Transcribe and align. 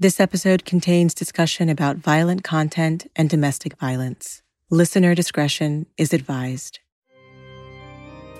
This 0.00 0.18
episode 0.18 0.64
contains 0.64 1.14
discussion 1.14 1.68
about 1.68 1.98
violent 1.98 2.42
content 2.42 3.06
and 3.14 3.30
domestic 3.30 3.78
violence. 3.78 4.42
Listener 4.68 5.14
discretion 5.14 5.86
is 5.96 6.12
advised. 6.12 6.80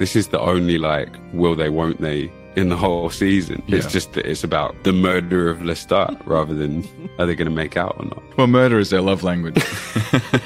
This 0.00 0.16
is 0.16 0.28
the 0.28 0.40
only 0.40 0.78
like 0.78 1.16
will 1.32 1.54
they 1.54 1.70
won't 1.70 2.00
they 2.00 2.32
in 2.56 2.70
the 2.70 2.76
whole 2.76 3.08
season. 3.08 3.62
Yeah. 3.68 3.78
It's 3.78 3.92
just 3.92 4.14
that 4.14 4.26
it's 4.26 4.42
about 4.42 4.74
the 4.82 4.92
murder 4.92 5.48
of 5.48 5.58
Lestat 5.58 6.26
rather 6.26 6.54
than 6.54 6.82
are 7.18 7.26
they 7.26 7.36
going 7.36 7.48
to 7.48 7.54
make 7.54 7.76
out 7.76 7.94
or 8.00 8.06
not. 8.06 8.22
Well, 8.36 8.48
murder 8.48 8.80
is 8.80 8.90
their 8.90 9.00
love 9.00 9.22
language. 9.22 9.62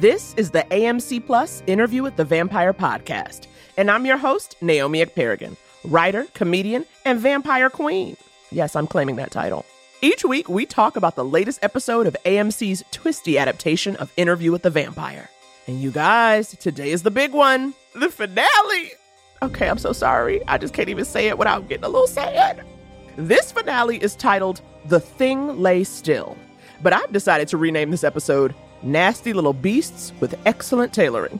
This 0.00 0.34
is 0.38 0.52
the 0.52 0.62
AMC 0.70 1.26
Plus 1.26 1.62
Interview 1.66 2.02
with 2.02 2.16
the 2.16 2.24
Vampire 2.24 2.72
podcast, 2.72 3.46
and 3.76 3.90
I'm 3.90 4.06
your 4.06 4.16
host, 4.16 4.56
Naomi 4.62 5.04
Ekperigan, 5.04 5.58
writer, 5.84 6.24
comedian, 6.32 6.86
and 7.04 7.20
vampire 7.20 7.68
queen. 7.68 8.16
Yes, 8.50 8.76
I'm 8.76 8.86
claiming 8.86 9.16
that 9.16 9.30
title. 9.30 9.66
Each 10.02 10.24
week, 10.24 10.48
we 10.48 10.64
talk 10.64 10.96
about 10.96 11.14
the 11.14 11.24
latest 11.26 11.58
episode 11.62 12.06
of 12.06 12.16
AMC's 12.24 12.82
twisty 12.90 13.36
adaptation 13.36 13.96
of 13.96 14.10
Interview 14.16 14.50
with 14.50 14.62
the 14.62 14.70
Vampire. 14.70 15.28
And 15.66 15.78
you 15.78 15.90
guys, 15.90 16.56
today 16.56 16.90
is 16.90 17.02
the 17.02 17.10
big 17.10 17.32
one 17.34 17.74
the 17.94 18.08
finale. 18.08 18.92
Okay, 19.42 19.68
I'm 19.68 19.76
so 19.76 19.92
sorry. 19.92 20.40
I 20.48 20.56
just 20.56 20.72
can't 20.72 20.88
even 20.88 21.04
say 21.04 21.28
it 21.28 21.36
without 21.36 21.68
getting 21.68 21.84
a 21.84 21.88
little 21.90 22.06
sad. 22.06 22.64
This 23.16 23.52
finale 23.52 24.02
is 24.02 24.16
titled 24.16 24.62
The 24.86 25.00
Thing 25.00 25.58
Lay 25.58 25.84
Still, 25.84 26.34
but 26.82 26.94
I've 26.94 27.12
decided 27.12 27.48
to 27.48 27.58
rename 27.58 27.90
this 27.90 28.04
episode 28.04 28.54
Nasty 28.82 29.34
Little 29.34 29.52
Beasts 29.52 30.14
with 30.18 30.34
Excellent 30.46 30.94
Tailoring. 30.94 31.38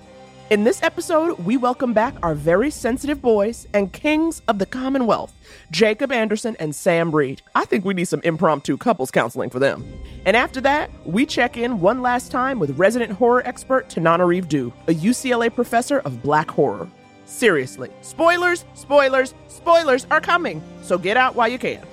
In 0.51 0.65
this 0.65 0.83
episode, 0.83 1.39
we 1.39 1.57
welcome 1.57 1.93
back 1.93 2.13
our 2.25 2.35
very 2.35 2.73
sensitive 2.73 3.23
boys 3.23 3.69
and 3.73 3.93
kings 3.93 4.43
of 4.49 4.59
the 4.59 4.67
Commonwealth, 4.67 5.33
Jacob 5.71 6.11
Anderson 6.11 6.57
and 6.59 6.75
Sam 6.75 7.15
Reid. 7.15 7.41
I 7.55 7.65
think 7.65 7.85
we 7.85 7.95
need 7.95 8.07
some 8.07 8.21
impromptu 8.25 8.77
couples 8.77 9.13
counseling 9.13 9.51
for 9.51 9.61
them. 9.61 9.85
And 10.27 10.37
after 10.37 10.61
that, 10.63 10.91
we 11.07 11.25
check 11.25 11.57
in 11.57 11.79
one 11.79 12.03
last 12.03 12.33
time 12.33 12.59
with 12.59 12.77
resident 12.77 13.13
horror 13.13 13.47
expert 13.47 13.89
Tananarive 13.89 14.49
Due, 14.49 14.73
a 14.89 14.93
UCLA 14.93 15.55
professor 15.55 16.01
of 16.01 16.21
black 16.21 16.51
horror. 16.51 16.89
Seriously, 17.27 17.89
spoilers, 18.01 18.65
spoilers, 18.75 19.35
spoilers 19.47 20.05
are 20.11 20.21
coming, 20.21 20.61
so 20.83 20.99
get 20.99 21.17
out 21.17 21.37
while 21.37 21.47
you 21.47 21.61
can. 21.61 21.87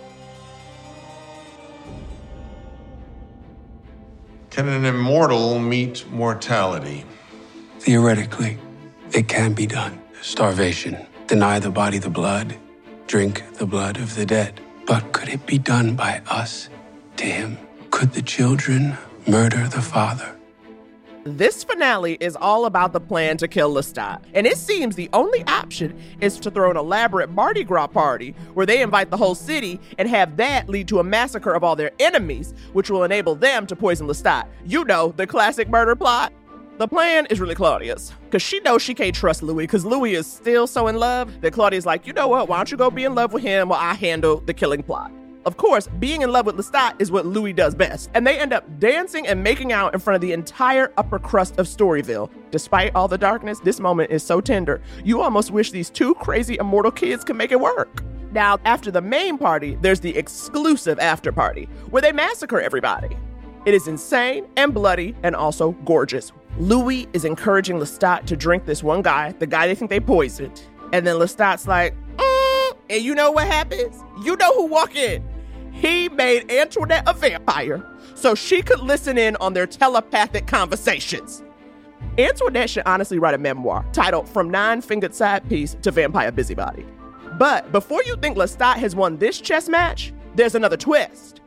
Can 4.49 4.67
an 4.67 4.83
immortal 4.83 5.59
meet 5.59 6.09
mortality? 6.09 7.05
Theoretically, 7.87 8.57
it 9.13 9.29
can 9.29 9.53
be 9.53 9.65
done. 9.65 10.01
Starvation. 10.21 11.07
Deny 11.27 11.57
the 11.59 11.69
body 11.69 11.99
the 11.99 12.09
blood. 12.09 12.53
Drink 13.07 13.41
the 13.53 13.65
blood 13.65 13.95
of 13.95 14.13
the 14.15 14.25
dead. 14.25 14.59
But 14.85 15.13
could 15.13 15.29
it 15.29 15.45
be 15.45 15.57
done 15.57 15.95
by 15.95 16.21
us 16.29 16.67
to 17.15 17.23
him? 17.23 17.57
Could 17.89 18.11
the 18.11 18.21
children 18.21 18.97
murder 19.25 19.69
the 19.69 19.81
father? 19.81 20.35
This 21.23 21.63
finale 21.63 22.17
is 22.19 22.35
all 22.35 22.65
about 22.65 22.91
the 22.91 22.99
plan 22.99 23.37
to 23.37 23.47
kill 23.47 23.73
Lestat, 23.73 24.21
and 24.33 24.45
it 24.45 24.57
seems 24.57 24.97
the 24.97 25.09
only 25.13 25.45
option 25.45 25.97
is 26.19 26.41
to 26.41 26.51
throw 26.51 26.69
an 26.69 26.75
elaborate 26.75 27.29
Mardi 27.29 27.63
Gras 27.63 27.87
party 27.87 28.35
where 28.53 28.65
they 28.65 28.81
invite 28.81 29.11
the 29.11 29.17
whole 29.17 29.35
city 29.35 29.79
and 29.97 30.09
have 30.09 30.35
that 30.35 30.67
lead 30.67 30.89
to 30.89 30.99
a 30.99 31.03
massacre 31.05 31.53
of 31.53 31.63
all 31.63 31.77
their 31.77 31.91
enemies, 31.99 32.53
which 32.73 32.89
will 32.89 33.05
enable 33.05 33.35
them 33.35 33.65
to 33.65 33.77
poison 33.77 34.07
Lestat. 34.07 34.45
You 34.65 34.83
know, 34.83 35.13
the 35.15 35.25
classic 35.25 35.69
murder 35.69 35.95
plot. 35.95 36.33
The 36.77 36.87
plan 36.87 37.25
is 37.31 37.39
really 37.39 37.55
Claudia's, 37.55 38.13
because 38.25 38.43
she 38.43 38.59
knows 38.59 38.83
she 38.83 38.93
can't 38.93 39.15
trust 39.15 39.41
Louis, 39.41 39.63
because 39.63 39.83
Louis 39.83 40.13
is 40.13 40.31
still 40.31 40.67
so 40.67 40.85
in 40.85 40.95
love 40.97 41.41
that 41.41 41.51
Claudia's 41.51 41.87
like, 41.87 42.05
you 42.05 42.13
know 42.13 42.27
what, 42.27 42.47
why 42.47 42.57
don't 42.57 42.69
you 42.69 42.77
go 42.77 42.91
be 42.91 43.03
in 43.03 43.15
love 43.15 43.33
with 43.33 43.41
him 43.41 43.69
while 43.69 43.79
I 43.79 43.95
handle 43.95 44.41
the 44.41 44.53
killing 44.53 44.83
plot? 44.83 45.11
Of 45.47 45.57
course, 45.57 45.87
being 45.97 46.21
in 46.21 46.31
love 46.31 46.45
with 46.45 46.55
Lestat 46.55 47.01
is 47.01 47.09
what 47.09 47.25
Louis 47.25 47.51
does 47.51 47.73
best, 47.73 48.11
and 48.13 48.27
they 48.27 48.39
end 48.39 48.53
up 48.53 48.63
dancing 48.77 49.25
and 49.25 49.43
making 49.43 49.71
out 49.73 49.95
in 49.95 49.99
front 49.99 50.13
of 50.17 50.21
the 50.21 50.33
entire 50.33 50.93
upper 50.97 51.17
crust 51.17 51.57
of 51.57 51.65
Storyville. 51.65 52.29
Despite 52.51 52.93
all 52.93 53.07
the 53.07 53.17
darkness, 53.17 53.59
this 53.61 53.79
moment 53.79 54.11
is 54.11 54.21
so 54.21 54.39
tender. 54.39 54.79
You 55.03 55.21
almost 55.21 55.49
wish 55.49 55.71
these 55.71 55.89
two 55.89 56.13
crazy 56.13 56.57
immortal 56.59 56.91
kids 56.91 57.23
could 57.23 57.37
make 57.37 57.51
it 57.51 57.59
work. 57.59 58.03
Now, 58.33 58.59
after 58.65 58.91
the 58.91 59.01
main 59.01 59.39
party, 59.39 59.79
there's 59.81 60.01
the 60.01 60.15
exclusive 60.15 60.99
after 60.99 61.31
party, 61.31 61.67
where 61.89 62.03
they 62.03 62.11
massacre 62.11 62.61
everybody. 62.61 63.17
It 63.65 63.73
is 63.73 63.87
insane 63.87 64.45
and 64.57 64.75
bloody 64.75 65.15
and 65.23 65.35
also 65.35 65.71
gorgeous. 65.83 66.31
Louis 66.59 67.07
is 67.13 67.23
encouraging 67.23 67.77
Lestat 67.77 68.25
to 68.25 68.35
drink 68.35 68.65
this 68.65 68.81
one 68.81 69.03
guy, 69.03 69.31
the 69.33 69.45
guy 69.45 69.67
they 69.67 69.75
think 69.75 69.91
they 69.91 69.99
poisoned. 69.99 70.61
And 70.91 71.05
then 71.05 71.17
Lestat's 71.17 71.67
like, 71.67 71.93
"Mm," 72.17 72.77
and 72.89 73.03
you 73.03 73.13
know 73.13 73.31
what 73.31 73.45
happens? 73.45 74.03
You 74.23 74.35
know 74.37 74.53
who 74.55 74.65
walk 74.65 74.95
in. 74.95 75.23
He 75.71 76.09
made 76.09 76.51
Antoinette 76.51 77.03
a 77.05 77.13
vampire 77.13 77.85
so 78.15 78.33
she 78.33 78.63
could 78.63 78.79
listen 78.79 79.17
in 79.17 79.35
on 79.35 79.53
their 79.53 79.67
telepathic 79.67 80.47
conversations. 80.47 81.43
Antoinette 82.17 82.71
should 82.71 82.83
honestly 82.87 83.19
write 83.19 83.35
a 83.35 83.37
memoir 83.37 83.85
titled 83.93 84.27
From 84.27 84.49
Nine 84.49 84.81
Fingered 84.81 85.13
Side 85.13 85.47
Piece 85.47 85.75
to 85.83 85.91
Vampire 85.91 86.31
Busybody. 86.31 86.83
But 87.37 87.71
before 87.71 88.01
you 88.03 88.15
think 88.15 88.35
Lestat 88.35 88.77
has 88.77 88.95
won 88.95 89.17
this 89.17 89.39
chess 89.39 89.69
match, 89.69 90.11
there's 90.33 90.55
another 90.55 90.77
twist. 90.77 91.41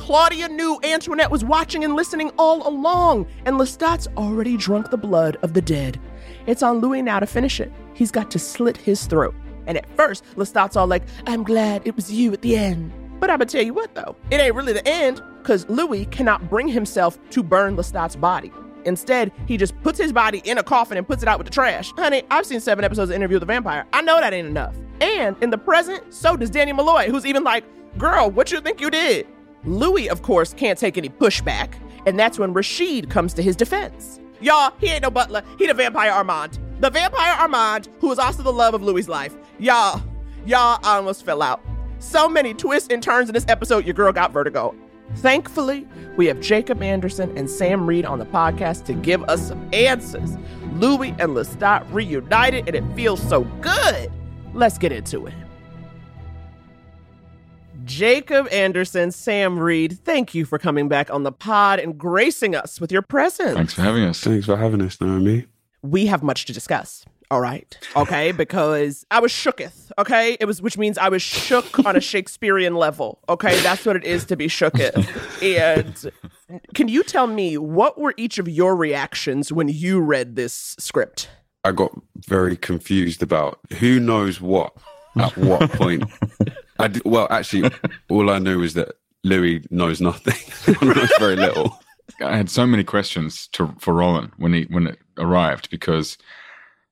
Claudia 0.00 0.48
knew 0.48 0.80
Antoinette 0.82 1.30
was 1.30 1.44
watching 1.44 1.84
and 1.84 1.94
listening 1.94 2.30
all 2.38 2.66
along, 2.66 3.26
and 3.44 3.58
Lestat's 3.58 4.08
already 4.16 4.56
drunk 4.56 4.90
the 4.90 4.96
blood 4.96 5.36
of 5.42 5.52
the 5.52 5.60
dead. 5.60 6.00
It's 6.46 6.62
on 6.62 6.78
Louis 6.78 7.02
now 7.02 7.20
to 7.20 7.26
finish 7.26 7.60
it. 7.60 7.70
He's 7.92 8.10
got 8.10 8.30
to 8.30 8.38
slit 8.38 8.78
his 8.78 9.04
throat. 9.04 9.34
And 9.66 9.76
at 9.76 9.86
first, 9.96 10.24
Lestat's 10.36 10.74
all 10.74 10.86
like, 10.86 11.02
I'm 11.26 11.44
glad 11.44 11.82
it 11.84 11.96
was 11.96 12.10
you 12.10 12.32
at 12.32 12.40
the 12.40 12.56
end. 12.56 12.90
But 13.20 13.28
I'ma 13.28 13.44
tell 13.44 13.62
you 13.62 13.74
what 13.74 13.94
though, 13.94 14.16
it 14.30 14.40
ain't 14.40 14.54
really 14.54 14.72
the 14.72 14.88
end, 14.88 15.22
because 15.42 15.68
Louis 15.68 16.06
cannot 16.06 16.48
bring 16.48 16.66
himself 16.66 17.18
to 17.32 17.42
burn 17.42 17.76
Lestat's 17.76 18.16
body. 18.16 18.50
Instead, 18.86 19.30
he 19.46 19.58
just 19.58 19.78
puts 19.82 19.98
his 19.98 20.14
body 20.14 20.40
in 20.46 20.56
a 20.56 20.62
coffin 20.62 20.96
and 20.96 21.06
puts 21.06 21.22
it 21.22 21.28
out 21.28 21.36
with 21.38 21.46
the 21.46 21.52
trash. 21.52 21.92
Honey, 21.92 22.22
I've 22.30 22.46
seen 22.46 22.60
seven 22.60 22.86
episodes 22.86 23.10
of 23.10 23.16
Interview 23.16 23.36
with 23.36 23.42
the 23.42 23.52
Vampire. 23.52 23.84
I 23.92 24.00
know 24.00 24.18
that 24.18 24.32
ain't 24.32 24.48
enough. 24.48 24.74
And 25.02 25.36
in 25.42 25.50
the 25.50 25.58
present, 25.58 26.14
so 26.14 26.38
does 26.38 26.48
Danny 26.48 26.72
Molloy, 26.72 27.10
who's 27.10 27.26
even 27.26 27.44
like, 27.44 27.64
girl, 27.98 28.30
what 28.30 28.50
you 28.50 28.62
think 28.62 28.80
you 28.80 28.90
did? 28.90 29.26
Louis, 29.64 30.08
of 30.08 30.22
course, 30.22 30.54
can't 30.54 30.78
take 30.78 30.96
any 30.96 31.08
pushback, 31.08 31.74
and 32.06 32.18
that's 32.18 32.38
when 32.38 32.52
Rashid 32.52 33.10
comes 33.10 33.34
to 33.34 33.42
his 33.42 33.56
defense. 33.56 34.20
Y'all, 34.40 34.72
he 34.80 34.86
ain't 34.88 35.02
no 35.02 35.10
butler. 35.10 35.42
He 35.58 35.66
the 35.66 35.74
vampire 35.74 36.10
Armand. 36.10 36.58
The 36.80 36.88
vampire 36.88 37.34
Armand, 37.34 37.90
who 38.00 38.10
is 38.10 38.18
also 38.18 38.42
the 38.42 38.52
love 38.52 38.72
of 38.72 38.82
Louis's 38.82 39.08
life. 39.08 39.34
Y'all, 39.58 40.02
y'all 40.46 40.78
I 40.82 40.96
almost 40.96 41.26
fell 41.26 41.42
out. 41.42 41.60
So 41.98 42.26
many 42.26 42.54
twists 42.54 42.88
and 42.90 43.02
turns 43.02 43.28
in 43.28 43.34
this 43.34 43.44
episode, 43.48 43.84
your 43.84 43.92
girl 43.92 44.12
got 44.12 44.32
vertigo. 44.32 44.74
Thankfully, 45.16 45.86
we 46.16 46.26
have 46.26 46.40
Jacob 46.40 46.82
Anderson 46.82 47.36
and 47.36 47.50
Sam 47.50 47.86
Reid 47.86 48.06
on 48.06 48.18
the 48.18 48.24
podcast 48.24 48.84
to 48.86 48.94
give 48.94 49.22
us 49.24 49.48
some 49.48 49.68
answers. 49.74 50.38
Louis 50.74 51.10
and 51.18 51.32
Lestat 51.32 51.84
reunited, 51.92 52.66
and 52.68 52.76
it 52.76 52.96
feels 52.96 53.20
so 53.28 53.42
good. 53.60 54.10
Let's 54.54 54.78
get 54.78 54.92
into 54.92 55.26
it. 55.26 55.34
Jacob 57.90 58.46
Anderson, 58.52 59.10
Sam 59.10 59.58
Reid, 59.58 59.98
thank 60.04 60.32
you 60.32 60.44
for 60.44 60.60
coming 60.60 60.88
back 60.88 61.10
on 61.10 61.24
the 61.24 61.32
pod 61.32 61.80
and 61.80 61.98
gracing 61.98 62.54
us 62.54 62.80
with 62.80 62.92
your 62.92 63.02
presence. 63.02 63.56
Thanks 63.56 63.74
for 63.74 63.82
having 63.82 64.04
us. 64.04 64.20
Thanks 64.20 64.46
for 64.46 64.56
having 64.56 64.80
us, 64.80 65.00
Naomi. 65.00 65.46
We 65.82 66.06
have 66.06 66.22
much 66.22 66.46
to 66.46 66.52
discuss. 66.52 67.04
All 67.32 67.40
right. 67.40 67.76
Okay. 67.96 68.30
because 68.36 69.04
I 69.10 69.18
was 69.18 69.32
shooketh. 69.32 69.90
Okay. 69.98 70.36
It 70.38 70.44
was, 70.44 70.62
which 70.62 70.78
means 70.78 70.98
I 70.98 71.08
was 71.08 71.20
shook 71.20 71.84
on 71.84 71.96
a 71.96 72.00
Shakespearean 72.00 72.76
level. 72.76 73.18
Okay. 73.28 73.60
That's 73.60 73.84
what 73.84 73.96
it 73.96 74.04
is 74.04 74.24
to 74.26 74.36
be 74.36 74.46
shooketh. 74.46 75.42
and 75.42 76.60
can 76.74 76.86
you 76.86 77.02
tell 77.02 77.26
me 77.26 77.58
what 77.58 77.98
were 77.98 78.14
each 78.16 78.38
of 78.38 78.48
your 78.48 78.76
reactions 78.76 79.52
when 79.52 79.68
you 79.68 80.00
read 80.00 80.36
this 80.36 80.76
script? 80.78 81.28
I 81.64 81.72
got 81.72 81.90
very 82.28 82.56
confused 82.56 83.20
about 83.20 83.58
who 83.80 83.98
knows 83.98 84.40
what 84.40 84.76
at 85.16 85.36
what 85.36 85.70
point. 85.72 86.04
I 86.80 86.88
did, 86.88 87.02
well, 87.04 87.26
actually, 87.30 87.70
all 88.08 88.30
I 88.30 88.38
knew 88.38 88.62
is 88.62 88.74
that 88.74 88.96
Louis 89.24 89.64
knows 89.70 90.00
nothing. 90.00 90.76
knows 90.82 91.10
very 91.18 91.36
little. 91.36 91.78
I 92.20 92.36
had 92.36 92.50
so 92.50 92.66
many 92.66 92.84
questions 92.84 93.48
to, 93.52 93.74
for 93.78 93.94
Rolin 93.94 94.30
when 94.36 94.52
he 94.52 94.62
when 94.64 94.88
it 94.88 94.98
arrived 95.16 95.70
because 95.70 96.18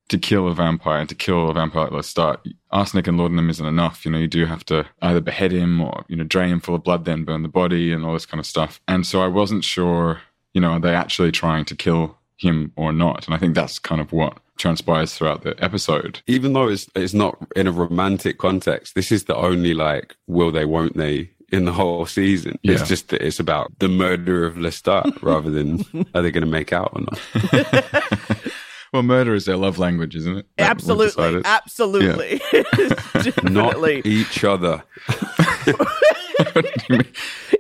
to 0.09 0.19
kill 0.19 0.49
a 0.49 0.55
vampire 0.55 1.01
and 1.01 1.09
to 1.09 1.15
kill 1.15 1.51
a 1.51 1.55
vampire 1.55 1.87
at 1.87 1.93
the 1.93 2.03
start, 2.03 2.47
arsenic 2.71 3.07
and 3.07 3.19
laudanum 3.19 3.51
isn't 3.51 3.67
enough. 3.67 4.05
You 4.05 4.11
know, 4.11 4.19
you 4.19 4.27
do 4.27 4.47
have 4.47 4.65
to 4.67 4.87
either 5.03 5.21
behead 5.21 5.53
him 5.53 5.81
or 5.81 6.05
you 6.09 6.17
know 6.17 6.25
drain 6.25 6.51
him 6.51 6.61
full 6.61 6.75
of 6.75 6.85
blood, 6.85 7.05
then 7.05 7.25
burn 7.25 7.43
the 7.43 7.49
body 7.49 7.93
and 7.93 8.05
all 8.05 8.13
this 8.13 8.27
kind 8.27 8.41
of 8.41 8.47
stuff. 8.47 8.81
And 8.89 9.07
so 9.07 9.23
I 9.23 9.29
wasn't 9.29 9.65
sure. 9.65 10.21
You 10.55 10.63
know, 10.63 10.73
are 10.73 10.81
they 10.81 10.95
actually 10.95 11.31
trying 11.31 11.67
to 11.67 11.77
kill 11.77 12.18
him 12.39 12.73
or 12.77 12.93
not? 12.93 13.27
And 13.27 13.35
I 13.35 13.39
think 13.39 13.55
that's 13.55 13.79
kind 13.79 14.01
of 14.01 14.13
what 14.13 14.39
transpires 14.57 15.15
throughout 15.15 15.43
the 15.43 15.55
episode. 15.63 16.21
Even 16.27 16.53
though 16.53 16.69
it's 16.69 16.89
it's 16.95 17.15
not 17.15 17.37
in 17.55 17.67
a 17.67 17.73
romantic 17.73 18.39
context, 18.39 18.95
this 18.95 19.13
is 19.13 19.25
the 19.25 19.37
only 19.37 19.75
like 19.75 20.17
will 20.27 20.51
they, 20.51 20.65
won't 20.65 20.97
they 20.97 21.31
in 21.51 21.65
the 21.65 21.73
whole 21.73 22.07
season. 22.07 22.59
Yeah. 22.63 22.73
It's 22.75 22.89
just 22.89 23.09
that 23.09 23.23
it's 23.23 23.41
about 23.41 23.73
the 23.79 23.89
murder 23.89 24.45
of 24.45 24.57
Lestat 24.57 25.23
rather 25.23 25.51
than 25.51 25.85
are 26.15 26.23
they 26.23 26.31
going 26.31 26.45
to 26.45 26.47
make 26.47 26.73
out 26.73 26.93
or 26.95 27.03
not. 27.03 28.39
Well, 28.93 29.03
murder 29.03 29.35
is 29.35 29.45
their 29.45 29.57
love 29.59 29.79
language, 29.79 30.17
isn't 30.17 30.39
it? 30.39 30.47
That 30.57 30.65
we've 30.65 30.71
Absolutely. 30.71 31.43
decided. 31.43 31.43
Absolutely. 31.45 32.41
Not 33.53 33.75
Definitely. 33.75 34.03
each 34.07 34.45
other. 34.45 34.83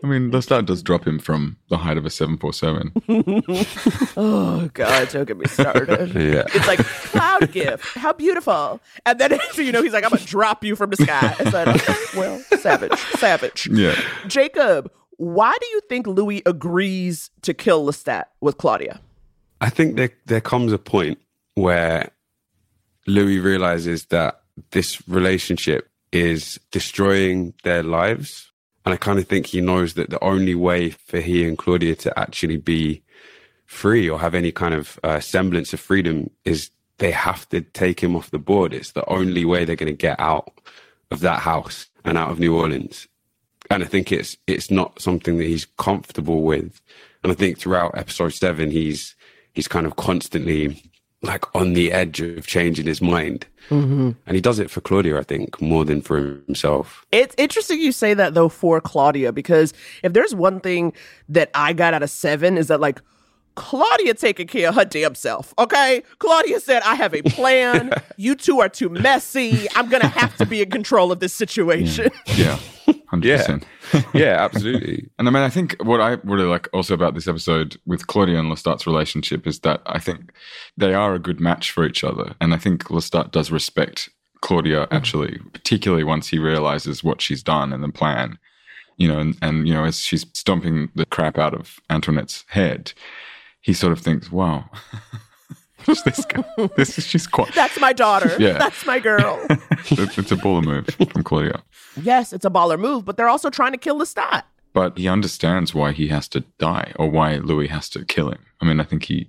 I 0.02 0.06
mean, 0.06 0.30
Lestat 0.30 0.66
does 0.66 0.82
drop 0.82 1.06
him 1.06 1.18
from 1.18 1.56
the 1.70 1.78
height 1.78 1.96
of 1.96 2.06
a 2.06 2.10
747. 2.10 2.92
oh, 4.16 4.70
God, 4.72 5.08
don't 5.10 5.26
get 5.26 5.36
me 5.36 5.46
started. 5.46 6.14
Yeah. 6.18 6.44
It's 6.54 6.66
like, 6.66 6.78
cloud 6.78 7.52
gift. 7.52 7.96
How 7.96 8.12
beautiful. 8.12 8.80
And 9.06 9.18
then, 9.18 9.38
so, 9.52 9.62
you 9.62 9.72
know, 9.72 9.82
he's 9.82 9.92
like, 9.92 10.04
I'm 10.04 10.10
going 10.10 10.20
to 10.20 10.26
drop 10.26 10.64
you 10.64 10.76
from 10.76 10.90
the 10.90 10.96
sky. 10.96 11.34
I 11.38 11.50
said, 11.50 12.16
well, 12.16 12.38
savage, 12.58 12.98
savage. 13.18 13.68
Yeah. 13.68 13.98
Jacob, 14.26 14.90
why 15.16 15.56
do 15.60 15.66
you 15.68 15.80
think 15.88 16.06
Louis 16.06 16.42
agrees 16.46 17.30
to 17.42 17.54
kill 17.54 17.84
Lestat 17.84 18.24
with 18.40 18.58
Claudia? 18.58 19.00
I 19.60 19.70
think 19.70 19.96
there 19.96 20.10
there 20.26 20.40
comes 20.40 20.72
a 20.72 20.78
point 20.78 21.18
where 21.54 22.10
Louis 23.06 23.40
realizes 23.40 24.06
that 24.06 24.42
this 24.70 25.06
relationship 25.08 25.88
is 26.12 26.58
destroying 26.70 27.54
their 27.64 27.82
lives. 27.82 28.47
And 28.88 28.94
I 28.94 28.96
kind 28.96 29.18
of 29.18 29.28
think 29.28 29.44
he 29.44 29.60
knows 29.60 29.92
that 29.94 30.08
the 30.08 30.24
only 30.24 30.54
way 30.54 30.88
for 30.88 31.20
he 31.20 31.46
and 31.46 31.58
Claudia 31.58 31.94
to 31.96 32.18
actually 32.18 32.56
be 32.56 33.02
free 33.66 34.08
or 34.08 34.18
have 34.18 34.34
any 34.34 34.50
kind 34.50 34.72
of 34.72 34.98
uh, 35.04 35.20
semblance 35.20 35.74
of 35.74 35.80
freedom 35.80 36.30
is 36.46 36.70
they 36.96 37.10
have 37.10 37.46
to 37.50 37.60
take 37.60 38.00
him 38.00 38.16
off 38.16 38.30
the 38.30 38.38
board. 38.38 38.72
It's 38.72 38.92
the 38.92 39.06
only 39.06 39.44
way 39.44 39.66
they're 39.66 39.76
going 39.76 39.92
to 39.92 40.06
get 40.06 40.18
out 40.18 40.58
of 41.10 41.20
that 41.20 41.40
house 41.40 41.88
and 42.02 42.16
out 42.16 42.30
of 42.30 42.40
New 42.40 42.56
Orleans. 42.56 43.06
And 43.68 43.82
I 43.82 43.86
think 43.86 44.10
it's 44.10 44.38
it's 44.46 44.70
not 44.70 45.02
something 45.02 45.36
that 45.36 45.44
he's 45.44 45.66
comfortable 45.76 46.40
with. 46.40 46.80
And 47.22 47.30
I 47.30 47.34
think 47.34 47.58
throughout 47.58 47.94
episode 47.94 48.32
seven, 48.32 48.70
he's 48.70 49.14
he's 49.52 49.68
kind 49.68 49.84
of 49.84 49.96
constantly 49.96 50.82
like 51.22 51.44
on 51.54 51.72
the 51.72 51.92
edge 51.92 52.20
of 52.20 52.46
changing 52.46 52.86
his 52.86 53.00
mind. 53.00 53.46
Mm-hmm. 53.70 54.10
And 54.26 54.34
he 54.34 54.40
does 54.40 54.58
it 54.58 54.70
for 54.70 54.80
Claudia, 54.80 55.18
I 55.18 55.22
think, 55.22 55.60
more 55.60 55.84
than 55.84 56.00
for 56.00 56.40
himself. 56.46 57.04
It's 57.12 57.34
interesting 57.36 57.80
you 57.80 57.92
say 57.92 58.14
that 58.14 58.34
though 58.34 58.48
for 58.48 58.80
Claudia, 58.80 59.32
because 59.32 59.74
if 60.02 60.12
there's 60.12 60.34
one 60.34 60.60
thing 60.60 60.92
that 61.28 61.50
I 61.54 61.72
got 61.72 61.92
out 61.92 62.02
of 62.02 62.10
seven 62.10 62.56
is 62.56 62.68
that 62.68 62.80
like 62.80 63.00
Claudia 63.56 64.14
taking 64.14 64.46
care 64.46 64.68
of 64.68 64.76
her 64.76 64.84
damn 64.84 65.16
self. 65.16 65.52
Okay. 65.58 66.02
Claudia 66.20 66.60
said, 66.60 66.80
I 66.84 66.94
have 66.94 67.12
a 67.12 67.22
plan. 67.22 67.90
you 68.16 68.36
two 68.36 68.60
are 68.60 68.68
too 68.68 68.88
messy. 68.88 69.66
I'm 69.74 69.88
gonna 69.88 70.06
have 70.06 70.36
to 70.36 70.46
be 70.46 70.62
in 70.62 70.70
control 70.70 71.10
of 71.10 71.18
this 71.18 71.34
situation. 71.34 72.10
Yeah. 72.36 72.58
100%. 73.12 73.64
Yeah, 74.12 74.36
absolutely. 74.44 75.08
And 75.18 75.28
I 75.28 75.30
mean, 75.30 75.42
I 75.42 75.48
think 75.48 75.76
what 75.82 76.00
I 76.00 76.18
really 76.24 76.44
like 76.44 76.68
also 76.72 76.94
about 76.94 77.14
this 77.14 77.28
episode 77.28 77.78
with 77.86 78.06
Claudia 78.06 78.38
and 78.38 78.52
Lestat's 78.52 78.86
relationship 78.86 79.46
is 79.46 79.60
that 79.60 79.80
I 79.86 79.98
think 79.98 80.32
they 80.76 80.94
are 80.94 81.14
a 81.14 81.18
good 81.18 81.40
match 81.40 81.70
for 81.70 81.86
each 81.86 82.04
other. 82.04 82.34
And 82.40 82.52
I 82.52 82.58
think 82.58 82.84
Lestat 82.84 83.30
does 83.30 83.50
respect 83.50 84.10
Claudia 84.40 84.84
mm-hmm. 84.84 84.94
actually, 84.94 85.38
particularly 85.52 86.04
once 86.04 86.28
he 86.28 86.38
realizes 86.38 87.02
what 87.02 87.22
she's 87.22 87.42
done 87.42 87.72
and 87.72 87.82
the 87.82 87.88
plan. 87.88 88.38
You 88.96 89.08
know, 89.08 89.18
and, 89.18 89.36
and 89.40 89.66
you 89.66 89.74
know, 89.74 89.84
as 89.84 90.00
she's 90.00 90.26
stomping 90.34 90.90
the 90.94 91.06
crap 91.06 91.38
out 91.38 91.54
of 91.54 91.78
Antoinette's 91.88 92.44
head, 92.48 92.92
he 93.60 93.72
sort 93.72 93.92
of 93.92 94.00
thinks, 94.00 94.30
wow. 94.32 94.68
Who's 95.86 96.02
this 96.02 96.24
guy? 96.24 96.44
This 96.76 96.98
is 96.98 97.06
she's 97.06 97.26
quite 97.26 97.54
That's 97.54 97.80
my 97.80 97.92
daughter. 97.92 98.34
Yeah. 98.38 98.58
That's 98.58 98.84
my 98.84 98.98
girl. 98.98 99.38
it's, 99.90 100.18
it's 100.18 100.32
a 100.32 100.36
baller 100.36 100.64
move 100.64 100.86
from 101.12 101.22
Claudia. 101.22 101.62
yes, 102.02 102.32
it's 102.32 102.44
a 102.44 102.50
baller 102.50 102.78
move, 102.78 103.04
but 103.04 103.16
they're 103.16 103.28
also 103.28 103.48
trying 103.50 103.72
to 103.72 103.78
kill 103.78 103.98
Lestat. 103.98 104.42
but 104.72 104.98
he 104.98 105.08
understands 105.08 105.74
why 105.74 105.92
he 105.92 106.08
has 106.08 106.28
to 106.28 106.40
die 106.58 106.92
or 106.96 107.08
why 107.10 107.36
Louis 107.36 107.68
has 107.68 107.88
to 107.90 108.04
kill 108.04 108.30
him. 108.30 108.44
I 108.60 108.64
mean, 108.66 108.80
I 108.80 108.84
think 108.84 109.04
he, 109.04 109.28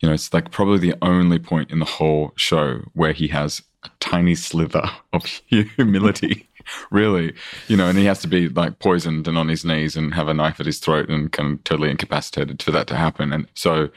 you 0.00 0.08
know, 0.08 0.12
it's 0.14 0.32
like 0.32 0.50
probably 0.50 0.78
the 0.78 0.94
only 1.02 1.38
point 1.38 1.70
in 1.70 1.78
the 1.78 1.84
whole 1.86 2.32
show 2.36 2.80
where 2.92 3.12
he 3.12 3.28
has 3.28 3.62
a 3.84 3.90
tiny 4.00 4.34
slither 4.34 4.84
of 5.12 5.24
humility, 5.48 6.48
really, 6.90 7.32
you 7.68 7.76
know, 7.76 7.88
and 7.88 7.98
he 7.98 8.04
has 8.04 8.20
to 8.20 8.28
be 8.28 8.48
like 8.48 8.78
poisoned 8.80 9.26
and 9.28 9.38
on 9.38 9.48
his 9.48 9.64
knees 9.64 9.96
and 9.96 10.14
have 10.14 10.28
a 10.28 10.34
knife 10.34 10.60
at 10.60 10.66
his 10.66 10.78
throat 10.78 11.08
and 11.08 11.32
kind 11.32 11.54
of 11.54 11.64
totally 11.64 11.90
incapacitated 11.90 12.62
for 12.62 12.70
that 12.70 12.86
to 12.88 12.96
happen. 12.96 13.32
And 13.32 13.46
so 13.54 13.88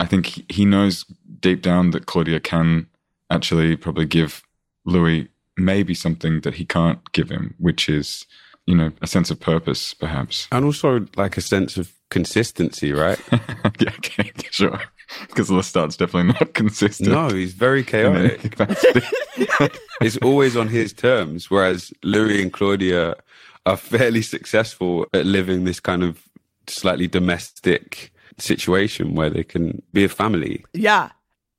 I 0.00 0.06
think 0.06 0.50
he- 0.52 0.64
knows 0.64 1.04
deep 1.40 1.62
down 1.62 1.90
that 1.90 2.06
Claudia 2.06 2.40
can 2.40 2.86
actually 3.30 3.76
probably 3.76 4.06
give 4.06 4.42
Louis 4.84 5.28
maybe 5.56 5.94
something 5.94 6.40
that 6.42 6.54
he 6.54 6.64
can't 6.64 7.00
give 7.12 7.30
him, 7.30 7.54
which 7.58 7.88
is, 7.88 8.26
you 8.66 8.74
know, 8.74 8.92
a 9.00 9.06
sense 9.06 9.30
of 9.30 9.40
purpose, 9.40 9.94
perhaps. 9.94 10.48
And 10.52 10.64
also 10.64 11.06
like 11.16 11.36
a 11.36 11.40
sense 11.40 11.76
of 11.76 11.92
consistency, 12.10 12.92
right? 12.92 13.18
yeah, 13.80 13.90
okay, 13.98 14.32
sure. 14.50 14.80
Because 15.28 15.48
Lestat's 15.50 15.96
definitely 15.96 16.32
not 16.32 16.52
consistent. 16.54 17.10
no, 17.10 17.28
he's 17.28 17.52
very 17.54 17.82
chaotic. 17.92 18.54
it's 20.00 20.16
always 20.18 20.56
on 20.56 20.68
his 20.68 20.92
terms, 20.92 21.50
whereas 21.50 21.92
Louis 22.02 22.42
and 22.42 22.52
Claudia 22.52 23.16
are 23.64 23.76
fairly 23.76 24.22
successful 24.22 25.06
at 25.14 25.26
living 25.26 25.64
this 25.64 25.80
kind 25.80 26.02
of 26.02 26.22
slightly 26.68 27.06
domestic 27.08 28.12
situation 28.38 29.14
where 29.14 29.30
they 29.30 29.44
can 29.44 29.82
be 29.92 30.04
a 30.04 30.08
family. 30.08 30.64
Yeah. 30.72 31.10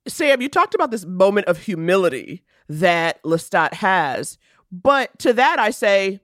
Sam, 0.06 0.40
you 0.40 0.48
talked 0.48 0.74
about 0.74 0.90
this 0.90 1.04
moment 1.04 1.46
of 1.46 1.58
humility 1.58 2.44
that 2.68 3.22
Lestat 3.22 3.74
has. 3.74 4.38
But 4.70 5.18
to 5.20 5.32
that, 5.32 5.58
I 5.58 5.70
say, 5.70 6.20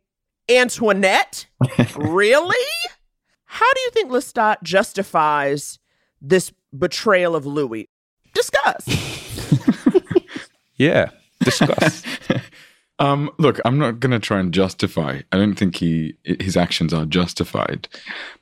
Antoinette? 0.49 1.47
really? 1.97 2.67
How 3.45 3.73
do 3.73 3.81
you 3.81 3.91
think 3.91 4.11
Lestat 4.11 4.63
justifies 4.63 5.79
this 6.21 6.53
betrayal 6.77 7.37
of 7.37 7.47
Louis? 7.47 7.89
Discuss. 8.35 8.87
Yeah, 10.77 11.11
discuss. 11.41 12.03
um, 12.99 13.31
look, 13.39 13.61
I'm 13.65 13.79
not 13.79 14.01
going 14.01 14.13
to 14.13 14.19
try 14.19 14.41
and 14.41 14.53
justify. 14.53 15.21
I 15.31 15.37
don't 15.37 15.55
think 15.55 15.77
he 15.77 16.17
his 16.25 16.57
actions 16.57 16.93
are 16.93 17.05
justified, 17.05 17.89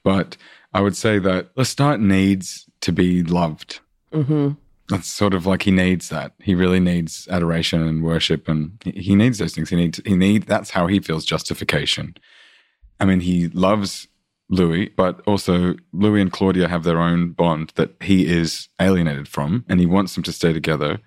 but 0.02 0.36
I 0.74 0.80
would 0.80 0.96
say 0.96 1.19
that 1.19 1.54
Lestat 1.56 2.00
needs 2.00 2.66
to 2.80 2.92
be 2.92 3.22
loved. 3.22 3.80
mm-hmm. 4.12 4.50
That's 4.88 5.06
sort 5.08 5.32
of 5.32 5.46
like 5.46 5.62
he 5.62 5.70
needs 5.70 6.08
that. 6.10 6.32
He 6.42 6.54
really 6.54 6.80
needs 6.80 7.26
adoration 7.30 7.82
and 7.86 8.02
worship, 8.02 8.46
and 8.48 8.72
he- 8.84 9.00
he 9.00 9.14
needs 9.14 9.38
those 9.38 9.54
things. 9.54 9.70
He 9.70 9.76
needs. 9.76 10.00
He 10.04 10.16
need. 10.16 10.42
That's 10.42 10.70
how 10.70 10.86
he 10.86 10.98
feels 11.00 11.24
justification. 11.24 12.14
I 13.00 13.04
mean, 13.06 13.20
he 13.20 13.48
loves 13.48 14.08
Louis, 14.50 14.88
but 14.96 15.22
also 15.26 15.76
Louis 15.92 16.20
and 16.20 16.32
Claudia 16.32 16.69
have 16.69 16.82
their 16.82 16.98
own 17.00 17.30
bond 17.30 17.72
that 17.76 17.90
he 18.02 18.26
is 18.26 18.69
alienated 18.80 19.28
from, 19.28 19.64
and 19.69 19.80
he 19.80 19.86
wants 19.86 20.14
them 20.14 20.24
to 20.24 20.32
stay 20.32 20.52
together, 20.52 20.98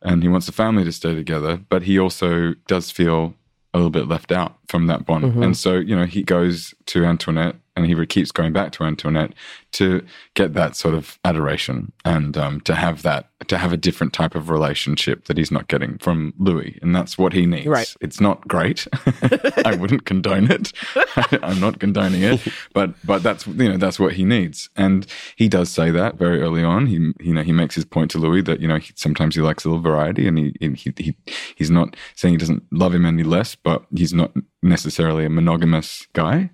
and 0.00 0.22
he 0.22 0.28
wants 0.28 0.46
the 0.46 0.52
family 0.52 0.84
to 0.84 0.92
stay 0.92 1.14
together. 1.14 1.60
But 1.68 1.82
he 1.82 1.98
also 1.98 2.54
does 2.66 2.90
feel 2.90 3.34
a 3.74 3.78
little 3.78 3.90
bit 3.90 4.08
left 4.08 4.32
out 4.32 4.56
from 4.68 4.86
that 4.86 5.04
bond, 5.04 5.24
and 5.42 5.56
so 5.56 5.74
you 5.74 5.94
know 5.94 6.06
he 6.06 6.22
goes 6.22 6.72
to 6.86 7.04
Antoinette, 7.04 7.56
and 7.78 7.86
he 7.86 8.06
keeps 8.06 8.32
going 8.32 8.52
back 8.52 8.72
to 8.72 8.84
Antoinette 8.84 9.32
to 9.72 10.04
get 10.34 10.54
that 10.54 10.74
sort 10.74 10.94
of 10.94 11.18
adoration 11.24 11.92
and 12.04 12.36
um, 12.36 12.60
to 12.62 12.74
have 12.74 13.02
that 13.02 13.30
to 13.46 13.56
have 13.56 13.72
a 13.72 13.76
different 13.76 14.12
type 14.12 14.34
of 14.34 14.50
relationship 14.50 15.26
that 15.26 15.38
he's 15.38 15.52
not 15.52 15.68
getting 15.68 15.96
from 15.98 16.34
Louis, 16.38 16.76
and 16.82 16.94
that's 16.94 17.16
what 17.16 17.32
he 17.32 17.46
needs. 17.46 17.68
Right. 17.68 17.94
It's 18.00 18.20
not 18.20 18.46
great. 18.48 18.88
I 19.64 19.76
wouldn't 19.78 20.06
condone 20.06 20.50
it. 20.50 20.72
I'm 21.42 21.60
not 21.60 21.78
condoning 21.78 22.22
it, 22.22 22.40
but 22.72 22.94
but 23.04 23.22
that's 23.22 23.46
you 23.46 23.68
know 23.68 23.76
that's 23.76 24.00
what 24.00 24.14
he 24.14 24.24
needs, 24.24 24.68
and 24.76 25.06
he 25.36 25.48
does 25.48 25.70
say 25.70 25.92
that 25.92 26.16
very 26.16 26.40
early 26.40 26.64
on. 26.64 26.86
He 26.86 26.96
you 27.20 27.32
know 27.32 27.42
he 27.42 27.52
makes 27.52 27.76
his 27.76 27.84
point 27.84 28.10
to 28.12 28.18
Louis 28.18 28.42
that 28.42 28.60
you 28.60 28.66
know 28.66 28.78
he, 28.78 28.92
sometimes 28.96 29.36
he 29.36 29.40
likes 29.40 29.64
a 29.64 29.68
little 29.68 29.82
variety, 29.82 30.26
and 30.26 30.36
he, 30.36 30.52
he 30.60 30.92
he 30.96 31.16
he's 31.54 31.70
not 31.70 31.94
saying 32.16 32.34
he 32.34 32.38
doesn't 32.38 32.64
love 32.72 32.92
him 32.92 33.06
any 33.06 33.22
less, 33.22 33.54
but 33.54 33.84
he's 33.94 34.12
not 34.12 34.32
necessarily 34.62 35.24
a 35.24 35.30
monogamous 35.30 36.08
guy. 36.12 36.50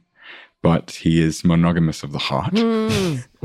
But 0.69 0.87
he 1.05 1.21
is 1.29 1.45
monogamous 1.45 2.03
of 2.03 2.11
the 2.13 2.25
heart. 2.31 2.55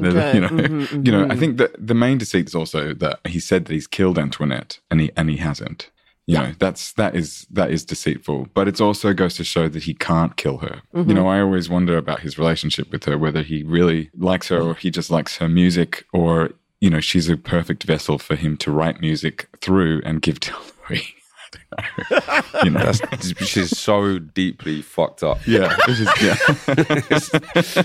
The- 0.03 0.09
Okay. 0.09 0.33
You 0.35 0.41
know, 0.41 0.47
Mhm, 0.49 1.05
you 1.05 1.11
know. 1.11 1.27
I 1.29 1.35
think 1.41 1.57
that 1.57 1.71
the 1.91 1.93
main 2.05 2.17
deceit 2.17 2.47
is 2.47 2.55
also 2.55 2.93
that 3.03 3.19
he 3.27 3.39
said 3.49 3.65
that 3.65 3.73
he's 3.73 3.87
killed 3.97 4.17
Antoinette, 4.17 4.79
and 4.89 4.97
he 5.01 5.07
and 5.17 5.29
he 5.29 5.37
hasn't. 5.49 5.81
You 6.25 6.37
know, 6.37 6.51
that's 6.59 6.93
that 6.93 7.15
is 7.15 7.47
that 7.57 7.69
is 7.75 7.83
deceitful. 7.83 8.47
But 8.53 8.67
it 8.67 8.79
also 8.79 9.13
goes 9.13 9.33
to 9.35 9.43
show 9.43 9.67
that 9.67 9.83
he 9.83 9.93
can't 9.95 10.33
kill 10.43 10.57
her. 10.59 10.75
Mm-hmm. 10.93 11.09
You 11.09 11.15
know, 11.15 11.27
I 11.27 11.41
always 11.41 11.67
wonder 11.69 11.97
about 11.97 12.19
his 12.21 12.37
relationship 12.37 12.91
with 12.91 13.03
her, 13.05 13.17
whether 13.17 13.41
he 13.41 13.63
really 13.63 14.09
likes 14.15 14.47
her 14.49 14.59
or 14.61 14.75
he 14.75 14.89
just 14.91 15.09
likes 15.11 15.37
her 15.37 15.49
music, 15.49 16.05
or 16.13 16.51
you 16.79 16.89
know, 16.89 17.01
she's 17.01 17.27
a 17.29 17.35
perfect 17.35 17.83
vessel 17.83 18.17
for 18.19 18.35
him 18.43 18.55
to 18.63 18.71
write 18.71 19.01
music 19.01 19.47
through 19.59 20.01
and 20.05 20.21
give 20.21 20.39
to 20.45 20.53
Louis. 20.87 21.15
I 21.77 22.61
you 22.63 22.71
know, 22.71 22.79
That's 22.91 23.29
which 23.39 23.55
is 23.57 23.77
so 23.77 24.19
deeply 24.19 24.81
fucked 24.81 25.23
up. 25.23 25.39
yeah, 25.47 25.75
it 25.87 25.99
is, 25.99 26.09
yeah. 26.21 27.83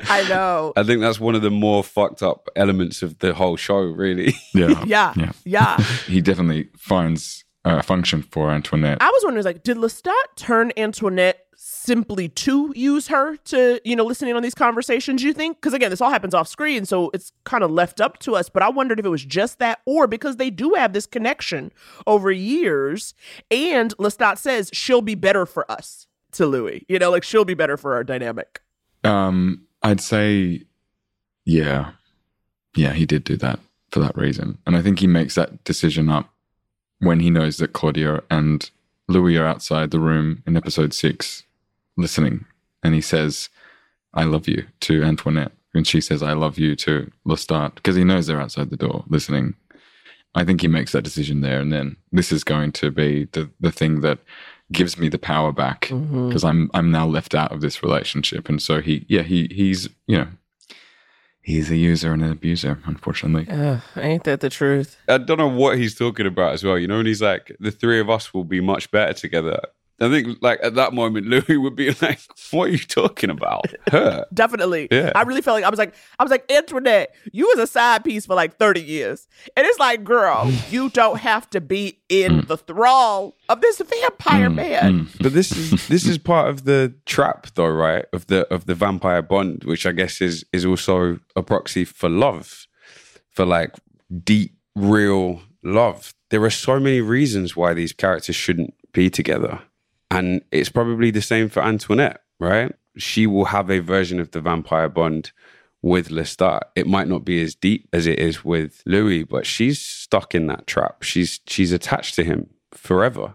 I 0.08 0.26
know. 0.28 0.72
I 0.76 0.82
think 0.82 1.00
that's 1.00 1.20
one 1.20 1.34
of 1.34 1.42
the 1.42 1.50
more 1.50 1.82
fucked 1.84 2.22
up 2.22 2.48
elements 2.56 3.02
of 3.02 3.18
the 3.18 3.34
whole 3.34 3.56
show, 3.56 3.80
really. 3.80 4.34
yeah, 4.54 4.82
Yeah. 4.86 5.12
yeah. 5.16 5.32
Yeah. 5.44 5.76
He 6.06 6.20
definitely 6.20 6.68
finds 6.76 7.44
a 7.64 7.82
function 7.82 8.22
for 8.22 8.50
Antoinette. 8.50 8.98
I 9.00 9.08
was 9.10 9.22
wondering, 9.24 9.44
like, 9.44 9.62
did 9.62 9.76
Lestat 9.76 10.12
turn 10.36 10.72
Antoinette 10.76 11.40
simply 11.88 12.28
to 12.28 12.72
use 12.76 13.08
her 13.08 13.36
to, 13.36 13.80
you 13.84 13.96
know, 13.96 14.04
listening 14.04 14.34
on 14.34 14.42
these 14.42 14.54
conversations, 14.54 15.22
you 15.24 15.32
think? 15.32 15.56
Because 15.56 15.72
again, 15.74 15.90
this 15.90 16.00
all 16.00 16.10
happens 16.10 16.34
off 16.34 16.46
screen, 16.46 16.84
so 16.84 17.10
it's 17.12 17.32
kind 17.44 17.64
of 17.64 17.70
left 17.70 18.00
up 18.00 18.18
to 18.20 18.36
us. 18.36 18.48
But 18.48 18.62
I 18.62 18.68
wondered 18.68 19.00
if 19.00 19.06
it 19.06 19.08
was 19.08 19.24
just 19.24 19.58
that, 19.58 19.80
or 19.86 20.06
because 20.06 20.36
they 20.36 20.50
do 20.50 20.74
have 20.74 20.92
this 20.92 21.06
connection 21.06 21.72
over 22.06 22.30
years, 22.30 23.14
and 23.50 23.96
Lestat 23.96 24.38
says 24.38 24.70
she'll 24.72 25.02
be 25.02 25.16
better 25.16 25.44
for 25.46 25.68
us. 25.70 26.06
to 26.32 26.46
Louis. 26.46 26.84
You 26.88 26.98
know, 26.98 27.10
like 27.10 27.24
she'll 27.24 27.44
be 27.46 27.54
better 27.54 27.76
for 27.76 27.94
our 27.94 28.04
dynamic. 28.04 28.60
Um, 29.02 29.62
I'd 29.82 30.00
say, 30.00 30.62
yeah, 31.44 31.92
yeah, 32.76 32.92
he 32.92 33.06
did 33.06 33.24
do 33.24 33.36
that 33.38 33.58
for 33.90 34.00
that 34.00 34.16
reason, 34.16 34.58
and 34.66 34.76
I 34.76 34.82
think 34.82 34.98
he 34.98 35.06
makes 35.06 35.34
that 35.36 35.64
decision 35.64 36.10
up 36.10 36.28
when 37.00 37.20
he 37.20 37.30
knows 37.30 37.56
that 37.56 37.72
Claudia 37.72 38.22
and 38.30 38.70
Louis 39.08 39.38
are 39.38 39.46
outside 39.46 39.90
the 39.90 40.00
room 40.00 40.42
in 40.46 40.56
episode 40.56 40.92
six, 40.92 41.44
listening, 41.98 42.46
and 42.82 42.94
he 42.94 43.02
says, 43.02 43.50
"I 44.14 44.24
love 44.24 44.48
you" 44.48 44.64
to 44.80 45.02
Antoinette, 45.02 45.52
and 45.74 45.86
she 45.86 46.00
says, 46.00 46.22
"I 46.22 46.32
love 46.32 46.58
you" 46.58 46.74
to 46.76 47.10
Lestat 47.26 47.74
because 47.74 47.96
he 47.96 48.04
knows 48.04 48.26
they're 48.26 48.40
outside 48.40 48.70
the 48.70 48.76
door 48.76 49.04
listening. 49.08 49.54
I 50.34 50.44
think 50.44 50.60
he 50.60 50.68
makes 50.68 50.92
that 50.92 51.04
decision 51.04 51.40
there, 51.40 51.60
and 51.60 51.72
then 51.72 51.96
this 52.12 52.32
is 52.32 52.44
going 52.44 52.72
to 52.72 52.90
be 52.90 53.26
the 53.32 53.50
the 53.60 53.72
thing 53.72 54.00
that 54.00 54.20
gives 54.70 54.98
me 54.98 55.08
the 55.08 55.18
power 55.18 55.52
back 55.52 55.86
mm-hmm. 55.86 56.28
because 56.28 56.44
I'm 56.44 56.70
I'm 56.74 56.90
now 56.90 57.06
left 57.06 57.34
out 57.34 57.52
of 57.52 57.60
this 57.60 57.82
relationship, 57.82 58.48
and 58.48 58.62
so 58.62 58.80
he 58.80 59.04
yeah 59.08 59.22
he 59.22 59.48
he's 59.50 59.88
you 60.06 60.18
know 60.18 60.28
he's 61.48 61.70
a 61.70 61.76
user 61.76 62.12
and 62.12 62.22
an 62.22 62.30
abuser, 62.30 62.78
unfortunately. 62.84 63.46
Ugh, 63.50 63.80
ain't 63.96 64.24
that 64.24 64.40
the 64.40 64.50
truth? 64.50 64.98
I 65.08 65.18
don't 65.18 65.38
know 65.38 65.48
what 65.48 65.78
he's 65.78 65.94
talking 65.94 66.26
about 66.26 66.52
as 66.52 66.62
well. 66.62 66.78
You 66.78 66.86
know, 66.86 66.98
and 66.98 67.08
he's 67.08 67.22
like, 67.22 67.56
the 67.58 67.70
three 67.70 68.00
of 68.00 68.10
us 68.10 68.34
will 68.34 68.44
be 68.44 68.60
much 68.60 68.90
better 68.90 69.14
together. 69.14 69.60
I 70.00 70.08
think, 70.08 70.38
like, 70.40 70.60
at 70.62 70.74
that 70.74 70.92
moment, 70.92 71.26
Louis 71.48 71.56
would 71.56 71.74
be 71.74 71.90
like, 72.00 72.20
what 72.50 72.68
are 72.68 72.72
you 72.72 72.78
talking 72.78 73.30
about? 73.30 73.66
Her. 73.90 74.26
Definitely. 74.34 74.88
Yeah. 74.90 75.12
I 75.14 75.22
really 75.22 75.42
felt 75.42 75.56
like 75.56 75.64
I 75.64 75.70
was 75.70 75.78
like, 75.78 75.94
I 76.18 76.22
was 76.22 76.30
like, 76.30 76.50
Antoinette, 76.50 77.14
you 77.32 77.46
was 77.46 77.58
a 77.58 77.66
side 77.66 78.04
piece 78.04 78.26
for 78.26 78.34
like 78.34 78.56
30 78.56 78.80
years. 78.80 79.26
And 79.56 79.66
it's 79.66 79.78
like, 79.78 80.04
girl, 80.04 80.50
you 80.70 80.90
don't 80.90 81.18
have 81.18 81.50
to 81.50 81.60
be 81.60 81.98
in 82.08 82.42
mm. 82.42 82.46
the 82.46 82.56
thrall 82.56 83.34
of 83.48 83.60
this 83.60 83.78
vampire 83.78 84.48
mm, 84.48 84.54
man. 84.54 85.06
Mm. 85.06 85.22
But 85.22 85.32
this 85.32 85.52
is 85.52 85.70
this 85.88 86.06
is 86.06 86.18
part 86.18 86.48
of 86.48 86.64
the 86.64 86.94
trap, 87.06 87.48
though, 87.54 87.68
right? 87.68 88.04
Of 88.12 88.26
the 88.26 88.46
of 88.52 88.66
the 88.66 88.74
vampire 88.74 89.22
bond, 89.22 89.64
which 89.64 89.86
I 89.86 89.92
guess 89.92 90.20
is 90.20 90.44
is 90.52 90.64
also 90.64 91.18
a 91.36 91.42
proxy 91.42 91.84
for 91.84 92.08
love, 92.08 92.66
for 93.30 93.44
like 93.44 93.74
deep, 94.24 94.56
real 94.74 95.42
love. 95.62 96.14
There 96.30 96.42
are 96.44 96.50
so 96.50 96.78
many 96.78 97.00
reasons 97.00 97.56
why 97.56 97.74
these 97.74 97.92
characters 97.92 98.36
shouldn't 98.36 98.74
be 98.92 99.10
together, 99.10 99.60
and 100.10 100.42
it's 100.50 100.68
probably 100.68 101.10
the 101.10 101.22
same 101.22 101.48
for 101.48 101.62
Antoinette, 101.62 102.22
right? 102.40 102.74
She 102.96 103.26
will 103.26 103.46
have 103.46 103.70
a 103.70 103.80
version 103.80 104.20
of 104.20 104.30
the 104.30 104.40
vampire 104.40 104.88
bond 104.88 105.32
with 105.82 106.08
Lestat. 106.08 106.62
It 106.74 106.86
might 106.86 107.08
not 107.08 107.24
be 107.24 107.42
as 107.42 107.54
deep 107.54 107.88
as 107.92 108.06
it 108.06 108.18
is 108.18 108.44
with 108.44 108.82
Louis, 108.86 109.22
but 109.24 109.46
she's 109.46 109.80
stuck 109.80 110.34
in 110.34 110.46
that 110.48 110.66
trap. 110.66 111.02
She's 111.02 111.40
she's 111.46 111.72
attached 111.72 112.14
to 112.16 112.24
him 112.24 112.50
forever. 112.72 113.34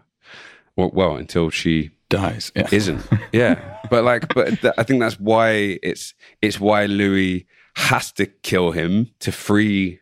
Well, 0.76 0.92
well 0.94 1.16
until 1.16 1.50
she 1.50 1.92
Dies. 2.10 2.52
Yeah. 2.56 2.68
isn't. 2.72 3.02
Yeah, 3.34 3.80
but 3.90 4.04
like, 4.04 4.32
but 4.36 4.62
th- 4.62 4.76
I 4.78 4.84
think 4.84 5.00
that's 5.00 5.20
why 5.20 5.80
it's 5.82 6.14
it's 6.44 6.60
why 6.60 6.86
Louis 6.86 7.48
has 7.76 8.12
to 8.14 8.28
kill 8.28 8.72
him 8.72 9.10
to 9.22 9.32
free 9.32 10.00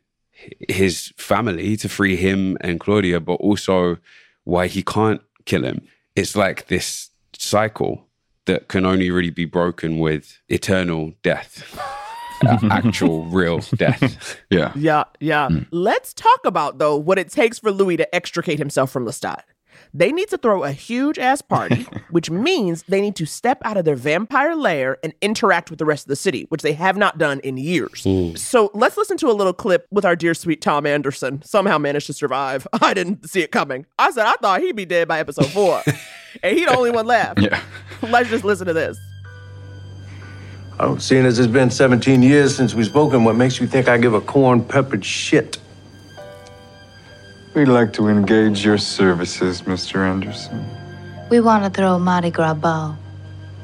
his 0.68 1.14
family, 1.16 1.78
to 1.78 1.88
free 1.88 2.18
him 2.18 2.58
and 2.60 2.78
Claudia, 2.80 3.22
but 3.22 3.36
also 3.36 3.98
why 4.44 4.68
he 4.68 4.84
can't 4.84 5.22
kill 5.46 5.64
him. 5.64 5.88
It's 6.16 6.36
like 6.36 6.68
this 6.68 7.10
cycle 7.34 8.08
that 8.46 8.68
can 8.68 8.86
only 8.86 9.12
really 9.12 9.30
be 9.30 9.46
broken 9.46 10.00
with 10.00 10.40
eternal 10.50 11.14
death, 11.24 11.80
Uh, 12.44 12.58
actual 12.72 13.26
real 13.26 13.60
death. 13.76 14.36
yeah. 14.50 14.72
Yeah, 14.76 15.04
yeah. 15.20 15.48
Let's 15.70 16.12
talk 16.12 16.40
about 16.44 16.80
though 16.80 16.98
what 16.98 17.20
it 17.20 17.30
takes 17.30 17.60
for 17.60 17.72
Louis 17.72 17.98
to 17.98 18.16
extricate 18.16 18.58
himself 18.58 18.90
from 18.90 19.06
Lestat. 19.06 19.42
They 19.94 20.12
need 20.12 20.30
to 20.30 20.38
throw 20.38 20.64
a 20.64 20.72
huge 20.72 21.20
ass 21.20 21.42
party, 21.42 21.86
which 22.10 22.30
means 22.30 22.84
they 22.88 23.02
need 23.02 23.16
to 23.18 23.26
step 23.26 23.62
out 23.64 23.78
of 23.78 23.86
their 23.86 23.96
vampire 23.96 24.56
lair 24.56 24.98
and 25.04 25.14
interact 25.22 25.70
with 25.70 25.80
the 25.80 25.86
rest 25.86 26.06
of 26.06 26.10
the 26.10 26.16
city, 26.16 26.46
which 26.50 26.62
they 26.62 26.74
have 26.74 26.98
not 26.98 27.18
done 27.18 27.40
in 27.42 27.58
years. 27.58 28.08
So 28.36 28.72
let's 28.74 28.98
listen 28.98 29.18
to 29.18 29.28
a 29.28 29.34
little 29.34 29.54
clip 29.54 29.88
with 29.92 30.06
our 30.06 30.16
dear 30.16 30.34
sweet 30.34 30.62
Tom 30.62 30.86
Anderson. 30.86 31.42
Somehow 31.44 31.78
managed 31.78 32.08
to 32.08 32.14
survive. 32.14 32.68
I 32.82 32.94
didn't 32.94 33.30
see 33.30 33.42
it 33.42 33.52
coming. 33.52 33.86
I 34.00 34.12
said 34.12 34.26
I 34.26 34.34
thought 34.42 34.62
he'd 34.62 34.76
be 34.76 34.86
dead 34.86 35.08
by 35.08 35.20
episode 35.20 35.48
four, 35.48 35.82
and 36.44 36.58
he 36.58 36.66
the 36.66 36.76
only 36.76 36.92
one 36.92 37.06
left. 37.06 37.42
Yeah. 37.42 37.62
Let's 38.02 38.30
just 38.30 38.44
listen 38.44 38.68
to 38.68 38.74
this. 38.74 38.98
Oh, 40.80 40.98
seeing 40.98 41.26
as 41.26 41.38
it's 41.38 41.52
been 41.52 41.70
17 41.70 42.24
years 42.24 42.56
since 42.56 42.74
we've 42.74 42.88
spoken, 42.88 43.24
what 43.24 43.36
makes 43.36 43.60
you 43.60 43.68
think 43.68 43.88
I 43.88 43.98
give 44.00 44.16
a 44.16 44.22
corn 44.22 44.64
peppered 44.64 45.06
shit? 45.06 45.60
We'd 47.54 47.68
like 47.68 47.92
to 47.94 48.08
engage 48.08 48.64
your 48.64 48.78
services, 48.78 49.64
Mr. 49.64 49.98
Anderson. 49.98 50.66
We 51.30 51.42
want 51.42 51.66
to 51.66 51.70
throw 51.70 51.96
a 51.96 52.00
Mardi 52.00 52.32
Gras 52.32 52.54
ball. 52.54 52.98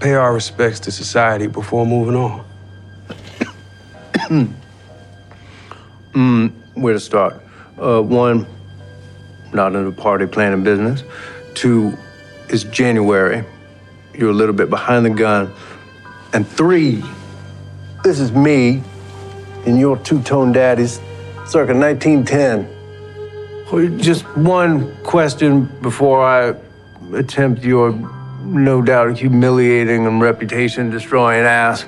Pay 0.02 0.14
our 0.14 0.34
respects 0.34 0.80
to 0.82 0.92
society 0.92 1.48
before 1.48 1.86
moving 1.86 2.16
on. 2.16 2.44
Where 6.74 6.94
to 6.94 7.00
start? 7.00 7.42
Uh, 7.78 8.02
one, 8.02 8.46
not 9.52 9.74
in 9.74 9.86
the 9.86 9.92
party 9.92 10.28
planning 10.28 10.64
business. 10.64 11.04
Two, 11.56 11.98
it's 12.50 12.64
January. 12.64 13.44
You're 14.14 14.30
a 14.30 14.34
little 14.34 14.54
bit 14.54 14.70
behind 14.70 15.06
the 15.06 15.12
gun. 15.12 15.52
And 16.34 16.48
three, 16.48 17.04
this 18.04 18.20
is 18.20 18.32
me 18.32 18.84
and 19.66 19.80
your 19.80 19.98
two 19.98 20.22
tone 20.22 20.52
daddies 20.52 21.00
circa 21.46 21.74
1910. 21.74 22.77
Just 23.98 24.24
one 24.38 24.96
question 25.04 25.66
before 25.82 26.24
I 26.24 26.56
attempt 27.14 27.64
your 27.64 27.92
no 28.42 28.82
doubt 28.82 29.18
humiliating 29.18 30.08
and 30.08 30.22
reputation 30.22 30.90
destroying 30.90 31.44
ask. 31.44 31.86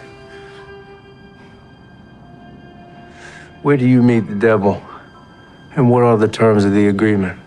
Where 3.62 3.78
do 3.78 3.88
you 3.88 4.04
meet 4.04 4.28
the 4.28 4.36
devil? 4.36 4.82
And 5.76 5.90
what 5.90 6.04
are 6.04 6.18
the 6.18 6.28
terms 6.28 6.66
of 6.66 6.74
the 6.74 6.88
agreement? 6.90 7.40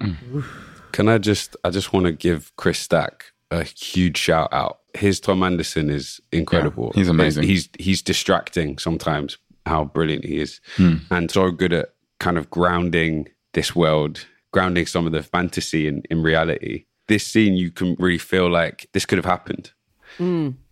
Mm. 0.00 0.44
Can 0.92 1.08
I 1.08 1.18
just 1.18 1.56
I 1.62 1.68
just 1.68 1.92
want 1.92 2.06
to 2.06 2.12
give 2.12 2.56
Chris 2.56 2.78
Stack 2.78 3.32
a 3.50 3.64
huge 3.64 4.16
shout 4.16 4.50
out. 4.50 4.78
His 4.94 5.20
Tom 5.20 5.42
Anderson 5.42 5.90
is 5.90 6.22
incredible. 6.32 6.92
Yeah, 6.94 7.00
he's 7.00 7.08
amazing. 7.08 7.42
He's 7.44 7.68
he's 7.78 8.00
distracting 8.00 8.78
sometimes 8.78 9.36
how 9.66 9.84
brilliant 9.84 10.24
he 10.24 10.40
is. 10.40 10.60
Hmm. 10.76 10.96
And 11.10 11.30
so 11.30 11.50
good 11.50 11.72
at 11.72 11.94
kind 12.18 12.38
of 12.38 12.50
grounding 12.50 13.28
this 13.52 13.74
world, 13.74 14.26
grounding 14.52 14.86
some 14.86 15.06
of 15.06 15.12
the 15.12 15.22
fantasy 15.22 15.86
in, 15.86 16.02
in 16.10 16.22
reality. 16.22 16.86
This 17.08 17.26
scene 17.26 17.54
you 17.54 17.70
can 17.70 17.96
really 17.98 18.18
feel 18.18 18.48
like 18.48 18.88
this 18.92 19.04
could 19.04 19.18
have 19.18 19.24
happened. 19.24 19.72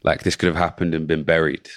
Like 0.02 0.22
this 0.22 0.36
could 0.36 0.46
have 0.46 0.56
happened 0.56 0.94
and 0.94 1.06
been 1.06 1.24
buried. 1.24 1.68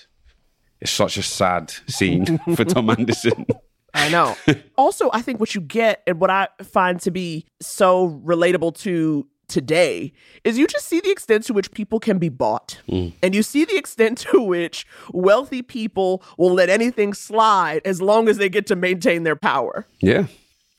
It's 0.79 0.91
such 0.91 1.17
a 1.17 1.23
sad 1.23 1.73
scene 1.87 2.37
for 2.55 2.65
Tom 2.65 2.89
Anderson. 2.89 3.45
I 3.93 4.09
know. 4.09 4.35
also, 4.77 5.09
I 5.13 5.21
think 5.21 5.39
what 5.39 5.55
you 5.55 5.61
get 5.61 6.01
and 6.07 6.19
what 6.19 6.29
I 6.29 6.47
find 6.61 6.99
to 7.01 7.11
be 7.11 7.45
so 7.61 8.21
relatable 8.25 8.77
to 8.79 9.27
today 9.53 10.11
is 10.43 10.57
you 10.57 10.67
just 10.67 10.87
see 10.87 10.99
the 10.99 11.11
extent 11.11 11.45
to 11.45 11.53
which 11.53 11.71
people 11.71 11.99
can 11.99 12.17
be 12.17 12.29
bought. 12.29 12.81
Mm. 12.89 13.13
And 13.21 13.33
you 13.35 13.43
see 13.43 13.63
the 13.63 13.77
extent 13.77 14.17
to 14.29 14.41
which 14.41 14.85
wealthy 15.13 15.61
people 15.61 16.21
will 16.37 16.53
let 16.53 16.69
anything 16.69 17.13
slide 17.13 17.81
as 17.85 18.01
long 18.01 18.27
as 18.27 18.37
they 18.37 18.49
get 18.49 18.65
to 18.67 18.75
maintain 18.75 19.23
their 19.23 19.35
power. 19.37 19.85
Yeah. 20.01 20.25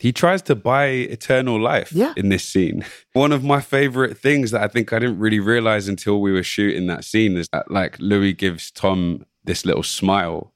He 0.01 0.13
tries 0.13 0.43
to 0.43 0.55
buy 0.57 0.87
eternal 0.87 1.59
life 1.61 1.93
Yeah. 1.93 2.13
in 2.17 2.29
this 2.29 2.45
scene. 2.45 2.85
One 3.13 3.33
of 3.33 3.43
my 3.45 3.61
favorite 3.61 4.19
things 4.19 4.51
that 4.51 4.61
I 4.63 4.69
think 4.69 4.93
I 4.93 4.99
didn't 4.99 5.21
really 5.21 5.41
realize 5.41 5.89
until 5.89 6.21
we 6.21 6.33
were 6.33 6.43
shooting 6.43 6.89
that 6.89 7.05
scene 7.05 7.37
is 7.37 7.49
that 7.53 7.71
like 7.71 7.97
Louis 8.01 8.33
gives 8.35 8.71
Tom 8.73 9.25
this 9.45 9.65
little 9.65 9.85
smile. 9.85 10.53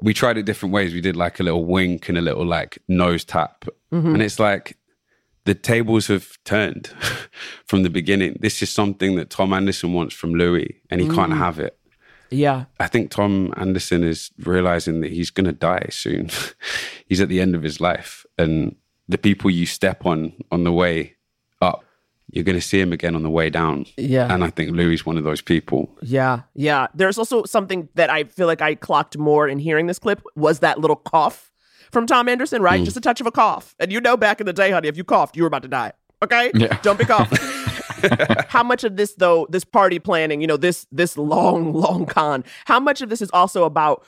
We 0.00 0.12
tried 0.14 0.36
it 0.36 0.44
different 0.44 0.72
ways. 0.74 0.92
We 0.92 1.00
did 1.00 1.16
like 1.16 1.40
a 1.40 1.42
little 1.42 1.64
wink 1.64 2.08
and 2.08 2.18
a 2.18 2.20
little 2.20 2.44
like 2.44 2.78
nose 2.86 3.24
tap. 3.24 3.64
Mm-hmm. 3.92 4.14
And 4.14 4.22
it's 4.22 4.38
like 4.38 4.76
the 5.44 5.54
tables 5.54 6.06
have 6.06 6.38
turned 6.44 6.88
from 7.66 7.82
the 7.82 7.90
beginning. 7.90 8.38
This 8.40 8.62
is 8.62 8.70
something 8.70 9.16
that 9.16 9.30
Tom 9.30 9.52
Anderson 9.52 9.92
wants 9.92 10.14
from 10.14 10.34
Louis 10.34 10.80
and 10.90 11.00
he 11.00 11.08
can't 11.08 11.32
mm. 11.32 11.38
have 11.38 11.58
it. 11.58 11.78
Yeah. 12.32 12.64
I 12.80 12.88
think 12.88 13.10
Tom 13.10 13.52
Anderson 13.56 14.04
is 14.04 14.30
realizing 14.38 15.00
that 15.00 15.10
he's 15.10 15.30
going 15.30 15.46
to 15.46 15.52
die 15.52 15.86
soon. 15.90 16.30
he's 17.06 17.20
at 17.20 17.28
the 17.28 17.40
end 17.40 17.54
of 17.54 17.62
his 17.62 17.80
life, 17.80 18.24
and 18.38 18.74
the 19.08 19.18
people 19.18 19.50
you 19.50 19.66
step 19.66 20.06
on 20.06 20.32
on 20.50 20.64
the 20.64 20.72
way 20.72 21.14
up, 21.60 21.84
you're 22.30 22.44
going 22.44 22.56
to 22.56 22.66
see 22.66 22.80
him 22.80 22.92
again 22.92 23.14
on 23.14 23.22
the 23.22 23.30
way 23.30 23.50
down. 23.50 23.84
Yeah. 23.98 24.32
and 24.32 24.42
I 24.42 24.50
think 24.50 24.70
Louis 24.70 24.94
is 24.94 25.06
one 25.06 25.18
of 25.18 25.24
those 25.24 25.42
people. 25.42 25.94
Yeah, 26.00 26.42
yeah. 26.54 26.86
There's 26.94 27.18
also 27.18 27.44
something 27.44 27.88
that 27.94 28.08
I 28.08 28.24
feel 28.24 28.46
like 28.46 28.62
I 28.62 28.74
clocked 28.74 29.18
more 29.18 29.46
in 29.46 29.58
hearing 29.58 29.86
this 29.86 29.98
clip 29.98 30.22
was 30.34 30.60
that 30.60 30.78
little 30.78 30.96
cough 30.96 31.51
from 31.92 32.06
Tom 32.06 32.28
Anderson, 32.28 32.62
right? 32.62 32.80
Mm. 32.80 32.84
Just 32.84 32.96
a 32.96 33.00
touch 33.00 33.20
of 33.20 33.26
a 33.26 33.30
cough. 33.30 33.74
And 33.78 33.92
you 33.92 34.00
know 34.00 34.16
back 34.16 34.40
in 34.40 34.46
the 34.46 34.52
day, 34.52 34.70
honey, 34.70 34.88
if 34.88 34.96
you 34.96 35.04
coughed, 35.04 35.36
you 35.36 35.42
were 35.42 35.46
about 35.46 35.62
to 35.62 35.68
die. 35.68 35.92
Okay? 36.22 36.50
Yeah. 36.54 36.78
Don't 36.82 36.98
be 36.98 37.04
coughing. 37.04 37.38
how 38.48 38.62
much 38.62 38.84
of 38.84 38.96
this 38.96 39.14
though, 39.14 39.46
this 39.50 39.64
party 39.64 39.98
planning, 39.98 40.40
you 40.40 40.46
know, 40.46 40.56
this 40.56 40.86
this 40.90 41.16
long, 41.16 41.72
long 41.74 42.06
con, 42.06 42.44
how 42.64 42.80
much 42.80 43.02
of 43.02 43.10
this 43.10 43.22
is 43.22 43.30
also 43.32 43.64
about 43.64 44.04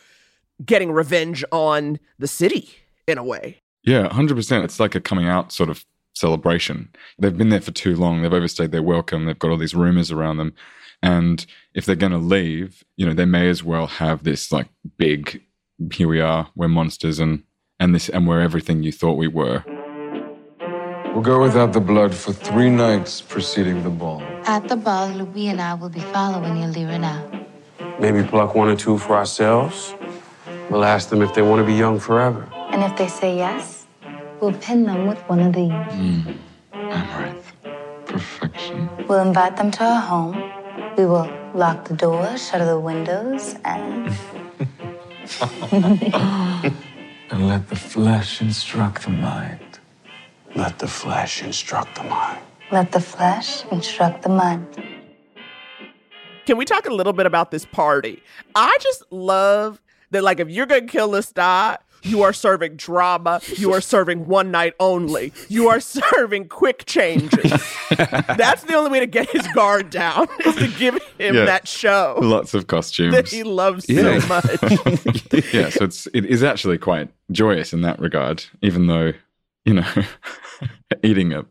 getting 0.65 0.91
revenge 0.91 1.45
on 1.53 1.99
the 2.19 2.27
city 2.27 2.71
in 3.07 3.19
a 3.19 3.25
way? 3.25 3.61
Yeah, 3.85 4.13
hundred 4.13 4.37
percent. 4.37 4.65
It's 4.65 4.81
like 4.81 4.95
a 4.95 5.01
coming 5.01 5.29
out 5.29 5.53
sort 5.53 5.69
of 5.69 5.85
celebration. 6.15 6.89
They've 7.19 7.37
been 7.37 7.51
there 7.51 7.61
for 7.61 7.73
too 7.73 7.97
long. 7.97 8.23
They've 8.23 8.33
overstayed 8.33 8.73
their 8.73 8.83
welcome. 8.83 9.27
They've 9.27 9.39
got 9.39 9.51
all 9.51 9.57
these 9.57 9.75
rumors 9.75 10.11
around 10.11 10.39
them. 10.39 10.55
And 11.03 11.45
if 11.75 11.85
they're 11.85 11.97
going 11.97 12.13
to 12.13 12.19
leave, 12.19 12.83
you 12.97 13.05
know, 13.05 13.13
they 13.13 13.27
may 13.27 13.49
as 13.49 13.63
well 13.63 13.87
have 13.87 14.25
this 14.25 14.51
like 14.51 14.69
big, 14.97 15.43
here 15.93 16.09
we 16.09 16.21
are, 16.21 16.49
we're 16.55 16.69
monsters 16.69 17.19
and, 17.19 17.43
and 17.81 17.95
this, 17.95 18.09
and 18.09 18.27
we're 18.27 18.41
everything 18.41 18.83
you 18.83 18.93
thought 18.93 19.17
we 19.17 19.29
were. 19.29 19.65
We'll 21.13 21.23
go 21.23 21.41
without 21.41 21.73
the 21.73 21.81
blood 21.81 22.15
for 22.15 22.33
three 22.33 22.71
nights 22.71 23.21
preceding 23.21 23.83
the 23.83 23.91
ball. 23.91 24.23
At 24.47 24.69
the 24.69 24.77
ball, 24.77 25.09
Louis 25.11 25.49
and 25.49 25.61
I 25.61 25.75
will 25.75 25.89
be 25.89 26.01
following 26.01 26.57
you, 26.57 26.69
Lirina. 26.69 27.15
Maybe 28.01 28.23
pluck 28.27 28.55
one 28.55 28.69
or 28.69 28.77
two 28.77 28.99
for 28.99 29.17
ourselves. 29.17 29.95
We'll 30.71 30.85
ask 30.85 31.11
them 31.11 31.23
if 31.23 31.35
they 31.35 31.43
want 31.43 31.61
to 31.61 31.67
be 31.67 31.75
young 31.75 32.01
forever. 32.01 32.49
And 32.71 32.83
if 32.83 32.97
they 32.97 33.07
say 33.07 33.37
yes, 33.37 33.87
we'll 34.41 34.55
pin 34.55 34.85
them 34.85 35.07
with 35.07 35.19
one 35.29 35.41
of 35.41 35.53
these. 35.53 35.71
Mm. 35.71 36.37
Amaranth. 36.73 37.53
Perfection. 38.07 38.89
We'll 39.09 39.21
invite 39.23 39.57
them 39.57 39.71
to 39.73 39.85
our 39.85 40.01
home. 40.01 40.35
We 40.97 41.07
will 41.07 41.31
lock 41.55 41.87
the 41.87 41.95
door, 41.95 42.37
shutter 42.37 42.65
the 42.65 42.81
windows, 42.81 43.55
and. 43.65 44.13
and 47.31 47.49
let 47.49 47.69
the 47.69 47.77
flesh 47.77 48.41
instruct 48.41 49.03
the 49.05 49.11
mind. 49.11 49.61
Let 50.55 50.79
the 50.79 50.89
flesh 50.89 51.43
instruct 51.43 51.97
the 51.97 52.05
mind. 52.05 52.39
Let 52.71 52.93
the 52.93 53.01
flesh 53.01 53.65
instruct 53.67 54.23
the 54.23 54.29
mind. 54.29 54.67
Can 56.47 56.57
we 56.59 56.65
talk 56.65 56.87
a 56.87 56.93
little 56.93 57.13
bit 57.13 57.27
about 57.27 57.51
this 57.51 57.65
party? 57.65 58.23
I 58.55 58.77
just 58.81 59.03
love 59.11 59.81
that, 60.11 60.23
like, 60.23 60.41
if 60.41 60.49
you're 60.49 60.67
gonna 60.67 60.87
kill 60.87 61.11
Lestat, 61.11 61.79
you 62.05 62.23
are 62.23 62.33
serving 62.33 62.77
drama. 62.77 63.41
You 63.57 63.73
are 63.73 63.81
serving 63.81 64.27
one 64.27 64.51
night 64.51 64.75
only. 64.79 65.33
You 65.49 65.69
are 65.69 65.81
serving 65.81 66.49
quick 66.49 66.85
changes. 66.87 67.51
That's 67.91 68.63
the 68.65 68.75
only 68.75 68.91
way 68.91 69.01
to 69.01 69.07
get 69.07 69.29
his 69.31 69.47
guard 69.49 69.91
down 69.91 70.29
is 70.47 70.55
to 70.57 70.69
give 70.79 70.95
him 71.19 71.35
Yeah. 71.35 71.45
that 71.47 71.67
show 71.67 72.19
Lots 72.21 72.55
of 72.55 72.67
costumes. 72.67 73.15
that 73.15 73.29
he 73.29 73.43
loves 73.43 73.87
Yeah. 73.89 74.19
so 74.21 74.29
much. 74.29 74.45
yeah, 75.55 75.69
so 75.71 75.85
it's 75.85 76.07
it 76.15 76.25
is 76.27 76.43
actually 76.43 76.79
quite 76.79 77.09
joyous 77.33 77.73
in 77.73 77.81
that 77.83 77.99
regard, 77.99 78.45
even 78.63 78.87
though 78.87 79.13
you 79.65 79.75
know 79.75 79.87
eating 81.03 81.33
a 81.33 81.45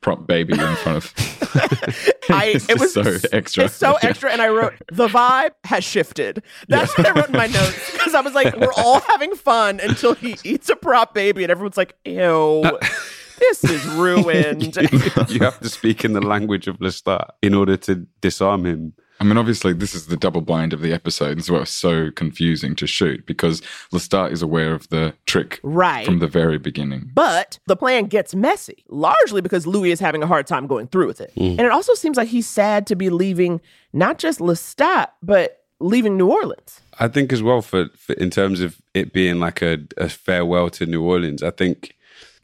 prop 0.00 0.26
baby 0.26 0.52
in 0.52 0.76
front 0.76 0.98
of 0.98 1.14
I, 2.30 2.60
it 2.68 2.78
was 2.78 2.94
so 2.94 3.18
extra. 3.32 3.64
It's 3.64 3.74
so 3.74 3.96
extra, 4.02 4.30
and 4.30 4.40
I 4.40 4.48
wrote 4.48 4.74
the 4.90 5.08
vibe 5.08 5.52
has 5.64 5.84
shifted. 5.84 6.42
That's 6.68 6.96
what 6.96 7.06
I 7.06 7.12
wrote 7.12 7.28
in 7.28 7.36
my 7.36 7.46
notes 7.46 7.92
because 7.92 8.14
I 8.14 8.20
was 8.20 8.34
like, 8.34 8.56
we're 8.56 8.72
all 8.76 9.00
having 9.00 9.34
fun 9.34 9.80
until 9.80 10.14
he 10.14 10.36
eats 10.44 10.68
a 10.68 10.76
prop 10.76 11.14
baby, 11.14 11.42
and 11.42 11.50
everyone's 11.50 11.76
like, 11.76 11.94
ew, 12.04 12.62
uh, 12.64 12.78
this 13.38 13.64
is 13.64 13.84
ruined. 13.86 14.76
you 15.28 15.40
have 15.40 15.60
to 15.60 15.68
speak 15.68 16.04
in 16.04 16.12
the 16.12 16.20
language 16.20 16.68
of 16.68 16.78
Lestat 16.78 17.28
in 17.42 17.54
order 17.54 17.76
to 17.78 18.06
disarm 18.20 18.64
him. 18.66 18.94
I 19.22 19.24
mean, 19.24 19.36
obviously, 19.36 19.72
this 19.72 19.94
is 19.94 20.08
the 20.08 20.16
double 20.16 20.40
blind 20.40 20.72
of 20.72 20.80
the 20.80 20.92
episode. 20.92 21.38
This 21.38 21.44
is 21.44 21.50
what's 21.52 21.70
so 21.70 22.10
confusing 22.10 22.74
to 22.74 22.88
shoot 22.88 23.24
because 23.24 23.60
Lestat 23.92 24.32
is 24.32 24.42
aware 24.42 24.74
of 24.74 24.88
the 24.88 25.14
trick 25.26 25.60
Right. 25.62 26.04
from 26.04 26.18
the 26.18 26.26
very 26.26 26.58
beginning. 26.58 27.08
But 27.14 27.60
the 27.68 27.76
plan 27.76 28.06
gets 28.06 28.34
messy, 28.34 28.82
largely 28.88 29.40
because 29.40 29.64
Louis 29.64 29.92
is 29.92 30.00
having 30.00 30.24
a 30.24 30.26
hard 30.26 30.48
time 30.48 30.66
going 30.66 30.88
through 30.88 31.06
with 31.06 31.20
it. 31.20 31.32
Mm. 31.36 31.50
And 31.50 31.60
it 31.60 31.70
also 31.70 31.94
seems 31.94 32.16
like 32.16 32.26
he's 32.30 32.48
sad 32.48 32.84
to 32.88 32.96
be 32.96 33.10
leaving 33.10 33.60
not 33.92 34.18
just 34.18 34.40
Lestat, 34.40 35.10
but 35.22 35.62
leaving 35.78 36.16
New 36.16 36.26
Orleans. 36.26 36.80
I 36.98 37.06
think 37.06 37.32
as 37.32 37.44
well 37.44 37.62
for, 37.62 37.90
for 37.96 38.14
in 38.14 38.28
terms 38.28 38.60
of 38.60 38.82
it 38.92 39.12
being 39.12 39.38
like 39.38 39.62
a, 39.62 39.78
a 39.98 40.08
farewell 40.08 40.68
to 40.70 40.84
New 40.84 41.04
Orleans. 41.04 41.44
I 41.44 41.50
think 41.52 41.94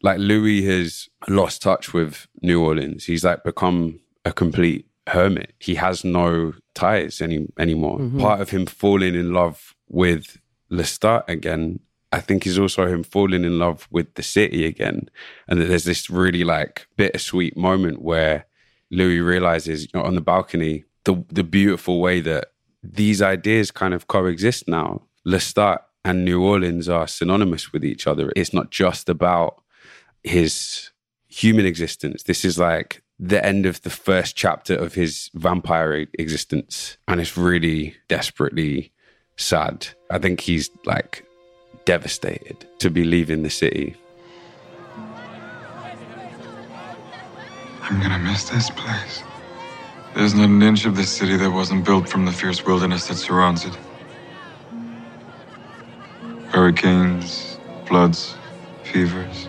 like 0.02 0.18
Louis 0.20 0.64
has 0.66 1.08
lost 1.28 1.60
touch 1.60 1.92
with 1.92 2.28
New 2.40 2.62
Orleans. 2.62 3.06
He's 3.06 3.24
like 3.24 3.42
become 3.42 3.98
a 4.24 4.32
complete 4.32 4.87
hermit. 5.08 5.54
He 5.58 5.74
has 5.76 6.04
no 6.04 6.52
ties 6.74 7.20
any 7.20 7.46
anymore. 7.58 7.98
Mhm. 7.98 8.20
Part 8.20 8.40
of 8.40 8.50
him 8.50 8.66
falling 8.66 9.14
in 9.14 9.32
love 9.32 9.74
with 9.88 10.38
Lestat 10.70 11.24
again, 11.28 11.80
I 12.12 12.20
think 12.20 12.46
is 12.46 12.58
also 12.58 12.86
him 12.86 13.02
falling 13.02 13.44
in 13.44 13.58
love 13.58 13.88
with 13.90 14.14
the 14.14 14.22
city 14.22 14.64
again. 14.64 15.08
And 15.46 15.60
that 15.60 15.66
there's 15.66 15.84
this 15.84 16.10
really 16.10 16.44
like 16.44 16.86
bittersweet 16.96 17.56
moment 17.56 18.02
where 18.02 18.46
Louis 18.90 19.20
realizes 19.20 19.82
you 19.82 19.90
know, 19.94 20.02
on 20.02 20.14
the 20.14 20.20
balcony 20.20 20.84
the 21.04 21.24
the 21.32 21.44
beautiful 21.44 22.00
way 22.00 22.20
that 22.20 22.52
these 22.82 23.22
ideas 23.22 23.70
kind 23.70 23.94
of 23.94 24.06
coexist 24.06 24.68
now. 24.68 25.02
Lestat 25.26 25.78
and 26.04 26.24
New 26.24 26.42
Orleans 26.42 26.88
are 26.88 27.06
synonymous 27.06 27.72
with 27.72 27.84
each 27.84 28.06
other. 28.06 28.32
It's 28.36 28.52
not 28.54 28.70
just 28.70 29.08
about 29.08 29.62
his 30.22 30.90
human 31.28 31.66
existence. 31.66 32.22
This 32.24 32.44
is 32.44 32.58
like 32.58 33.02
the 33.18 33.44
end 33.44 33.66
of 33.66 33.82
the 33.82 33.90
first 33.90 34.36
chapter 34.36 34.74
of 34.74 34.94
his 34.94 35.30
vampire 35.34 36.06
existence. 36.18 36.96
And 37.08 37.20
it's 37.20 37.36
really 37.36 37.96
desperately 38.08 38.92
sad. 39.36 39.88
I 40.10 40.18
think 40.18 40.40
he's 40.40 40.70
like 40.84 41.24
devastated 41.84 42.66
to 42.78 42.90
be 42.90 43.04
leaving 43.04 43.42
the 43.42 43.50
city. 43.50 43.96
I'm 47.82 48.00
gonna 48.02 48.18
miss 48.18 48.44
this 48.50 48.70
place. 48.70 49.22
There's 50.14 50.34
not 50.34 50.48
an 50.48 50.62
inch 50.62 50.84
of 50.84 50.96
this 50.96 51.10
city 51.10 51.36
that 51.36 51.50
wasn't 51.50 51.84
built 51.84 52.08
from 52.08 52.24
the 52.24 52.32
fierce 52.32 52.64
wilderness 52.64 53.06
that 53.08 53.16
surrounds 53.16 53.64
it. 53.64 53.76
Hurricanes, 56.48 57.58
floods, 57.86 58.36
fevers. 58.84 59.48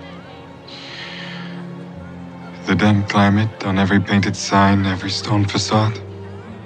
The 2.69 2.75
damp 2.75 3.09
climate 3.09 3.65
on 3.65 3.79
every 3.79 3.99
painted 3.99 4.35
sign, 4.35 4.85
every 4.85 5.09
stone 5.09 5.43
facade. 5.43 5.99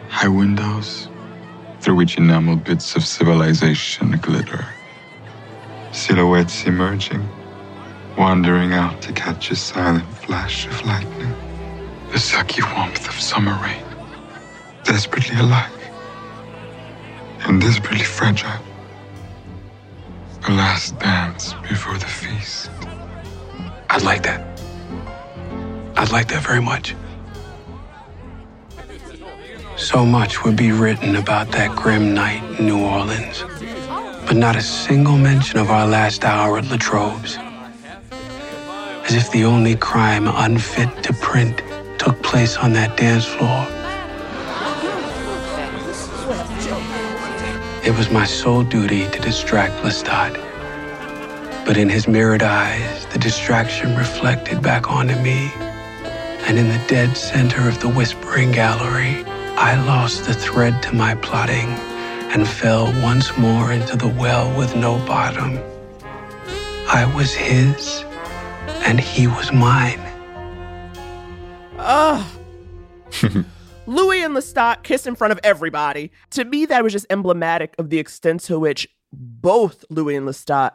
High 0.09 0.27
windows, 0.27 1.07
through 1.79 1.95
which 1.95 2.17
enameled 2.17 2.65
bits 2.65 2.97
of 2.97 3.05
civilization 3.05 4.11
glitter. 4.21 4.65
Silhouettes 5.93 6.65
emerging, 6.65 7.25
wandering 8.17 8.73
out 8.73 9.01
to 9.03 9.13
catch 9.13 9.49
a 9.51 9.55
silent 9.55 10.05
flash 10.25 10.67
of 10.67 10.85
lightning. 10.85 11.33
The 12.11 12.17
sucky 12.17 12.61
warmth 12.75 13.07
of 13.07 13.17
summer 13.17 13.57
rain. 13.63 13.85
Desperately 14.83 15.37
alive. 15.39 15.71
And 17.45 17.61
desperately 17.61 18.03
fragile. 18.03 18.59
The 20.45 20.51
last 20.51 20.99
dance 20.99 21.53
before 21.69 21.97
the 21.97 22.07
feast. 22.07 22.69
I'd 23.89 24.01
like 24.01 24.23
that. 24.23 24.52
I'd 25.95 26.12
like 26.12 26.27
that 26.29 26.43
very 26.43 26.62
much. 26.62 26.95
So 29.77 30.06
much 30.06 30.43
would 30.43 30.56
be 30.56 30.71
written 30.71 31.15
about 31.15 31.51
that 31.51 31.75
grim 31.75 32.13
night 32.13 32.43
in 32.60 32.65
New 32.65 32.84
Orleans, 32.84 33.43
but 34.25 34.36
not 34.36 34.56
a 34.56 34.62
single 34.62 35.17
mention 35.17 35.60
of 35.60 35.69
our 35.69 35.88
last 35.88 36.23
hour 36.23 36.58
at 36.58 36.65
Latrobe's. 36.65 37.38
As 39.06 39.15
if 39.15 39.32
the 39.32 39.43
only 39.45 39.75
crime 39.75 40.27
unfit 40.27 41.03
to 41.03 41.13
print 41.13 41.62
took 41.99 42.21
place 42.23 42.58
on 42.58 42.73
that 42.73 42.95
dance 42.97 43.25
floor. 43.25 43.67
It 47.86 47.97
was 47.97 48.10
my 48.10 48.25
sole 48.25 48.63
duty 48.63 49.10
to 49.10 49.19
distract 49.19 49.73
Lestat. 49.84 50.34
But 51.65 51.77
in 51.77 51.89
his 51.89 52.08
mirrored 52.08 52.43
eyes, 52.43 53.06
the 53.08 53.19
distraction 53.19 53.95
reflected 53.95 54.62
back 54.62 54.89
onto 54.89 55.15
me. 55.21 55.51
And 56.45 56.60
in 56.60 56.67
the 56.67 56.82
dead 56.88 57.15
center 57.15 57.67
of 57.67 57.79
the 57.79 57.89
whispering 57.89 58.51
gallery, 58.51 59.23
I 59.56 59.82
lost 59.86 60.25
the 60.25 60.34
thread 60.34 60.84
to 60.84 60.95
my 60.95 61.15
plotting 61.15 61.69
and 62.34 62.47
fell 62.47 62.86
once 63.01 63.36
more 63.38 63.71
into 63.71 63.95
the 63.95 64.08
well 64.08 64.56
with 64.58 64.75
no 64.75 64.97
bottom. 65.06 65.58
I 66.88 67.12
was 67.15 67.34
his, 67.34 68.03
and 68.86 68.99
he 68.99 69.27
was 69.27 69.51
mine. 69.53 70.01
Ugh. 71.77 72.25
Louis 73.86 74.23
and 74.23 74.36
Lestat 74.36 74.84
kiss 74.84 75.08
in 75.08 75.15
front 75.15 75.32
of 75.32 75.39
everybody. 75.43 76.12
To 76.32 76.45
me, 76.45 76.65
that 76.65 76.84
was 76.84 76.93
just 76.93 77.06
emblematic 77.10 77.75
of 77.77 77.89
the 77.89 77.99
extent 77.99 78.41
to 78.41 78.60
which 78.60 78.88
both 79.12 79.86
Louis 79.89 80.15
and 80.15 80.27
Lestat 80.27 80.73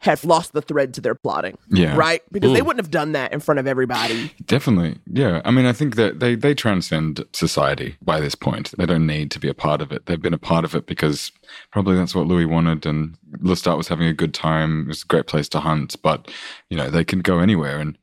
have 0.00 0.24
lost 0.24 0.52
the 0.52 0.62
thread 0.62 0.94
to 0.94 1.00
their 1.00 1.14
plotting. 1.16 1.58
Yeah. 1.70 1.96
Right? 1.96 2.22
Because 2.30 2.52
they 2.52 2.60
Mm. 2.60 2.66
wouldn't 2.66 2.84
have 2.84 2.90
done 2.92 3.12
that 3.12 3.32
in 3.32 3.40
front 3.40 3.58
of 3.58 3.66
everybody. 3.66 4.32
Definitely. 4.46 4.98
Yeah. 5.12 5.42
I 5.44 5.50
mean, 5.50 5.66
I 5.66 5.72
think 5.72 5.96
that 5.96 6.20
they, 6.20 6.36
they 6.36 6.54
transcend 6.54 7.24
society 7.32 7.96
by 8.00 8.20
this 8.20 8.36
point. 8.36 8.72
They 8.78 8.86
don't 8.86 9.06
need 9.08 9.32
to 9.32 9.40
be 9.40 9.48
a 9.48 9.54
part 9.54 9.80
of 9.80 9.90
it. 9.90 10.06
They've 10.06 10.22
been 10.22 10.34
a 10.34 10.38
part 10.38 10.64
of 10.64 10.74
it 10.76 10.86
because 10.86 11.32
probably 11.72 11.96
that's 11.96 12.14
what 12.14 12.28
Louis 12.28 12.44
wanted. 12.46 12.86
And 12.86 13.16
Lestat 13.38 13.76
was 13.76 13.88
having 13.88 14.06
a 14.06 14.12
good 14.14 14.34
time. 14.34 14.82
It 14.82 14.88
was 14.88 15.02
a 15.02 15.06
great 15.06 15.26
place 15.26 15.48
to 15.50 15.60
hunt. 15.60 15.96
But, 16.00 16.30
you 16.70 16.76
know, 16.76 16.90
they 16.90 17.04
can 17.04 17.18
go 17.20 17.40
anywhere 17.40 17.78
and 17.80 17.98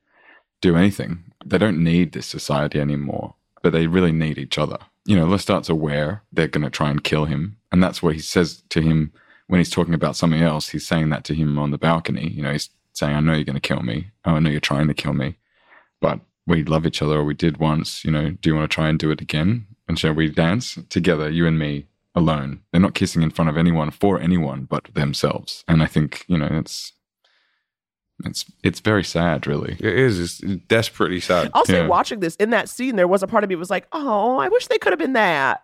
do 0.61 0.75
anything. 0.75 1.23
They 1.45 1.57
don't 1.57 1.81
need 1.81 2.11
this 2.11 2.25
society 2.25 2.79
anymore, 2.81 3.35
but 3.63 3.71
they 3.71 3.87
really 3.87 4.11
need 4.11 4.37
each 4.37 4.57
other. 4.57 4.79
You 5.05 5.15
know, 5.15 5.27
Lestat's 5.27 5.69
aware 5.69 6.23
they're 6.33 6.47
going 6.49 6.63
to 6.65 6.69
try 6.69 6.89
and 6.89 7.01
kill 7.03 7.23
him. 7.25 7.55
And 7.71 7.81
that's 7.81 8.03
what 8.03 8.15
he 8.15 8.19
says 8.21 8.63
to 8.69 8.81
him 8.81 9.13
when 9.47 9.59
he's 9.59 9.69
talking 9.69 9.93
about 9.93 10.15
something 10.15 10.41
else. 10.41 10.69
He's 10.69 10.87
saying 10.87 11.09
that 11.09 11.23
to 11.25 11.33
him 11.35 11.57
on 11.59 11.71
the 11.71 11.77
balcony. 11.77 12.29
You 12.29 12.41
know, 12.41 12.51
he's 12.51 12.69
saying, 12.93 13.15
I 13.15 13.19
know 13.19 13.33
you're 13.33 13.43
going 13.43 13.55
to 13.55 13.59
kill 13.59 13.81
me. 13.81 14.11
Oh, 14.25 14.31
I 14.35 14.39
know 14.39 14.49
you're 14.49 14.59
trying 14.59 14.87
to 14.87 14.93
kill 14.93 15.13
me. 15.13 15.37
but 16.01 16.19
we 16.47 16.63
love 16.63 16.85
each 16.85 17.01
other 17.01 17.15
or 17.17 17.23
we 17.23 17.33
did 17.33 17.57
once. 17.57 18.05
You 18.05 18.11
know, 18.11 18.29
do 18.29 18.49
you 18.49 18.55
want 18.55 18.69
to 18.69 18.73
try 18.75 18.87
and 18.87 18.99
do 18.99 19.09
it 19.11 19.19
again? 19.21 19.65
And 19.87 19.97
shall 19.99 20.13
we 20.13 20.29
dance 20.29 20.77
together, 20.89 21.29
you 21.29 21.47
and 21.47 21.57
me, 21.59 21.87
alone? 22.13 22.61
They're 22.71 22.79
not 22.81 22.93
kissing 22.93 23.23
in 23.23 23.31
front 23.31 23.49
of 23.49 23.57
anyone 23.57 23.89
for 23.91 24.19
anyone 24.19 24.65
but 24.65 24.85
themselves. 24.93 25.63
And 25.67 25.81
I 25.83 25.87
think, 25.87 26.23
you 26.27 26.37
know, 26.37 26.47
it's 26.51 26.93
it's 28.23 28.45
it's 28.63 28.79
very 28.79 29.03
sad, 29.03 29.45
really. 29.45 29.73
It 29.73 29.85
is. 29.99 30.19
It's 30.41 30.61
desperately 30.67 31.19
sad. 31.19 31.51
I'll 31.53 31.65
say, 31.65 31.81
Yeah. 31.81 31.87
watching 31.87 32.21
this 32.21 32.35
in 32.37 32.51
that 32.51 32.69
scene, 32.69 32.95
there 32.95 33.07
was 33.09 33.21
a 33.21 33.27
part 33.27 33.43
of 33.43 33.49
me 33.49 33.55
was 33.57 33.69
like, 33.69 33.87
oh, 33.91 34.37
I 34.37 34.47
wish 34.47 34.67
they 34.67 34.77
could 34.77 34.93
have 34.93 34.99
been 34.99 35.13
that. 35.13 35.63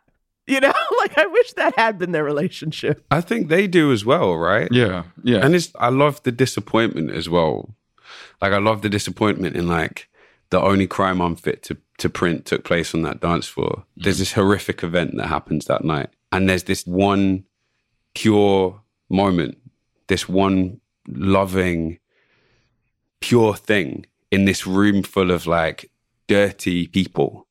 You 0.52 0.60
know, 0.60 0.74
like 0.98 1.18
I 1.18 1.28
wish 1.28 1.54
that 1.54 1.78
had 1.78 1.98
been 1.98 2.12
their 2.12 2.26
relationship. 2.26 3.06
I 3.10 3.22
think 3.22 3.48
they 3.48 3.68
do 3.68 3.94
as 3.94 4.04
well, 4.04 4.36
right? 4.36 4.68
Yeah, 4.70 5.04
yeah. 5.24 5.46
And 5.46 5.56
it's 5.56 5.72
I 5.80 5.88
love 5.88 6.22
the 6.24 6.32
disappointment 6.34 7.12
as 7.12 7.30
well. 7.30 7.74
Like 8.42 8.52
I 8.52 8.58
love 8.58 8.82
the 8.82 8.90
disappointment 8.90 9.56
in 9.56 9.70
like 9.70 10.10
the 10.50 10.60
only 10.60 10.88
crime 10.88 11.22
I'm 11.22 11.38
fit 11.38 11.64
to 11.64 11.78
to 12.00 12.10
print 12.10 12.46
took 12.46 12.66
place 12.66 12.94
on 12.94 13.04
that 13.04 13.22
dance 13.22 13.48
floor. 13.48 13.86
There's 13.96 14.18
this 14.20 14.34
horrific 14.34 14.84
event 14.84 15.16
that 15.16 15.28
happens 15.28 15.68
that 15.68 15.86
night. 15.86 16.10
And 16.34 16.50
there's 16.50 16.64
this 16.64 16.86
one 16.86 17.46
pure 18.14 18.82
moment, 19.10 19.58
this 20.08 20.28
one 20.28 20.82
loving, 21.08 22.00
pure 23.22 23.56
thing 23.56 24.06
in 24.32 24.44
this 24.44 24.68
room 24.68 25.04
full 25.04 25.32
of 25.32 25.48
like 25.48 25.90
dirty 26.28 26.88
people. 26.88 27.48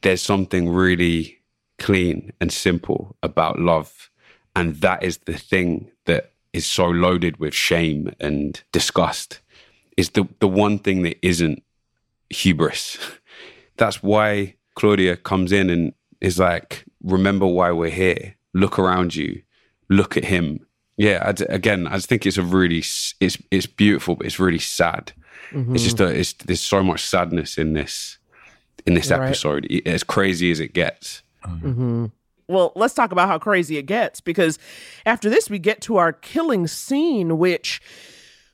There's 0.00 0.22
something 0.22 0.68
really 0.68 1.41
clean 1.78 2.32
and 2.40 2.52
simple 2.52 3.16
about 3.22 3.58
love. 3.58 4.10
And 4.54 4.76
that 4.76 5.02
is 5.02 5.18
the 5.18 5.36
thing 5.36 5.90
that 6.04 6.32
is 6.52 6.66
so 6.66 6.86
loaded 6.86 7.38
with 7.38 7.54
shame 7.54 8.14
and 8.20 8.62
disgust. 8.72 9.40
Is 9.96 10.10
the, 10.10 10.26
the 10.40 10.48
one 10.48 10.78
thing 10.78 11.02
that 11.02 11.18
isn't 11.26 11.62
hubris. 12.30 12.98
That's 13.76 14.02
why 14.02 14.54
Claudia 14.74 15.16
comes 15.16 15.52
in 15.52 15.70
and 15.70 15.92
is 16.20 16.38
like, 16.38 16.84
remember 17.02 17.46
why 17.46 17.72
we're 17.72 17.90
here. 17.90 18.36
Look 18.54 18.78
around 18.78 19.14
you. 19.14 19.42
Look 19.88 20.16
at 20.16 20.24
him. 20.24 20.66
Yeah, 20.96 21.22
I 21.26 21.32
d 21.32 21.44
again, 21.48 21.86
I 21.86 21.96
just 21.96 22.08
think 22.08 22.26
it's 22.26 22.36
a 22.36 22.42
really, 22.42 22.78
it's 22.78 23.38
it's 23.50 23.66
beautiful, 23.66 24.14
but 24.16 24.26
it's 24.26 24.38
really 24.38 24.58
sad. 24.58 25.12
It's 25.74 25.82
just 25.82 25.96
mm-hmm. 25.96 26.14
a, 26.14 26.20
it's 26.20 26.32
there's 26.34 26.60
so 26.60 26.82
much 26.82 27.02
sadness 27.04 27.58
in 27.58 27.72
this 27.72 28.18
in 28.86 28.94
this 28.94 29.10
Right. 29.10 29.26
episode. 29.26 29.66
As 29.86 30.04
crazy 30.04 30.50
as 30.50 30.60
it 30.60 30.72
gets. 30.72 31.21
Mm-hmm. 31.46 31.68
Mm-hmm. 31.68 32.06
Well, 32.48 32.72
let's 32.76 32.94
talk 32.94 33.12
about 33.12 33.28
how 33.28 33.38
crazy 33.38 33.78
it 33.78 33.84
gets 33.84 34.20
because 34.20 34.58
after 35.06 35.30
this, 35.30 35.48
we 35.48 35.58
get 35.58 35.80
to 35.82 35.96
our 35.96 36.12
killing 36.12 36.66
scene, 36.66 37.38
which 37.38 37.80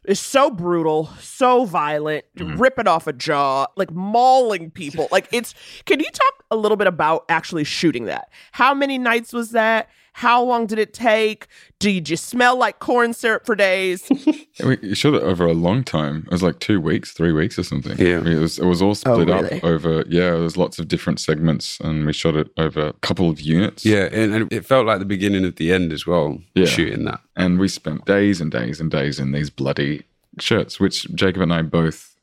is 0.05 0.21
so 0.21 0.51
brutal, 0.51 1.11
so 1.21 1.65
violent, 1.65 2.25
mm-hmm. 2.37 2.59
ripping 2.59 2.87
off 2.87 3.07
a 3.07 3.13
jaw, 3.13 3.67
like 3.77 3.91
mauling 3.91 4.71
people. 4.71 5.09
Like 5.11 5.29
it's. 5.33 5.55
Can 5.85 6.01
you 6.01 6.07
talk 6.07 6.45
a 6.51 6.57
little 6.57 6.77
bit 6.77 6.87
about 6.87 7.25
actually 7.29 7.65
shooting 7.65 8.05
that? 8.05 8.31
How 8.53 8.73
many 8.73 8.99
nights 8.99 9.33
was 9.33 9.51
that? 9.51 9.89
How 10.19 10.43
long 10.43 10.67
did 10.67 10.81
it 10.81 10.93
take? 10.93 11.47
Did 11.79 11.93
you 11.93 12.01
just 12.01 12.25
smell 12.25 12.57
like 12.57 12.81
corn 12.81 13.13
syrup 13.13 13.47
for 13.47 13.55
days? 13.55 14.11
We 14.65 14.93
shot 14.97 15.15
it 15.15 15.23
over 15.23 15.47
a 15.47 15.53
long 15.53 15.85
time. 15.85 16.25
It 16.27 16.33
was 16.33 16.43
like 16.43 16.59
two 16.59 16.81
weeks, 16.81 17.13
three 17.13 17.31
weeks 17.31 17.57
or 17.61 17.63
something. 17.63 17.97
Yeah. 17.97 18.27
it 18.27 18.41
was. 18.41 18.59
It 18.59 18.65
was 18.65 18.83
all 18.83 18.91
oh, 18.91 18.95
split 18.95 19.29
really? 19.29 19.59
up 19.59 19.65
over. 19.65 20.05
Yeah, 20.09 20.33
there 20.33 20.41
was 20.41 20.57
lots 20.57 20.81
of 20.81 20.89
different 20.89 21.21
segments, 21.21 21.79
and 21.79 22.05
we 22.05 22.13
shot 22.13 22.35
it 22.35 22.49
over 22.57 22.89
a 22.89 22.93
couple 22.95 23.31
of 23.31 23.41
units. 23.41 23.87
Yeah, 23.87 24.09
and, 24.11 24.35
and 24.35 24.53
it 24.53 24.67
felt 24.67 24.87
like 24.87 24.99
the 24.99 25.05
beginning 25.05 25.45
of 25.45 25.55
the 25.55 25.73
end 25.73 25.93
as 25.93 26.05
well. 26.05 26.41
Yeah. 26.57 26.67
Shooting 26.67 27.05
that. 27.05 27.21
and 27.37 27.61
we 27.61 27.69
spent 27.69 28.05
days 28.05 28.41
and 28.41 28.51
days 28.51 28.81
and 28.81 28.91
days 28.91 29.21
in 29.21 29.31
these 29.31 29.51
bloody 29.51 30.03
shirts, 30.41 30.81
which 30.81 31.05
Jacob 31.15 31.43
and 31.43 31.55
I 31.55 31.63
both 31.63 32.17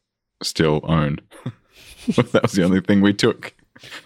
still 0.43 0.81
own. 0.83 1.21
that 2.07 2.41
was 2.41 2.51
the 2.51 2.63
only 2.63 2.81
thing 2.81 2.99
we 2.99 3.13
took. 3.13 3.53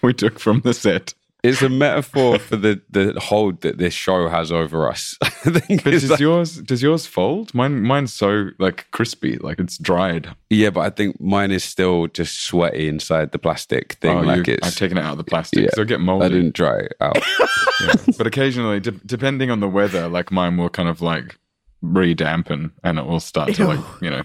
We 0.03 0.13
took 0.13 0.37
from 0.37 0.61
the 0.61 0.75
set. 0.75 1.15
It's 1.41 1.61
a 1.61 1.69
metaphor 1.69 2.37
for 2.37 2.57
the 2.57 2.81
the 2.89 3.17
hold 3.19 3.61
that 3.61 3.77
this 3.77 3.93
show 3.93 4.27
has 4.27 4.51
over 4.51 4.89
us. 4.89 5.17
I 5.23 5.29
think 5.29 5.83
But 5.85 5.93
it's 5.93 6.01
does 6.03 6.11
like- 6.11 6.19
yours 6.19 6.57
does 6.57 6.81
yours 6.83 7.05
fold? 7.05 7.53
Mine 7.53 7.81
mine's 7.81 8.13
so 8.13 8.49
like 8.59 8.87
crispy, 8.91 9.37
like 9.37 9.57
it's 9.59 9.77
dried. 9.77 10.35
yeah, 10.49 10.69
but 10.69 10.81
I 10.81 10.89
think 10.89 11.21
mine 11.21 11.51
is 11.51 11.63
still 11.63 12.07
just 12.07 12.41
sweaty 12.41 12.89
inside 12.89 13.31
the 13.31 13.39
plastic 13.39 13.93
thing. 14.01 14.17
Oh, 14.17 14.21
like 14.21 14.47
you- 14.47 14.55
it's. 14.55 14.67
I've 14.67 14.75
taken 14.75 14.97
it 14.97 15.01
out 15.05 15.13
of 15.13 15.17
the 15.17 15.23
plastic, 15.23 15.63
Yeah. 15.63 15.69
so 15.75 15.83
it 15.83 15.87
get 15.87 16.01
moldy. 16.01 16.25
I 16.25 16.29
didn't 16.29 16.55
dry 16.55 16.79
it 16.79 16.93
out. 16.99 17.17
Yeah. 17.81 17.93
But 18.17 18.27
occasionally, 18.27 18.81
de- 18.81 18.91
depending 18.91 19.49
on 19.49 19.61
the 19.61 19.69
weather, 19.69 20.09
like 20.09 20.33
mine 20.33 20.57
will 20.57 20.69
kind 20.69 20.89
of 20.89 21.01
like 21.01 21.37
re-dampen 21.81 22.71
and 22.83 22.99
it 22.99 23.05
will 23.05 23.19
start 23.21 23.53
to 23.55 23.65
like 23.65 23.79
you 24.01 24.09
know 24.09 24.23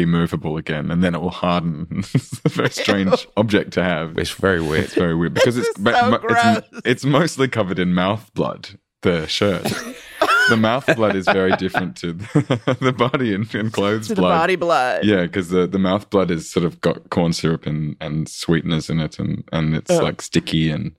be 0.00 0.06
movable 0.06 0.56
again, 0.56 0.90
and 0.90 1.02
then 1.04 1.14
it 1.14 1.20
will 1.20 1.30
harden. 1.30 1.86
it's 2.14 2.40
a 2.44 2.48
very 2.48 2.70
strange 2.70 3.26
object 3.36 3.72
to 3.74 3.82
have. 3.82 4.16
it's 4.18 4.30
very 4.30 4.60
weird. 4.60 4.84
It's 4.84 4.94
very 4.94 5.14
weird 5.14 5.34
because 5.34 5.56
it's 5.58 5.74
so 5.76 5.82
mo- 6.10 6.18
gross. 6.18 6.38
it's, 6.72 6.80
it's 6.84 7.04
mostly 7.04 7.48
covered 7.48 7.78
in 7.78 7.92
mouth 7.94 8.32
blood. 8.34 8.70
The 9.02 9.26
shirt, 9.26 9.64
the 10.50 10.56
mouth 10.58 10.84
blood 10.94 11.16
is 11.16 11.24
very 11.24 11.56
different 11.56 11.96
to 11.96 12.12
the, 12.12 12.76
the 12.80 12.92
body 12.92 13.34
and, 13.34 13.52
and 13.54 13.72
clothes 13.72 14.08
to 14.08 14.14
the 14.14 14.20
blood. 14.20 14.38
body 14.38 14.56
blood. 14.56 15.04
Yeah, 15.04 15.22
because 15.22 15.48
the, 15.48 15.66
the 15.66 15.78
mouth 15.78 16.10
blood 16.10 16.30
is 16.30 16.50
sort 16.50 16.66
of 16.66 16.78
got 16.82 17.08
corn 17.08 17.32
syrup 17.32 17.64
and, 17.64 17.96
and 18.02 18.28
sweeteners 18.28 18.90
in 18.90 19.00
it, 19.00 19.18
and, 19.18 19.42
and 19.52 19.74
it's 19.74 19.90
Oh. 19.90 20.02
like 20.02 20.20
sticky. 20.20 20.70
And 20.70 20.92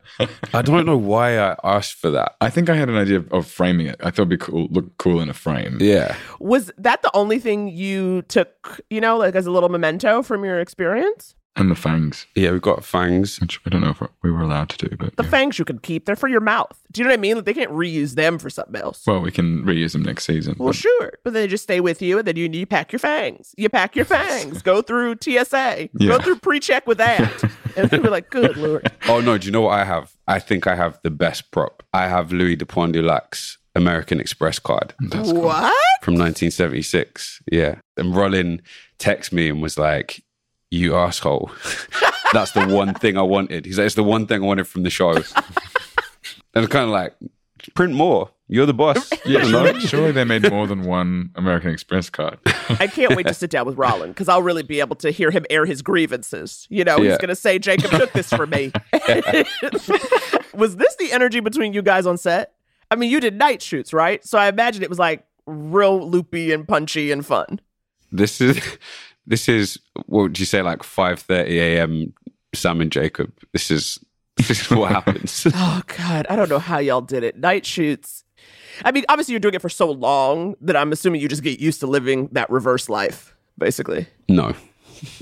I 0.53 0.61
don't 0.63 0.85
know 0.87 0.97
why 0.97 1.37
I 1.37 1.55
asked 1.63 1.93
for 1.93 2.09
that. 2.11 2.35
I 2.41 2.49
think 2.49 2.69
I 2.69 2.75
had 2.75 2.89
an 2.89 2.97
idea 2.97 3.17
of, 3.17 3.31
of 3.31 3.45
framing 3.45 3.85
it. 3.85 3.97
I 3.99 4.05
thought 4.05 4.23
it'd 4.23 4.29
be 4.29 4.37
cool, 4.37 4.67
look 4.71 4.97
cool 4.97 5.21
in 5.21 5.29
a 5.29 5.33
frame. 5.33 5.77
Yeah, 5.79 6.15
Was 6.39 6.71
that 6.77 7.03
the 7.03 7.11
only 7.13 7.37
thing 7.39 7.67
you 7.67 8.23
took, 8.23 8.81
you 8.89 8.99
know, 8.99 9.17
like 9.17 9.35
as 9.35 9.45
a 9.45 9.51
little 9.51 9.69
memento 9.69 10.23
from 10.23 10.43
your 10.43 10.59
experience? 10.59 11.35
And 11.57 11.69
the 11.69 11.75
fangs, 11.75 12.27
yeah, 12.33 12.51
we've 12.51 12.61
got 12.61 12.85
fangs. 12.85 13.37
which 13.41 13.59
I 13.65 13.69
don't 13.69 13.81
know 13.81 13.89
if 13.89 14.01
we 14.23 14.31
were 14.31 14.39
allowed 14.41 14.69
to 14.69 14.87
do, 14.87 14.95
but 14.95 15.17
The 15.17 15.23
yeah. 15.23 15.29
fangs 15.29 15.59
you 15.59 15.65
can 15.65 15.79
keep, 15.79 16.05
they're 16.05 16.15
for 16.15 16.29
your 16.29 16.39
mouth. 16.39 16.79
Do 16.93 17.01
you 17.01 17.03
know 17.05 17.11
what 17.11 17.19
I 17.19 17.21
mean? 17.21 17.35
Like 17.35 17.43
they 17.45 17.53
can't 17.53 17.71
reuse 17.71 18.15
them 18.15 18.39
for 18.39 18.49
something 18.49 18.81
else. 18.81 19.03
well, 19.05 19.19
we 19.19 19.31
can 19.31 19.63
reuse 19.65 19.91
them 19.91 20.01
next 20.03 20.23
season. 20.25 20.55
Well, 20.57 20.69
but- 20.69 20.77
sure, 20.77 21.11
but 21.25 21.33
then 21.33 21.43
they 21.43 21.47
just 21.47 21.63
stay 21.63 21.81
with 21.81 22.01
you, 22.01 22.19
and 22.19 22.25
then 22.27 22.37
you 22.37 22.47
you 22.51 22.65
pack 22.65 22.93
your 22.93 22.99
fangs. 22.99 23.53
You 23.57 23.67
pack 23.67 23.97
your 23.97 24.05
fangs. 24.05 24.61
go 24.61 24.81
through 24.81 25.17
TSA. 25.21 25.89
Go 25.99 26.19
through 26.19 26.37
pre-check 26.39 26.87
with 26.87 26.99
that, 26.99 27.43
and 27.75 27.89
then 27.89 28.01
we're 28.01 28.09
like, 28.11 28.29
good 28.29 28.55
lord. 28.55 28.89
Oh 29.09 29.19
no, 29.19 29.37
do 29.37 29.45
you 29.45 29.51
know 29.51 29.61
what 29.61 29.77
I 29.77 29.83
have? 29.83 30.15
I 30.27 30.39
think 30.39 30.67
I 30.67 30.75
have 30.75 30.99
the 31.03 31.11
best 31.11 31.51
prop. 31.51 31.83
I 31.93 32.07
have 32.07 32.31
Louis 32.31 32.55
de 32.55 32.65
Pointe 32.65 32.93
du 32.93 33.01
Lac's 33.01 33.57
American 33.75 34.19
Express 34.21 34.57
card 34.59 34.93
What? 35.01 35.73
from 36.01 36.15
1976. 36.15 37.41
Yeah, 37.51 37.75
and 37.97 38.13
Rolin 38.13 38.61
texted 38.99 39.33
me 39.33 39.49
and 39.49 39.61
was 39.61 39.77
like, 39.77 40.23
"You 40.71 40.95
asshole." 40.95 41.51
That's 42.33 42.51
the 42.51 42.65
one 42.65 42.93
thing 42.93 43.17
I 43.17 43.21
wanted. 43.21 43.65
He's 43.65 43.77
like, 43.77 43.85
"It's 43.85 43.95
the 43.95 44.03
one 44.03 44.25
thing 44.25 44.41
I 44.41 44.45
wanted 44.45 44.67
from 44.67 44.83
the 44.83 44.89
show." 44.89 45.11
and 45.11 45.23
it's 46.55 46.67
kind 46.67 46.85
of 46.85 46.89
like, 46.89 47.13
print 47.75 47.93
more. 47.93 48.29
You're 48.47 48.65
the 48.65 48.73
boss. 48.73 49.09
Yeah, 49.25 49.43
You 49.43 49.49
surely, 49.49 49.79
surely 49.81 50.11
they 50.11 50.23
made 50.25 50.49
more 50.49 50.67
than 50.67 50.83
one 50.83 51.29
American 51.35 51.69
Express 51.69 52.09
card. 52.09 52.39
I 52.69 52.87
can't 52.87 53.15
wait 53.15 53.27
to 53.27 53.33
sit 53.33 53.49
down 53.49 53.65
with 53.65 53.77
Rolin 53.77 54.07
because 54.07 54.27
I'll 54.27 54.41
really 54.41 54.63
be 54.63 54.79
able 54.81 54.95
to 54.97 55.11
hear 55.11 55.31
him 55.31 55.45
air 55.49 55.65
his 55.65 55.81
grievances. 55.81 56.67
You 56.69 56.83
know, 56.83 56.97
he's 56.97 57.17
going 57.17 57.29
to 57.29 57.35
say, 57.35 57.59
Jacob 57.59 57.91
took 57.91 58.11
this 58.11 58.29
for 58.29 58.47
me. 58.47 58.71
was 60.53 60.75
this 60.75 60.95
the 60.95 61.09
energy 61.11 61.39
between 61.39 61.71
you 61.71 61.81
guys 61.81 62.05
on 62.05 62.17
set? 62.17 62.53
I 62.89 62.95
mean, 62.95 63.09
you 63.09 63.19
did 63.21 63.37
night 63.37 63.61
shoots, 63.61 63.93
right? 63.93 64.25
So 64.25 64.37
I 64.37 64.47
imagine 64.49 64.83
it 64.83 64.89
was 64.89 64.99
like 64.99 65.23
real 65.45 66.09
loopy 66.09 66.51
and 66.51 66.67
punchy 66.67 67.11
and 67.11 67.25
fun. 67.25 67.61
This 68.11 68.41
is 68.41 68.59
this 69.25 69.47
is 69.49 69.79
what 70.05 70.23
would 70.23 70.39
you 70.39 70.45
say 70.45 70.61
like 70.61 70.79
5:30 70.79 71.47
a.m. 71.49 72.13
Sam 72.53 72.81
and 72.81 72.91
Jacob. 72.91 73.31
This 73.53 73.71
is 73.71 73.99
this 74.37 74.61
is 74.61 74.69
what 74.71 74.91
happens. 74.91 75.45
Oh, 75.55 75.81
God. 75.97 76.25
I 76.29 76.35
don't 76.35 76.49
know 76.49 76.59
how 76.59 76.79
y'all 76.79 77.01
did 77.01 77.23
it. 77.23 77.37
Night 77.37 77.65
shoots. 77.65 78.23
I 78.83 78.91
mean, 78.91 79.03
obviously, 79.09 79.33
you're 79.33 79.39
doing 79.39 79.53
it 79.53 79.61
for 79.61 79.69
so 79.69 79.91
long 79.91 80.55
that 80.61 80.75
I'm 80.75 80.91
assuming 80.91 81.21
you 81.21 81.27
just 81.27 81.43
get 81.43 81.59
used 81.59 81.79
to 81.81 81.87
living 81.87 82.29
that 82.31 82.49
reverse 82.49 82.89
life, 82.89 83.35
basically. 83.57 84.07
no. 84.27 84.53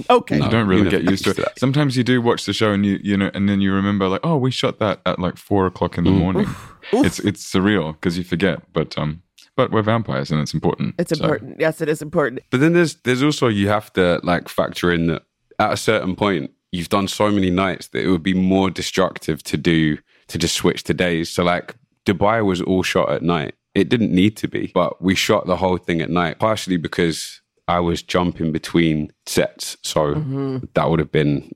Okay. 0.10 0.38
No. 0.38 0.46
you 0.46 0.52
don't 0.52 0.68
really 0.68 0.84
you 0.84 0.90
get 0.90 1.04
used 1.04 1.24
to 1.24 1.30
it. 1.32 1.38
that. 1.38 1.58
Sometimes 1.58 1.96
you 1.96 2.04
do 2.04 2.22
watch 2.22 2.46
the 2.46 2.52
show 2.52 2.72
and 2.74 2.86
you 2.86 3.00
you 3.02 3.16
know, 3.16 3.32
and 3.34 3.48
then 3.48 3.62
you 3.62 3.72
remember 3.74 4.10
like, 4.10 4.20
oh, 4.26 4.36
we 4.36 4.52
shot 4.52 4.78
that 4.80 5.00
at 5.06 5.20
like 5.20 5.38
four 5.38 5.66
o'clock 5.66 5.98
in 5.98 6.04
the 6.04 6.12
morning. 6.12 6.48
It's 6.92 7.20
it's 7.20 7.44
surreal 7.50 7.94
because 7.94 8.18
you 8.18 8.24
forget, 8.26 8.62
but 8.74 8.98
um, 8.98 9.22
but 9.60 9.72
we're 9.72 9.82
vampires 9.82 10.32
and 10.32 10.40
it's 10.40 10.54
important. 10.54 10.96
It's 10.98 11.10
So- 11.10 11.22
important. 11.22 11.60
Yes, 11.60 11.82
it 11.82 11.90
is 11.90 12.02
important. 12.02 12.44
But 12.50 12.62
then 12.62 12.72
there's 12.72 12.96
there's 13.04 13.22
also 13.22 13.50
you 13.50 13.68
have 13.68 13.92
to 13.94 14.22
like 14.24 14.48
factor 14.48 14.90
in 14.90 15.08
that 15.08 15.24
at 15.60 15.74
a 15.74 15.78
certain 15.78 16.16
point 16.16 16.52
you've 16.72 16.88
done 16.88 17.10
so 17.10 17.30
many 17.30 17.50
nights 17.50 17.90
that 17.90 18.02
it 18.06 18.10
would 18.10 18.24
be 18.24 18.34
more 18.34 18.70
destructive 18.70 19.44
to 19.44 19.58
do 19.58 19.98
to 20.30 20.38
just 20.38 20.56
switch 20.56 20.84
to 20.84 20.94
days. 20.94 21.30
So 21.30 21.44
like 21.44 21.76
Dubai 22.06 22.46
was 22.46 22.62
all 22.62 22.84
shot 22.84 23.12
at 23.12 23.22
night. 23.22 23.54
It 23.76 23.90
didn't 23.90 24.14
need 24.14 24.38
to 24.38 24.48
be, 24.48 24.72
but 24.74 25.02
we 25.02 25.14
shot 25.14 25.46
the 25.46 25.58
whole 25.58 25.78
thing 25.78 26.00
at 26.00 26.10
night, 26.10 26.40
partially 26.40 26.78
because 26.78 27.42
I 27.68 27.82
was 27.82 28.02
jumping 28.02 28.54
between 28.54 29.12
sets. 29.26 29.76
So 29.84 30.16
mm-hmm. 30.16 30.58
that 30.74 30.90
would 30.90 31.00
have 31.00 31.12
been 31.12 31.52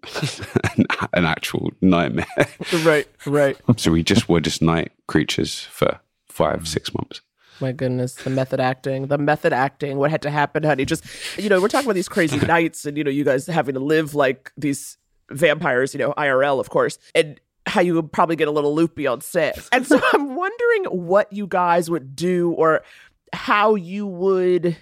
an, 0.76 0.86
an 1.14 1.26
actual 1.26 1.72
nightmare. 1.82 2.48
Right, 2.84 3.08
right. 3.26 3.58
so 3.78 3.92
we 3.92 4.04
just 4.04 4.28
were 4.28 4.42
just 4.42 4.62
night 4.62 4.92
creatures 5.08 5.62
for 5.62 6.02
five, 6.28 6.68
six 6.68 6.94
months. 6.94 7.22
My 7.60 7.72
goodness, 7.72 8.16
the 8.16 8.30
method 8.30 8.60
acting, 8.60 9.08
the 9.08 9.18
method 9.18 9.54
acting, 9.54 9.98
what 9.98 10.12
had 10.12 10.22
to 10.24 10.32
happen, 10.32 10.64
honey. 10.64 10.86
Just, 10.86 11.04
you 11.38 11.50
know, 11.50 11.62
we're 11.62 11.68
talking 11.68 11.88
about 11.88 11.96
these 11.96 12.10
crazy 12.10 12.38
nights 12.46 12.86
and, 12.86 12.98
you 12.98 13.04
know, 13.04 13.12
you 13.12 13.24
guys 13.24 13.46
having 13.48 13.76
to 13.76 13.80
live 13.80 14.16
like 14.16 14.52
these 14.58 14.98
vampires, 15.30 15.94
you 15.94 16.00
know, 16.00 16.14
IRL, 16.18 16.60
of 16.60 16.70
course, 16.70 16.98
and 17.16 17.40
how 17.66 17.82
you 17.82 17.96
would 17.96 18.12
probably 18.12 18.36
get 18.36 18.48
a 18.48 18.52
little 18.52 18.76
loopy 18.76 19.08
on 19.08 19.22
set. 19.22 19.58
And 19.72 19.88
so 19.88 20.00
I'm 20.14 20.36
wondering 20.36 20.86
what 20.86 21.32
you 21.32 21.48
guys 21.48 21.90
would 21.90 22.16
do 22.16 22.52
or 22.52 22.84
how 23.32 23.76
you 23.76 24.06
would 24.06 24.76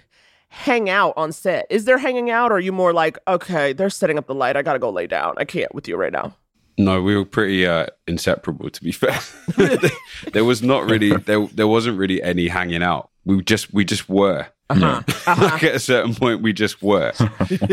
hang 0.48 0.90
out 0.90 1.14
on 1.16 1.32
set. 1.32 1.66
Is 1.70 1.84
there 1.84 1.98
hanging 1.98 2.30
out 2.30 2.52
or 2.52 2.56
are 2.56 2.60
you 2.60 2.72
more 2.72 2.92
like, 2.92 3.18
okay, 3.26 3.72
they're 3.72 3.88
setting 3.90 4.18
up 4.18 4.26
the 4.26 4.34
light. 4.34 4.56
I 4.56 4.62
got 4.62 4.74
to 4.74 4.78
go 4.78 4.90
lay 4.90 5.06
down. 5.06 5.34
I 5.38 5.44
can't 5.44 5.74
with 5.74 5.88
you 5.88 5.96
right 5.96 6.12
now. 6.12 6.36
No, 6.78 7.02
we 7.02 7.16
were 7.16 7.24
pretty 7.24 7.66
uh, 7.66 7.86
inseparable. 8.06 8.70
To 8.70 8.82
be 8.82 8.92
fair, 8.92 9.18
there 10.32 10.44
was 10.44 10.62
not 10.62 10.88
really 10.88 11.14
there. 11.16 11.46
There 11.48 11.68
wasn't 11.68 11.98
really 11.98 12.22
any 12.22 12.48
hanging 12.48 12.82
out. 12.82 13.10
We 13.24 13.42
just 13.42 13.72
we 13.72 13.84
just 13.84 14.08
were. 14.08 14.46
Uh-huh. 14.70 15.02
Uh-huh. 15.26 15.42
like 15.52 15.64
at 15.64 15.74
a 15.74 15.78
certain 15.78 16.14
point, 16.14 16.40
we 16.42 16.52
just 16.52 16.82
were. 16.82 17.12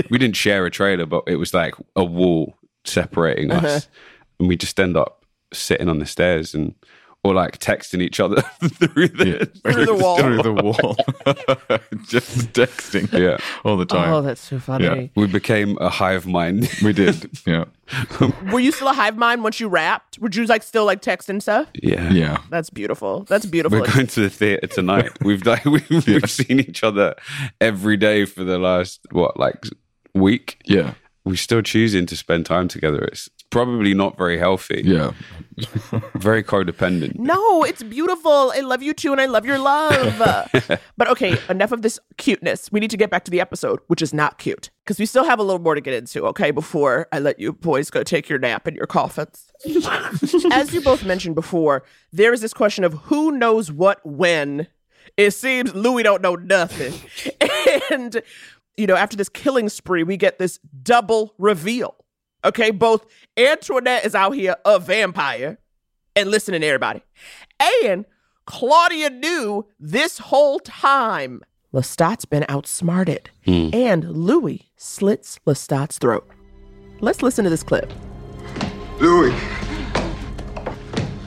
we 0.10 0.18
didn't 0.18 0.36
share 0.36 0.66
a 0.66 0.70
trailer, 0.72 1.06
but 1.06 1.24
it 1.28 1.38
was 1.38 1.54
like 1.54 1.76
a 1.96 2.04
wall 2.04 2.56
separating 2.86 3.52
us, 3.52 3.64
Uh-huh. 3.86 3.92
and 4.40 4.48
we 4.50 4.58
just 4.58 4.80
end 4.80 4.98
up 4.98 5.24
sitting 5.54 5.88
on 5.90 6.00
the 6.00 6.06
stairs 6.06 6.54
and 6.54 6.76
or 7.24 7.34
like 7.34 7.60
texting 7.60 8.02
each 8.02 8.20
other 8.20 8.42
through 8.64 9.10
the 9.10 9.46
Through 9.64 9.86
the 9.86 9.94
wall. 9.94 10.18
Through 10.18 10.42
the 10.42 10.54
wall. 10.54 10.96
Just 12.08 12.54
texting. 12.54 13.12
Yeah. 13.12 13.38
All 13.66 13.76
the 13.78 13.86
time. 13.86 14.14
Oh, 14.14 14.22
that's 14.22 14.42
so 14.42 14.60
funny. 14.60 14.86
Yeah. 14.86 15.08
We 15.16 15.28
became 15.28 15.78
a 15.82 15.90
hive 15.90 16.26
mind. 16.26 16.70
we 16.84 16.94
did. 16.94 17.30
Yeah. 17.46 17.66
Were 18.52 18.60
you 18.60 18.72
still 18.72 18.88
a 18.88 18.94
hive 18.94 19.18
mind 19.18 19.44
once 19.44 19.60
you 19.60 19.68
wrapped? 19.68 20.20
Would 20.20 20.36
you 20.36 20.46
like 20.46 20.64
still 20.64 20.86
like 20.86 21.02
text 21.02 21.30
and 21.30 21.42
stuff? 21.42 21.68
yeah. 21.74 22.10
Yeah. 22.12 22.38
That's 22.50 22.70
beautiful. 22.70 23.24
That's 23.24 23.46
beautiful. 23.46 23.80
We're 23.80 23.88
going 23.92 24.08
to 24.08 24.22
the 24.22 24.30
theater 24.30 24.68
tonight. 24.68 25.12
We've 25.22 25.46
like 25.46 25.66
we've, 25.66 25.90
we've 25.90 26.30
seen 26.30 26.60
each 26.60 26.84
other 26.84 27.16
every 27.60 27.98
day 27.98 28.26
for 28.26 28.44
the 28.44 28.58
last 28.60 29.02
what 29.12 29.38
like 29.40 29.66
week. 30.14 30.62
Yeah. 30.66 30.94
We're 31.26 31.36
still 31.36 31.62
choosing 31.62 32.06
to 32.08 32.16
spend 32.16 32.46
time 32.46 32.68
together. 32.70 33.04
It's 33.04 33.30
probably 33.50 33.94
not 33.94 34.18
very 34.18 34.38
healthy. 34.38 34.82
Yeah. 34.86 35.12
Very 36.16 36.42
codependent. 36.42 37.20
no, 37.20 37.64
it's 37.64 37.84
beautiful. 37.84 38.54
I 38.56 38.62
love 38.62 38.82
you 38.82 38.94
too, 38.94 39.12
and 39.12 39.20
I 39.20 39.26
love 39.26 39.46
your 39.46 39.58
love. 39.58 40.18
but 40.98 41.10
okay, 41.10 41.38
enough 41.50 41.74
of 41.74 41.82
this 41.82 42.00
cuteness. 42.18 42.72
We 42.72 42.80
need 42.80 42.92
to 42.92 42.98
get 42.98 43.10
back 43.10 43.26
to 43.26 43.32
the 43.32 43.42
episode, 43.42 43.80
which 43.88 44.02
is 44.02 44.14
not 44.14 44.38
cute, 44.38 44.70
because 44.86 45.00
we 45.00 45.06
still 45.06 45.26
have 45.26 45.38
a 45.38 45.44
little 45.44 45.60
more 45.60 45.76
to 45.76 45.82
get 45.82 45.94
into. 45.94 46.26
Okay, 46.28 46.52
before 46.52 47.08
I 47.12 47.20
let 47.20 47.40
you 47.40 47.52
boys 47.52 47.90
go 47.90 48.04
take 48.04 48.30
your 48.30 48.40
nap 48.40 48.70
in 48.70 48.76
your 48.76 48.88
coffins. 48.88 49.52
As 50.52 50.74
you 50.74 50.80
both 50.82 51.04
mentioned 51.04 51.36
before, 51.36 51.84
there 52.14 52.32
is 52.32 52.40
this 52.40 52.54
question 52.54 52.84
of 52.86 52.94
who 52.94 53.32
knows 53.32 53.72
what 53.72 54.00
when. 54.06 54.68
It 55.18 55.32
seems 55.32 55.74
Louis 55.76 56.04
don't 56.04 56.22
know 56.22 56.36
nothing, 56.36 56.94
and 57.92 58.22
you 58.78 58.88
know 58.88 58.96
after 58.96 59.18
this 59.18 59.28
killing 59.28 59.68
spree, 59.68 60.04
we 60.04 60.16
get 60.16 60.40
this 60.40 60.60
double 60.84 61.34
reveal. 61.38 61.96
Okay, 62.44 62.72
both 62.72 63.06
Antoinette 63.38 64.06
is 64.06 64.16
out 64.16 64.32
here 64.32 64.56
a 64.66 64.80
vampire 64.80 65.58
and 66.16 66.30
listening 66.32 66.62
to 66.62 66.68
everybody. 66.68 67.02
And 67.84 68.06
Claudia 68.46 69.10
knew 69.10 69.68
this 69.80 70.18
whole 70.18 70.60
time 70.60 71.42
Lestat's 71.74 72.26
been 72.26 72.46
outsmarted. 72.50 73.30
Hmm. 73.46 73.70
And 73.74 74.10
Louis 74.10 74.72
slits 74.76 75.40
Lestat's 75.46 75.98
throat. 75.98 76.28
Let's 77.02 77.22
listen 77.22 77.44
to 77.44 77.50
this 77.50 77.64
clip. 77.64 77.92
Louis. 79.00 79.36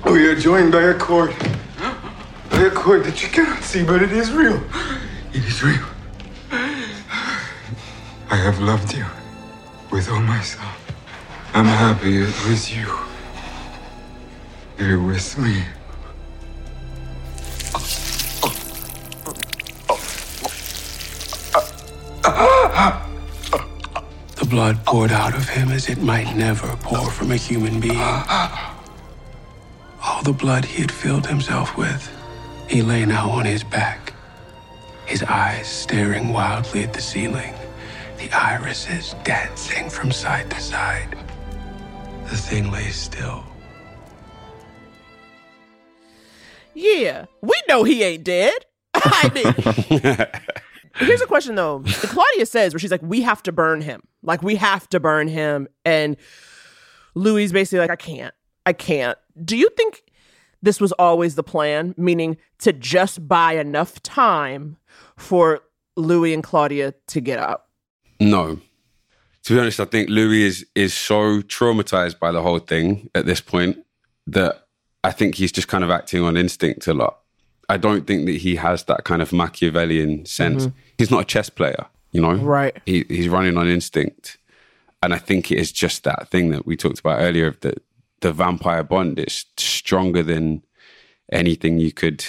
Oh, 0.05 0.12
we 0.12 0.27
are 0.29 0.35
joined 0.35 0.72
by 0.72 0.83
a 0.83 0.94
cord. 0.94 1.35
By 2.51 2.62
a 2.62 2.70
cord 2.70 3.05
that 3.05 3.22
you 3.22 3.29
cannot 3.29 3.62
see, 3.62 3.85
but 3.85 4.03
it 4.03 4.12
is 4.12 4.33
real. 4.33 4.61
It 5.33 5.44
is 5.44 5.62
real. 5.62 5.85
I 6.51 8.37
have 8.37 8.59
loved 8.61 8.94
you 8.94 9.07
with 9.90 10.09
all 10.11 10.20
myself. 10.20 10.82
I'm 11.55 11.67
happy 11.67 12.17
it 12.17 12.49
was 12.49 12.75
you. 12.75 12.88
You're 14.79 15.03
with 15.03 15.37
me. 15.37 15.62
The 24.35 24.47
blood 24.49 24.83
poured 24.87 25.12
out 25.12 25.35
of 25.35 25.47
him 25.47 25.71
as 25.71 25.91
it 25.91 26.01
might 26.01 26.35
never 26.35 26.75
pour 26.77 27.11
from 27.11 27.31
a 27.33 27.37
human 27.37 27.81
being. 27.81 27.99
All 30.03 30.23
the 30.23 30.33
blood 30.33 30.65
he 30.65 30.81
had 30.81 30.91
filled 30.91 31.27
himself 31.27 31.77
with, 31.77 32.11
he 32.67 32.81
lay 32.81 33.05
now 33.05 33.29
on 33.29 33.45
his 33.45 33.62
back, 33.62 34.15
his 35.05 35.23
eyes 35.23 35.67
staring 35.67 36.33
wildly 36.33 36.85
at 36.85 36.95
the 36.95 37.03
ceiling, 37.03 37.53
the 38.17 38.33
irises 38.33 39.15
dancing 39.23 39.91
from 39.91 40.11
side 40.11 40.51
to 40.51 40.59
side. 40.59 41.15
The 42.33 42.38
thing 42.38 42.71
lay 42.71 42.88
still. 42.88 43.45
Yeah, 46.73 47.27
we 47.42 47.53
know 47.68 47.85
he 47.85 48.03
ain't 48.03 48.25
dead. 48.25 48.55
I 48.95 49.31
mean, 49.35 50.27
here's 51.07 51.21
a 51.21 51.27
question 51.27 51.57
though. 51.57 51.85
Claudia 51.87 52.47
says 52.47 52.73
where 52.73 52.79
she's 52.79 52.90
like, 52.90 53.03
"We 53.03 53.21
have 53.21 53.42
to 53.42 53.53
burn 53.53 53.83
him. 53.83 54.03
Like 54.23 54.42
we 54.42 54.57
have 54.57 54.88
to 54.88 54.99
burn 54.99 55.29
him." 55.29 55.68
And 55.85 56.16
Louis 57.14 57.53
basically 57.53 57.81
like, 57.81 57.90
"I 57.90 57.97
can't. 57.97 58.35
I 58.64 58.73
can't." 58.73 59.18
Do 59.45 59.55
you 59.55 59.68
think 59.77 60.03
this 60.62 60.81
was 60.81 60.92
always 60.92 61.35
the 61.35 61.42
plan, 61.42 61.95
meaning 61.99 62.38
to 62.61 62.73
just 62.73 63.29
buy 63.29 63.57
enough 63.57 64.03
time 64.03 64.79
for 65.18 65.61
Louis 65.97 66.33
and 66.33 66.42
Claudia 66.42 66.95
to 67.09 67.21
get 67.21 67.38
out? 67.38 67.64
No. 68.21 68.59
To 69.44 69.55
be 69.55 69.61
honest, 69.61 69.81
I 69.81 69.87
think 69.87 70.09
Louis 70.09 70.42
is 70.42 70.66
is 70.74 70.94
so 70.94 71.42
traumatized 71.42 72.18
by 72.18 72.31
the 72.33 72.42
whole 72.42 72.61
thing 72.61 73.11
at 73.14 73.26
this 73.26 73.40
point 73.40 73.85
that 74.26 74.66
I 75.02 75.11
think 75.11 75.35
he's 75.35 75.52
just 75.52 75.68
kind 75.68 75.83
of 75.83 75.90
acting 75.90 76.22
on 76.22 76.37
instinct 76.37 76.87
a 76.87 76.94
lot. 76.94 77.18
I 77.68 77.76
don't 77.76 78.07
think 78.07 78.26
that 78.26 78.37
he 78.37 78.57
has 78.57 78.85
that 78.85 79.05
kind 79.05 79.22
of 79.22 79.33
Machiavellian 79.33 80.26
sense. 80.26 80.66
Mm-hmm. 80.66 80.76
He's 80.98 81.11
not 81.11 81.22
a 81.22 81.24
chess 81.24 81.48
player, 81.48 81.87
you 82.11 82.20
know? 82.20 82.35
Right. 82.35 82.76
He, 82.87 83.05
he's 83.09 83.28
running 83.28 83.57
on 83.57 83.66
instinct. 83.66 84.37
And 85.02 85.14
I 85.14 85.18
think 85.18 85.50
it 85.50 85.59
is 85.59 85.72
just 85.72 86.05
that 86.05 86.28
thing 86.28 86.50
that 86.50 86.66
we 86.66 86.76
talked 86.76 87.00
about 87.00 87.20
earlier 87.20 87.46
of 87.46 87.59
the, 87.61 87.74
the 88.20 88.33
vampire 88.33 88.85
bond. 88.85 89.18
It's 89.18 89.46
stronger 89.57 90.22
than 90.22 90.62
anything 91.33 91.78
you 91.78 91.92
could 91.92 92.24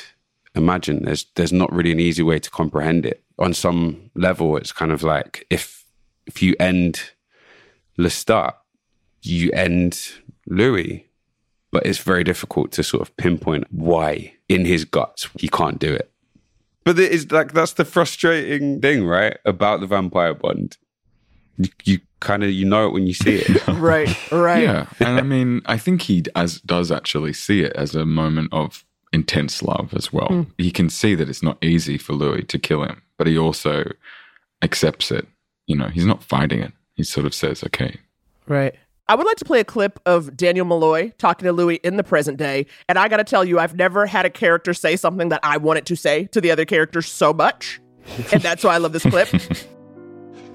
imagine. 0.55 1.03
There's 1.03 1.25
there's 1.35 1.53
not 1.53 1.71
really 1.71 1.91
an 1.91 1.99
easy 1.99 2.23
way 2.23 2.39
to 2.39 2.49
comprehend 2.49 3.05
it. 3.05 3.23
On 3.37 3.53
some 3.53 4.09
level, 4.15 4.57
it's 4.57 4.71
kind 4.71 4.91
of 4.91 5.03
like 5.03 5.45
if 5.49 5.82
if 6.25 6.41
you 6.41 6.55
end 6.59 7.11
Lestat, 7.97 8.53
you 9.21 9.51
end 9.51 9.99
Louis. 10.47 11.07
But 11.71 11.87
it's 11.87 11.99
very 11.99 12.23
difficult 12.23 12.71
to 12.73 12.83
sort 12.83 13.01
of 13.01 13.15
pinpoint 13.17 13.65
why 13.71 14.33
in 14.47 14.65
his 14.65 14.85
guts 14.85 15.27
he 15.39 15.47
can't 15.47 15.79
do 15.79 15.91
it. 15.91 16.11
But 16.83 16.99
it 16.99 17.11
is 17.11 17.31
like 17.31 17.53
that's 17.53 17.73
the 17.73 17.85
frustrating 17.85 18.81
thing, 18.81 19.05
right? 19.05 19.37
About 19.45 19.79
the 19.79 19.87
vampire 19.87 20.33
bond. 20.33 20.77
You, 21.57 21.69
you 21.83 21.99
kind 22.19 22.43
of 22.43 22.51
you 22.51 22.65
know 22.65 22.87
it 22.87 22.93
when 22.93 23.07
you 23.07 23.13
see 23.13 23.35
it. 23.35 23.67
Right. 23.67 24.31
Right. 24.31 24.63
Yeah. 24.63 24.85
And 24.99 25.19
I 25.19 25.21
mean, 25.21 25.61
I 25.65 25.77
think 25.77 26.03
he 26.03 26.23
as 26.35 26.61
does 26.61 26.91
actually 26.91 27.33
see 27.33 27.61
it 27.61 27.73
as 27.73 27.95
a 27.95 28.05
moment 28.05 28.49
of 28.51 28.85
intense 29.11 29.61
love 29.61 29.93
as 29.93 30.11
well. 30.11 30.27
Hmm. 30.27 30.41
He 30.57 30.71
can 30.71 30.89
see 30.89 31.15
that 31.15 31.29
it's 31.29 31.43
not 31.43 31.63
easy 31.63 31.97
for 31.97 32.13
Louis 32.13 32.43
to 32.43 32.59
kill 32.59 32.83
him, 32.83 33.01
but 33.17 33.27
he 33.27 33.37
also 33.37 33.85
accepts 34.61 35.11
it. 35.11 35.27
You 35.67 35.77
know, 35.77 35.87
he's 35.87 36.05
not 36.05 36.23
fighting 36.23 36.61
it. 36.61 36.73
He 36.95 37.03
sort 37.03 37.25
of 37.25 37.33
says, 37.33 37.63
okay, 37.63 37.99
Right. 38.47 38.75
I 39.07 39.15
would 39.15 39.25
like 39.25 39.35
to 39.37 39.45
play 39.45 39.59
a 39.59 39.65
clip 39.65 39.99
of 40.05 40.37
Daniel 40.37 40.65
Molloy 40.65 41.11
talking 41.17 41.45
to 41.45 41.51
Louis 41.51 41.75
in 41.75 41.97
the 41.97 42.03
present 42.03 42.37
day. 42.37 42.65
And 42.87 42.97
I 42.97 43.09
got 43.09 43.17
to 43.17 43.25
tell 43.25 43.43
you, 43.43 43.59
I've 43.59 43.75
never 43.75 44.05
had 44.05 44.25
a 44.25 44.29
character 44.29 44.73
say 44.73 44.95
something 44.95 45.29
that 45.29 45.41
I 45.43 45.57
wanted 45.57 45.85
to 45.87 45.95
say 45.97 46.25
to 46.27 46.39
the 46.39 46.51
other 46.51 46.63
character 46.63 47.01
so 47.01 47.33
much. 47.33 47.81
And 48.31 48.41
that's 48.41 48.63
why 48.63 48.75
I 48.75 48.77
love 48.77 48.93
this 48.93 49.03
clip. 49.03 49.27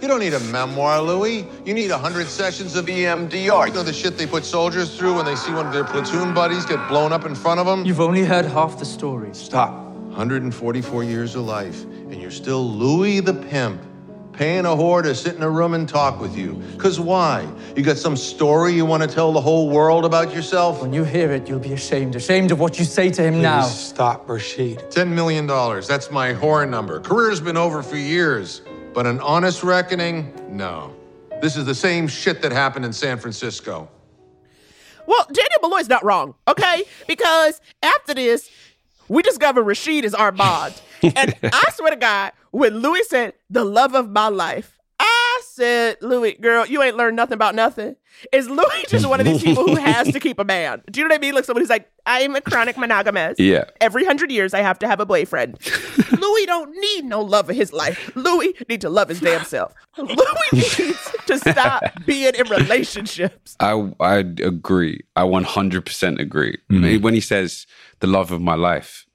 You 0.01 0.07
don't 0.07 0.21
need 0.21 0.35
a 0.35 0.39
memoir, 0.39 1.03
Louis. 1.03 1.45
You 1.65 1.75
need 1.75 1.91
100 1.91 2.29
sessions 2.29 2.77
of 2.77 2.87
EMDR. 2.87 3.67
You 3.67 3.75
know 3.75 3.83
the 3.83 3.93
shit 3.93 4.17
they 4.17 4.29
put 4.29 4.45
soldiers 4.45 4.97
through 4.97 5.17
when 5.17 5.25
they 5.25 5.35
see 5.35 5.53
one 5.53 5.67
of 5.67 5.73
their 5.73 5.83
platoon 5.83 6.33
buddies 6.33 6.65
get 6.65 6.87
blown 6.87 7.13
up 7.13 7.27
in 7.27 7.35
front 7.35 7.59
of 7.59 7.67
them? 7.67 7.85
You've 7.85 8.01
only 8.01 8.25
heard 8.25 8.45
half 8.45 8.79
the 8.79 8.85
story. 8.85 9.31
Stop. 9.35 9.73
144 9.73 11.03
years 11.03 11.35
of 11.35 11.47
life, 11.47 11.83
and 11.83 12.23
you're 12.23 12.31
still 12.31 12.65
Louis 12.65 13.19
the 13.19 13.35
pimp, 13.35 13.83
paying 14.39 14.65
a 14.67 14.69
whore 14.69 15.03
to 15.03 15.13
sit 15.17 15.35
in 15.35 15.43
a 15.43 15.51
room 15.51 15.75
and 15.75 15.89
talk 15.89 16.21
with 16.21 16.39
you. 16.39 16.63
Cause 16.79 17.01
why? 17.01 17.45
You 17.75 17.83
got 17.83 17.97
some 17.97 18.17
story 18.17 18.73
you 18.73 18.87
want 18.87 19.03
to 19.03 19.09
tell 19.09 19.33
the 19.33 19.41
whole 19.41 19.69
world 19.69 20.05
about 20.05 20.33
yourself? 20.33 20.81
When 20.81 20.93
you 20.93 21.03
hear 21.03 21.33
it, 21.33 21.49
you'll 21.49 21.59
be 21.59 21.73
ashamed. 21.73 22.15
Ashamed 22.15 22.53
of 22.53 22.61
what 22.61 22.79
you 22.79 22.85
say 22.85 23.11
to 23.11 23.21
him 23.21 23.43
now. 23.43 23.63
Please 23.63 23.75
stop, 23.75 24.29
Rashid. 24.29 24.79
$10 24.91 25.09
million. 25.09 25.49
That's 25.49 26.13
my 26.13 26.33
whore 26.33 26.69
number. 26.71 27.01
Career's 27.01 27.41
been 27.41 27.57
over 27.57 27.83
for 27.83 27.97
years, 27.97 28.63
but 28.95 29.09
an 29.09 29.19
honest 29.23 29.65
reckoning? 29.65 30.33
No. 30.57 30.95
This 31.43 31.57
is 31.57 31.65
the 31.67 31.75
same 31.75 32.07
shit 32.07 32.41
that 32.43 32.53
happened 32.53 32.85
in 32.85 32.93
San 32.93 33.19
Francisco. 33.19 33.89
Well, 35.05 35.27
Daniel 35.33 35.59
Molloy's 35.63 35.89
not 35.89 36.05
wrong, 36.05 36.37
okay? 36.47 36.85
Because 37.09 37.61
after 37.83 38.15
this, 38.15 38.49
we 39.09 39.23
discover 39.23 39.65
Rashid 39.65 40.05
is 40.05 40.15
our 40.15 40.27
Armand. 40.27 40.81
and 41.03 41.35
I 41.43 41.71
swear 41.75 41.91
to 41.91 41.97
God, 41.97 42.33
when 42.51 42.79
Louis 42.79 43.03
said, 43.09 43.35
the 43.51 43.65
love 43.65 43.95
of 43.95 44.11
my 44.11 44.29
life, 44.29 44.79
I 45.01 45.41
said, 45.45 45.99
Louis, 46.01 46.35
girl, 46.41 46.67
you 46.67 46.83
ain't 46.83 46.97
learned 46.97 47.17
nothing 47.17 47.35
about 47.35 47.55
nothing. 47.55 47.97
Is 48.33 48.49
Louis 48.49 48.85
just 48.89 49.09
one 49.09 49.21
of 49.21 49.27
these 49.27 49.43
people 49.43 49.65
who 49.65 49.77
has 49.77 50.11
to 50.13 50.19
keep 50.19 50.41
a 50.41 50.45
man? 50.45 50.83
Do 50.91 50.99
you 50.99 51.07
know 51.07 51.13
what 51.15 51.19
I 51.19 51.21
mean? 51.21 51.35
Like 51.35 51.45
someone 51.45 51.63
who's 51.63 51.71
like, 51.71 51.89
I'm 52.05 52.35
a 52.35 52.41
chronic 52.41 52.77
monogamous. 52.77 53.39
Yeah. 53.39 53.65
Every 53.81 54.05
hundred 54.05 54.33
years 54.33 54.55
I 54.55 54.61
have 54.61 54.79
to 54.81 54.89
have 54.89 54.99
a 54.99 55.07
boyfriend. 55.07 55.59
Louis 56.11 56.47
don't 56.47 56.75
need 56.77 57.05
no 57.05 57.21
love 57.21 57.49
of 57.49 57.55
his 57.55 57.73
life. 57.73 58.11
Louis 58.17 58.55
need 58.69 58.81
to 58.81 58.91
love 58.91 59.09
his 59.09 59.21
damn 59.21 59.45
self. 59.45 59.73
Louis 59.97 60.53
needs 60.53 61.15
to 61.27 61.39
stop 61.39 61.83
being 62.05 62.35
in 62.35 62.49
relationships. 62.49 63.57
I 63.61 63.93
I 64.01 64.17
agree. 64.17 65.05
I 65.15 65.23
100% 65.23 66.19
agree. 66.19 66.59
Mm-hmm. 66.71 67.03
When 67.03 67.15
he 67.15 67.21
says 67.21 67.67
the 68.01 68.09
love 68.09 68.33
of 68.33 68.41
my 68.41 68.55
life, 68.55 69.07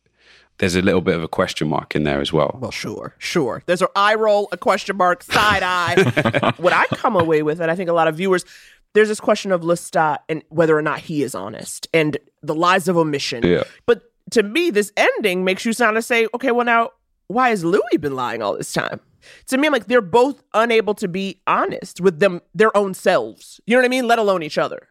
there's 0.63 0.75
a 0.77 0.81
little 0.81 1.01
bit 1.01 1.17
of 1.17 1.21
a 1.21 1.27
question 1.27 1.67
mark 1.67 1.93
in 1.93 2.05
there 2.05 2.21
as 2.21 2.31
well. 2.31 2.57
Well, 2.61 2.71
sure, 2.71 3.15
sure. 3.17 3.63
There's 3.65 3.81
an 3.81 3.89
eye 3.97 4.15
roll, 4.15 4.47
a 4.53 4.57
question 4.57 4.95
mark, 4.95 5.21
side 5.21 5.61
eye. 5.61 6.53
what 6.57 6.71
I 6.71 6.85
come 6.85 7.17
away 7.17 7.43
with, 7.43 7.59
and 7.59 7.69
I 7.69 7.75
think 7.75 7.89
a 7.89 7.93
lot 7.93 8.07
of 8.07 8.15
viewers, 8.15 8.45
there's 8.93 9.09
this 9.09 9.19
question 9.19 9.51
of 9.51 9.59
Lestat 9.59 10.19
and 10.29 10.41
whether 10.47 10.77
or 10.77 10.81
not 10.81 10.99
he 10.99 11.21
is 11.21 11.35
honest 11.35 11.89
and 11.93 12.17
the 12.41 12.55
lies 12.55 12.87
of 12.87 12.95
omission. 12.95 13.45
Yeah. 13.45 13.65
But 13.85 14.03
to 14.31 14.41
me, 14.41 14.69
this 14.69 14.93
ending 14.95 15.43
makes 15.43 15.65
you 15.65 15.73
sound 15.73 15.95
to 15.95 16.01
say, 16.01 16.29
okay, 16.33 16.51
well 16.51 16.65
now, 16.65 16.91
why 17.27 17.49
has 17.49 17.65
Louis 17.65 17.97
been 17.99 18.15
lying 18.15 18.41
all 18.41 18.55
this 18.55 18.71
time? 18.71 19.01
To 19.47 19.57
me, 19.57 19.67
I'm 19.67 19.73
like 19.73 19.87
they're 19.87 19.99
both 19.99 20.41
unable 20.53 20.93
to 20.93 21.09
be 21.09 21.41
honest 21.45 21.99
with 21.99 22.19
them 22.19 22.39
their 22.55 22.75
own 22.77 22.93
selves. 22.93 23.59
You 23.65 23.75
know 23.75 23.81
what 23.81 23.85
I 23.85 23.89
mean? 23.89 24.07
Let 24.07 24.17
alone 24.17 24.43
each 24.43 24.57
other. 24.57 24.87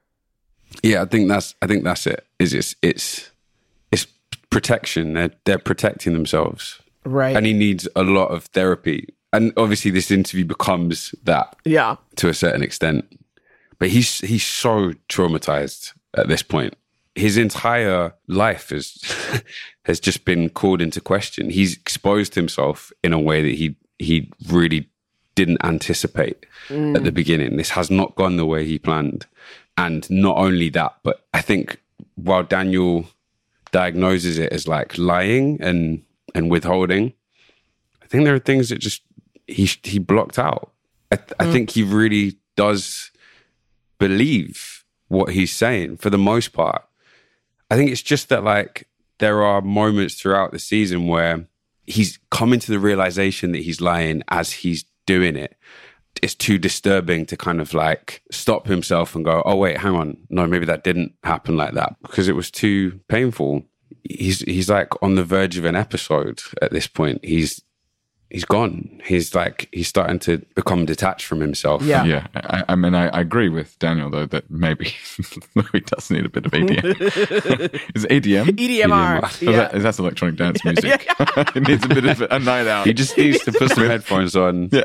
Yeah, 0.82 1.00
I 1.00 1.06
think 1.06 1.28
that's 1.28 1.54
I 1.62 1.66
think 1.66 1.82
that's 1.82 2.06
it. 2.06 2.26
Is 2.38 2.52
it's 2.52 2.76
it's 2.82 3.30
it's 3.30 3.31
protection. 4.52 5.14
They're 5.14 5.32
they're 5.44 5.58
protecting 5.58 6.12
themselves. 6.12 6.80
Right. 7.04 7.34
And 7.36 7.44
he 7.46 7.52
needs 7.52 7.88
a 7.96 8.04
lot 8.04 8.28
of 8.28 8.44
therapy. 8.46 9.08
And 9.32 9.52
obviously 9.56 9.90
this 9.90 10.10
interview 10.10 10.44
becomes 10.44 11.14
that 11.24 11.56
Yeah. 11.64 11.96
to 12.16 12.28
a 12.28 12.34
certain 12.34 12.62
extent. 12.62 13.18
But 13.78 13.88
he's 13.88 14.18
he's 14.18 14.46
so 14.46 14.92
traumatized 15.08 15.94
at 16.16 16.28
this 16.28 16.42
point. 16.42 16.74
His 17.14 17.36
entire 17.36 18.14
life 18.28 18.70
has 18.70 19.42
has 19.84 19.98
just 19.98 20.24
been 20.24 20.50
called 20.50 20.80
into 20.80 21.00
question. 21.00 21.50
He's 21.50 21.74
exposed 21.74 22.34
himself 22.34 22.92
in 23.02 23.12
a 23.12 23.20
way 23.20 23.42
that 23.42 23.56
he 23.56 23.76
he 23.98 24.30
really 24.48 24.88
didn't 25.34 25.64
anticipate 25.64 26.44
at 26.68 27.02
the 27.02 27.10
mm. 27.10 27.14
beginning. 27.14 27.56
This 27.56 27.70
has 27.70 27.90
not 27.90 28.14
gone 28.16 28.36
the 28.36 28.46
way 28.46 28.66
he 28.66 28.78
planned. 28.78 29.26
And 29.78 30.08
not 30.10 30.36
only 30.36 30.68
that, 30.70 30.98
but 31.02 31.24
I 31.32 31.40
think 31.40 31.80
while 32.16 32.42
Daniel 32.42 33.06
diagnoses 33.72 34.38
it 34.38 34.52
as 34.52 34.68
like 34.68 34.96
lying 34.96 35.60
and 35.60 36.04
and 36.34 36.50
withholding, 36.50 37.12
I 38.02 38.06
think 38.06 38.24
there 38.24 38.34
are 38.34 38.38
things 38.38 38.68
that 38.68 38.78
just 38.78 39.02
he 39.46 39.68
he 39.82 39.98
blocked 39.98 40.38
out. 40.38 40.72
I, 41.10 41.16
th- 41.16 41.32
I 41.40 41.44
mm. 41.44 41.52
think 41.52 41.70
he 41.70 41.82
really 41.82 42.38
does 42.56 43.10
believe 43.98 44.84
what 45.08 45.30
he's 45.30 45.52
saying 45.52 45.98
for 45.98 46.10
the 46.10 46.18
most 46.18 46.52
part. 46.52 46.84
I 47.70 47.76
think 47.76 47.90
it's 47.90 48.02
just 48.02 48.28
that 48.28 48.44
like 48.44 48.88
there 49.18 49.42
are 49.42 49.60
moments 49.60 50.14
throughout 50.14 50.52
the 50.52 50.58
season 50.58 51.06
where 51.06 51.46
he's 51.86 52.18
coming 52.30 52.60
to 52.60 52.70
the 52.70 52.78
realization 52.78 53.52
that 53.52 53.62
he's 53.62 53.80
lying 53.80 54.22
as 54.28 54.52
he's 54.52 54.84
doing 55.06 55.36
it. 55.36 55.56
It's 56.20 56.34
too 56.34 56.58
disturbing 56.58 57.26
to 57.26 57.36
kind 57.36 57.60
of 57.60 57.74
like 57.74 58.22
stop 58.30 58.66
himself 58.66 59.14
and 59.14 59.24
go, 59.24 59.42
"Oh 59.44 59.56
wait, 59.56 59.78
hang 59.78 59.94
on, 59.94 60.18
no, 60.28 60.46
maybe 60.46 60.66
that 60.66 60.84
didn't 60.84 61.14
happen 61.24 61.56
like 61.56 61.74
that," 61.74 61.96
because 62.02 62.28
it 62.28 62.36
was 62.36 62.50
too 62.50 63.00
painful. 63.08 63.62
He's 64.08 64.40
he's 64.40 64.68
like 64.68 64.90
on 65.02 65.14
the 65.14 65.24
verge 65.24 65.56
of 65.56 65.64
an 65.64 65.76
episode 65.76 66.42
at 66.60 66.70
this 66.70 66.86
point. 66.86 67.24
He's 67.24 67.62
he's 68.32 68.44
gone. 68.44 69.00
He's 69.04 69.34
like 69.34 69.68
he's 69.72 69.86
starting 69.86 70.18
to 70.20 70.38
become 70.56 70.84
detached 70.86 71.26
from 71.26 71.40
himself. 71.40 71.82
Yeah. 71.82 72.04
Yeah, 72.04 72.26
I, 72.34 72.64
I 72.70 72.74
mean, 72.74 72.94
I, 72.94 73.08
I 73.08 73.20
agree 73.20 73.48
with 73.48 73.78
Daniel 73.78 74.10
though 74.10 74.26
that 74.26 74.50
maybe 74.50 74.92
Louis 75.54 75.80
does 75.86 76.10
need 76.10 76.24
a 76.26 76.28
bit 76.28 76.46
of 76.46 76.52
ADM. 76.52 76.84
Is 77.94 78.04
it 78.04 78.10
ADM? 78.10 78.46
EDMR. 78.56 79.20
Oh, 79.22 79.50
Yeah. 79.50 79.68
that- 79.68 79.82
that's 79.82 79.98
electronic 79.98 80.36
dance 80.36 80.64
music. 80.64 81.06
it 81.54 81.68
needs 81.68 81.84
a 81.84 81.88
bit 81.88 82.04
of 82.06 82.20
a 82.22 82.38
night 82.40 82.66
out. 82.66 82.86
He 82.86 82.92
just 82.92 83.16
needs 83.16 83.44
to 83.44 83.52
put 83.52 83.70
some 83.70 83.84
headphones 83.86 84.34
on. 84.34 84.68
yeah. 84.72 84.82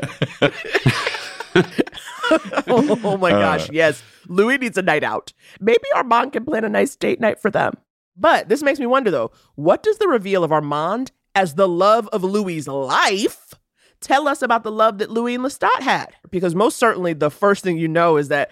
oh 2.68 3.16
my 3.20 3.30
uh, 3.32 3.38
gosh, 3.38 3.70
yes. 3.70 4.02
Louis 4.28 4.58
needs 4.58 4.76
a 4.78 4.82
night 4.82 5.04
out. 5.04 5.32
Maybe 5.60 5.84
Armand 5.94 6.32
can 6.32 6.44
plan 6.44 6.64
a 6.64 6.68
nice 6.68 6.94
date 6.96 7.20
night 7.20 7.40
for 7.40 7.50
them. 7.50 7.72
But 8.16 8.48
this 8.48 8.62
makes 8.62 8.78
me 8.80 8.86
wonder 8.86 9.10
though, 9.10 9.30
what 9.54 9.82
does 9.82 9.98
the 9.98 10.08
reveal 10.08 10.42
of 10.44 10.52
Armand 10.52 11.12
as 11.34 11.54
the 11.54 11.68
love 11.68 12.08
of 12.08 12.24
Louis's 12.24 12.68
life 12.68 13.54
tell 14.00 14.28
us 14.28 14.42
about 14.42 14.62
the 14.62 14.72
love 14.72 14.98
that 14.98 15.10
Louis 15.10 15.34
and 15.34 15.44
Lestat 15.44 15.80
had? 15.80 16.08
Because 16.30 16.54
most 16.54 16.78
certainly 16.78 17.12
the 17.12 17.30
first 17.30 17.64
thing 17.64 17.78
you 17.78 17.88
know 17.88 18.16
is 18.16 18.28
that 18.28 18.50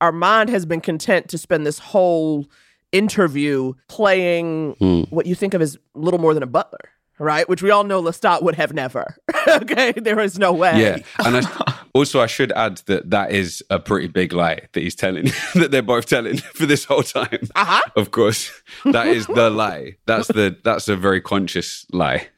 Armand 0.00 0.50
has 0.50 0.66
been 0.66 0.80
content 0.80 1.28
to 1.28 1.38
spend 1.38 1.66
this 1.66 1.78
whole 1.78 2.46
interview 2.92 3.72
playing 3.88 4.72
hmm. 4.78 5.02
what 5.10 5.26
you 5.26 5.34
think 5.34 5.54
of 5.54 5.62
as 5.62 5.78
little 5.94 6.20
more 6.20 6.34
than 6.34 6.42
a 6.42 6.48
butler. 6.48 6.90
Right, 7.18 7.48
which 7.48 7.62
we 7.62 7.70
all 7.70 7.84
know 7.84 8.02
Lestat 8.02 8.42
would 8.42 8.56
have 8.56 8.74
never. 8.74 9.16
okay, 9.48 9.92
there 9.92 10.20
is 10.20 10.38
no 10.38 10.52
way. 10.52 10.78
Yeah, 10.78 10.98
and 11.24 11.38
I, 11.38 11.74
also 11.96 12.20
I 12.20 12.26
should 12.26 12.52
add 12.52 12.78
that 12.86 13.10
that 13.10 13.32
is 13.32 13.64
a 13.70 13.78
pretty 13.78 14.08
big 14.08 14.32
lie 14.32 14.60
that 14.72 14.80
he's 14.80 14.94
telling, 14.94 15.24
that 15.54 15.70
they're 15.70 15.82
both 15.82 16.06
telling 16.06 16.36
for 16.54 16.66
this 16.66 16.84
whole 16.84 17.02
time. 17.02 17.48
Uh-huh. 17.54 17.80
Of 17.96 18.10
course, 18.10 18.52
that 18.84 19.08
is 19.08 19.26
the 19.26 19.50
lie. 19.50 19.96
That's 20.06 20.28
the 20.28 20.56
that's 20.62 20.88
a 20.88 20.96
very 20.96 21.20
conscious 21.20 21.86
lie. 21.92 22.28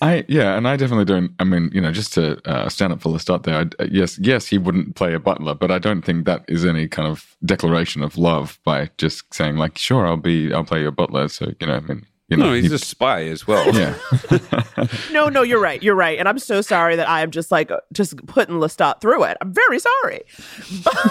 I 0.00 0.24
yeah, 0.26 0.56
and 0.56 0.66
I 0.66 0.76
definitely 0.76 1.04
don't. 1.04 1.32
I 1.38 1.44
mean, 1.44 1.70
you 1.72 1.80
know, 1.80 1.92
just 1.92 2.12
to 2.14 2.40
uh, 2.48 2.68
stand 2.68 2.92
up 2.92 3.00
for 3.00 3.12
Lestat 3.12 3.44
there. 3.44 3.70
I, 3.78 3.84
yes, 3.84 4.18
yes, 4.18 4.46
he 4.46 4.58
wouldn't 4.58 4.96
play 4.96 5.14
a 5.14 5.20
butler, 5.20 5.54
but 5.54 5.70
I 5.70 5.78
don't 5.78 6.02
think 6.02 6.26
that 6.26 6.44
is 6.48 6.64
any 6.64 6.88
kind 6.88 7.06
of 7.06 7.36
declaration 7.44 8.02
of 8.02 8.18
love 8.18 8.58
by 8.64 8.90
just 8.98 9.32
saying 9.32 9.56
like, 9.56 9.78
"Sure, 9.78 10.06
I'll 10.06 10.16
be, 10.16 10.52
I'll 10.52 10.64
play 10.64 10.80
your 10.80 10.90
butler." 10.90 11.28
So 11.28 11.52
you 11.60 11.66
know, 11.68 11.74
I 11.74 11.80
mean, 11.80 12.04
you 12.32 12.36
know, 12.38 12.46
No, 12.50 12.52
he's 12.54 12.70
he- 12.70 12.74
a 12.74 12.78
spy 12.78 13.24
as 13.24 13.46
well. 13.46 13.64
yeah, 13.74 13.94
No, 15.12 15.28
no, 15.28 15.42
you're 15.42 15.60
right. 15.60 15.82
You're 15.82 15.94
right. 15.94 16.18
And 16.18 16.28
I'm 16.28 16.38
so 16.38 16.60
sorry 16.60 16.96
that 16.96 17.08
I 17.08 17.20
am 17.22 17.30
just 17.30 17.50
like 17.52 17.70
just 17.92 18.16
putting 18.26 18.56
Lestat 18.56 19.00
through 19.00 19.24
it. 19.24 19.36
I'm 19.40 19.52
very 19.52 19.78
sorry. 19.78 20.20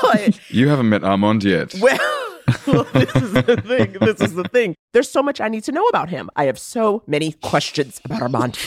But 0.02 0.40
you 0.50 0.68
haven't 0.68 0.90
met 0.90 1.04
Armand 1.04 1.44
yet. 1.44 1.74
well, 1.82 2.84
this 2.94 3.16
is 3.16 3.32
the 3.34 3.64
thing. 3.66 3.94
This 4.02 4.20
is 4.22 4.34
the 4.34 4.44
thing. 4.46 4.76
There's 4.94 5.10
so 5.10 5.22
much 5.24 5.40
I 5.40 5.48
need 5.48 5.64
to 5.66 5.72
know 5.72 5.86
about 5.88 6.10
him. 6.10 6.30
I 6.36 6.46
have 6.46 6.60
so 6.60 7.04
many 7.08 7.34
questions 7.34 8.02
about 8.04 8.22
Armand. 8.22 8.58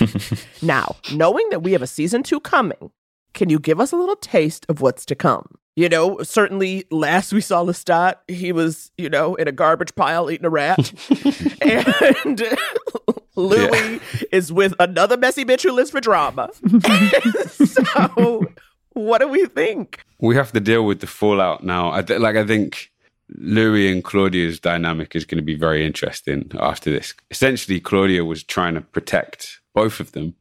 now, 0.62 0.96
knowing 1.12 1.48
that 1.50 1.62
we 1.62 1.72
have 1.72 1.82
a 1.82 1.86
season 1.86 2.22
two 2.22 2.40
coming, 2.40 2.90
can 3.34 3.50
you 3.50 3.58
give 3.58 3.80
us 3.80 3.92
a 3.92 3.96
little 3.96 4.16
taste 4.16 4.64
of 4.68 4.80
what's 4.80 5.04
to 5.06 5.14
come? 5.14 5.58
You 5.76 5.88
know, 5.88 6.22
certainly 6.22 6.84
last 6.90 7.32
we 7.32 7.40
saw 7.40 7.64
Lestat, 7.64 8.14
he 8.28 8.52
was, 8.52 8.92
you 8.96 9.10
know, 9.10 9.34
in 9.34 9.48
a 9.48 9.52
garbage 9.52 9.94
pile 9.96 10.30
eating 10.30 10.46
a 10.46 10.50
rat. 10.50 10.92
and 11.60 12.42
Louis 13.36 14.00
is 14.30 14.52
with 14.52 14.74
another 14.78 15.16
messy 15.16 15.44
bitch 15.44 15.64
who 15.64 15.72
lives 15.72 15.90
for 15.90 16.00
drama. 16.00 16.50
so, 17.48 18.46
what 18.92 19.20
do 19.20 19.28
we 19.28 19.46
think? 19.46 20.04
we 20.24 20.36
have 20.36 20.52
to 20.52 20.60
deal 20.60 20.86
with 20.86 21.00
the 21.00 21.06
fallout 21.06 21.62
now. 21.62 21.92
I 21.92 22.02
th- 22.02 22.20
like 22.20 22.36
I 22.36 22.46
think 22.46 22.90
Louis 23.28 23.92
and 23.92 24.02
Claudia's 24.02 24.58
dynamic 24.58 25.14
is 25.14 25.24
going 25.24 25.38
to 25.38 25.44
be 25.44 25.54
very 25.54 25.84
interesting 25.84 26.50
after 26.58 26.90
this. 26.90 27.14
Essentially, 27.30 27.80
Claudia 27.80 28.24
was 28.24 28.42
trying 28.42 28.74
to 28.74 28.80
protect 28.80 29.60
both 29.74 30.00
of 30.00 30.12
them, 30.12 30.34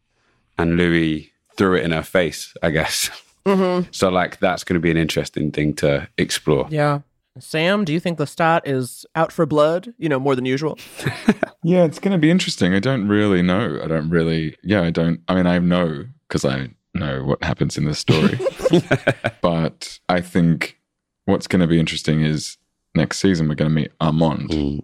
and 0.57 0.77
Louis 0.77 1.32
threw 1.57 1.75
it 1.75 1.83
in 1.83 1.91
her 1.91 2.03
face. 2.03 2.53
I 2.61 2.71
guess. 2.71 3.09
Mm-hmm. 3.45 3.89
So, 3.91 4.09
like, 4.09 4.39
that's 4.39 4.63
going 4.63 4.75
to 4.75 4.79
be 4.79 4.91
an 4.91 4.97
interesting 4.97 5.51
thing 5.51 5.73
to 5.75 6.07
explore. 6.17 6.67
Yeah. 6.69 7.01
Sam, 7.39 7.83
do 7.83 7.91
you 7.91 7.99
think 7.99 8.19
Lestat 8.19 8.61
is 8.65 9.05
out 9.15 9.31
for 9.31 9.45
blood, 9.45 9.93
you 9.97 10.07
know, 10.07 10.19
more 10.19 10.35
than 10.35 10.45
usual? 10.45 10.77
Yeah, 11.63 11.85
it's 11.85 11.99
going 11.99 12.11
to 12.11 12.17
be 12.17 12.29
interesting. 12.29 12.73
I 12.73 12.79
don't 12.79 13.07
really 13.07 13.41
know. 13.41 13.79
I 13.81 13.87
don't 13.87 14.09
really. 14.09 14.55
Yeah, 14.63 14.81
I 14.81 14.91
don't. 14.91 15.21
I 15.27 15.35
mean, 15.35 15.47
I 15.47 15.59
know 15.59 16.05
because 16.27 16.43
I 16.43 16.69
know 16.93 17.23
what 17.23 17.43
happens 17.43 17.77
in 17.77 17.85
this 17.85 17.99
story. 17.99 18.37
but 19.41 19.99
I 20.09 20.19
think 20.19 20.77
what's 21.25 21.47
going 21.47 21.61
to 21.61 21.67
be 21.67 21.79
interesting 21.79 22.21
is 22.21 22.57
next 22.95 23.19
season 23.19 23.47
we're 23.47 23.55
going 23.55 23.71
to 23.71 23.75
meet 23.75 23.91
Armand, 24.01 24.49
mm. 24.49 24.81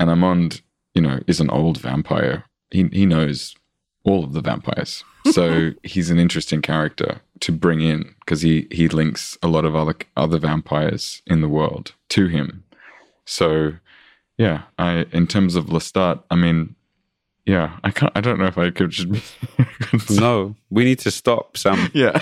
and 0.00 0.10
Armand, 0.10 0.62
you 0.94 1.02
know, 1.02 1.20
is 1.26 1.40
an 1.40 1.50
old 1.50 1.78
vampire. 1.78 2.44
He 2.70 2.88
he 2.92 3.04
knows 3.04 3.54
all 4.04 4.24
of 4.24 4.32
the 4.32 4.40
vampires, 4.40 5.04
so 5.30 5.70
he's 5.82 6.10
an 6.10 6.18
interesting 6.18 6.62
character 6.62 7.20
to 7.40 7.52
bring 7.52 7.80
in 7.80 8.14
because 8.20 8.42
he 8.42 8.68
he 8.70 8.88
links 8.88 9.36
a 9.42 9.48
lot 9.48 9.64
of 9.64 9.74
other 9.74 9.94
other 10.16 10.38
vampires 10.38 11.22
in 11.26 11.40
the 11.40 11.48
world 11.48 11.94
to 12.10 12.26
him. 12.26 12.64
So 13.24 13.74
yeah, 14.38 14.62
I 14.78 15.06
in 15.12 15.26
terms 15.26 15.54
of 15.56 15.66
Lestat, 15.66 16.22
I 16.30 16.36
mean, 16.36 16.74
yeah, 17.46 17.78
I 17.82 17.90
can't. 17.90 18.12
I 18.14 18.20
don't 18.20 18.38
know 18.38 18.46
if 18.46 18.58
I 18.58 18.70
could 18.70 18.90
just. 18.90 19.08
No, 20.10 20.54
we 20.70 20.84
need 20.84 21.00
to 21.00 21.10
stop, 21.10 21.56
Sam. 21.56 21.90
yeah, 21.92 22.18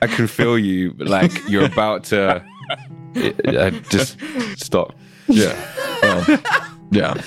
I 0.00 0.06
can 0.06 0.26
feel 0.26 0.58
you 0.58 0.94
like 0.98 1.32
you're 1.46 1.66
about 1.66 2.04
to. 2.04 2.42
uh, 3.46 3.70
just 3.90 4.16
stop. 4.56 4.94
yeah, 5.26 5.54
well, 6.02 6.38
yeah. 6.90 7.20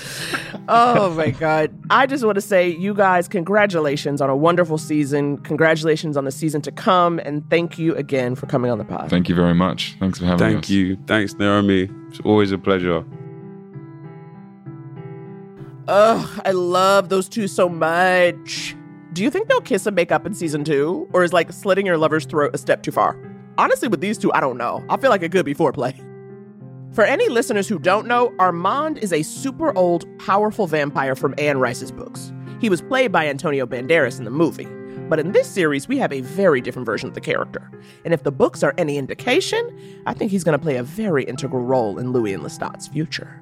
oh 0.68 1.10
my 1.14 1.30
God. 1.30 1.72
I 1.90 2.06
just 2.06 2.24
want 2.24 2.36
to 2.36 2.40
say, 2.40 2.68
you 2.68 2.94
guys, 2.94 3.28
congratulations 3.28 4.20
on 4.20 4.30
a 4.30 4.36
wonderful 4.36 4.78
season. 4.78 5.38
Congratulations 5.38 6.16
on 6.16 6.24
the 6.24 6.30
season 6.30 6.60
to 6.62 6.72
come. 6.72 7.18
And 7.20 7.48
thank 7.50 7.78
you 7.78 7.94
again 7.96 8.34
for 8.34 8.46
coming 8.46 8.70
on 8.70 8.78
the 8.78 8.84
pod. 8.84 9.10
Thank 9.10 9.28
you 9.28 9.34
very 9.34 9.54
much. 9.54 9.96
Thanks 10.00 10.18
for 10.18 10.26
having 10.26 10.38
Thank 10.38 10.58
us. 10.58 10.66
Thank 10.66 10.70
you. 10.70 10.98
Thanks, 11.06 11.34
Naomi. 11.34 11.88
It's 12.08 12.20
always 12.20 12.52
a 12.52 12.58
pleasure. 12.58 13.04
Ugh, 15.88 16.42
I 16.44 16.52
love 16.52 17.08
those 17.08 17.28
two 17.28 17.46
so 17.46 17.68
much. 17.68 18.74
Do 19.12 19.22
you 19.22 19.30
think 19.30 19.48
they'll 19.48 19.60
kiss 19.60 19.86
and 19.86 19.94
make 19.94 20.10
up 20.10 20.26
in 20.26 20.34
season 20.34 20.64
two? 20.64 21.08
Or 21.12 21.24
is 21.24 21.32
like 21.32 21.52
slitting 21.52 21.86
your 21.86 21.98
lover's 21.98 22.24
throat 22.26 22.50
a 22.54 22.58
step 22.58 22.82
too 22.82 22.92
far? 22.92 23.18
Honestly, 23.58 23.88
with 23.88 24.00
these 24.00 24.18
two, 24.18 24.32
I 24.32 24.40
don't 24.40 24.58
know. 24.58 24.84
I 24.88 24.96
feel 24.96 25.10
like 25.10 25.22
it 25.22 25.30
could 25.30 25.44
be 25.44 25.54
foreplay. 25.54 25.94
For 26.94 27.02
any 27.02 27.28
listeners 27.28 27.66
who 27.66 27.80
don't 27.80 28.06
know, 28.06 28.32
Armand 28.38 28.98
is 28.98 29.12
a 29.12 29.24
super 29.24 29.76
old, 29.76 30.06
powerful 30.20 30.68
vampire 30.68 31.16
from 31.16 31.34
Anne 31.38 31.58
Rice's 31.58 31.90
books. 31.90 32.32
He 32.60 32.68
was 32.68 32.80
played 32.80 33.10
by 33.10 33.26
Antonio 33.26 33.66
Banderas 33.66 34.18
in 34.18 34.24
the 34.24 34.30
movie. 34.30 34.68
But 35.08 35.18
in 35.18 35.32
this 35.32 35.48
series, 35.48 35.88
we 35.88 35.98
have 35.98 36.12
a 36.12 36.20
very 36.20 36.60
different 36.60 36.86
version 36.86 37.08
of 37.08 37.16
the 37.16 37.20
character. 37.20 37.68
And 38.04 38.14
if 38.14 38.22
the 38.22 38.30
books 38.30 38.62
are 38.62 38.74
any 38.78 38.96
indication, 38.96 39.76
I 40.06 40.14
think 40.14 40.30
he's 40.30 40.44
going 40.44 40.56
to 40.56 40.62
play 40.62 40.76
a 40.76 40.84
very 40.84 41.24
integral 41.24 41.64
role 41.64 41.98
in 41.98 42.12
Louis 42.12 42.32
and 42.32 42.44
Lestat's 42.44 42.86
future. 42.86 43.40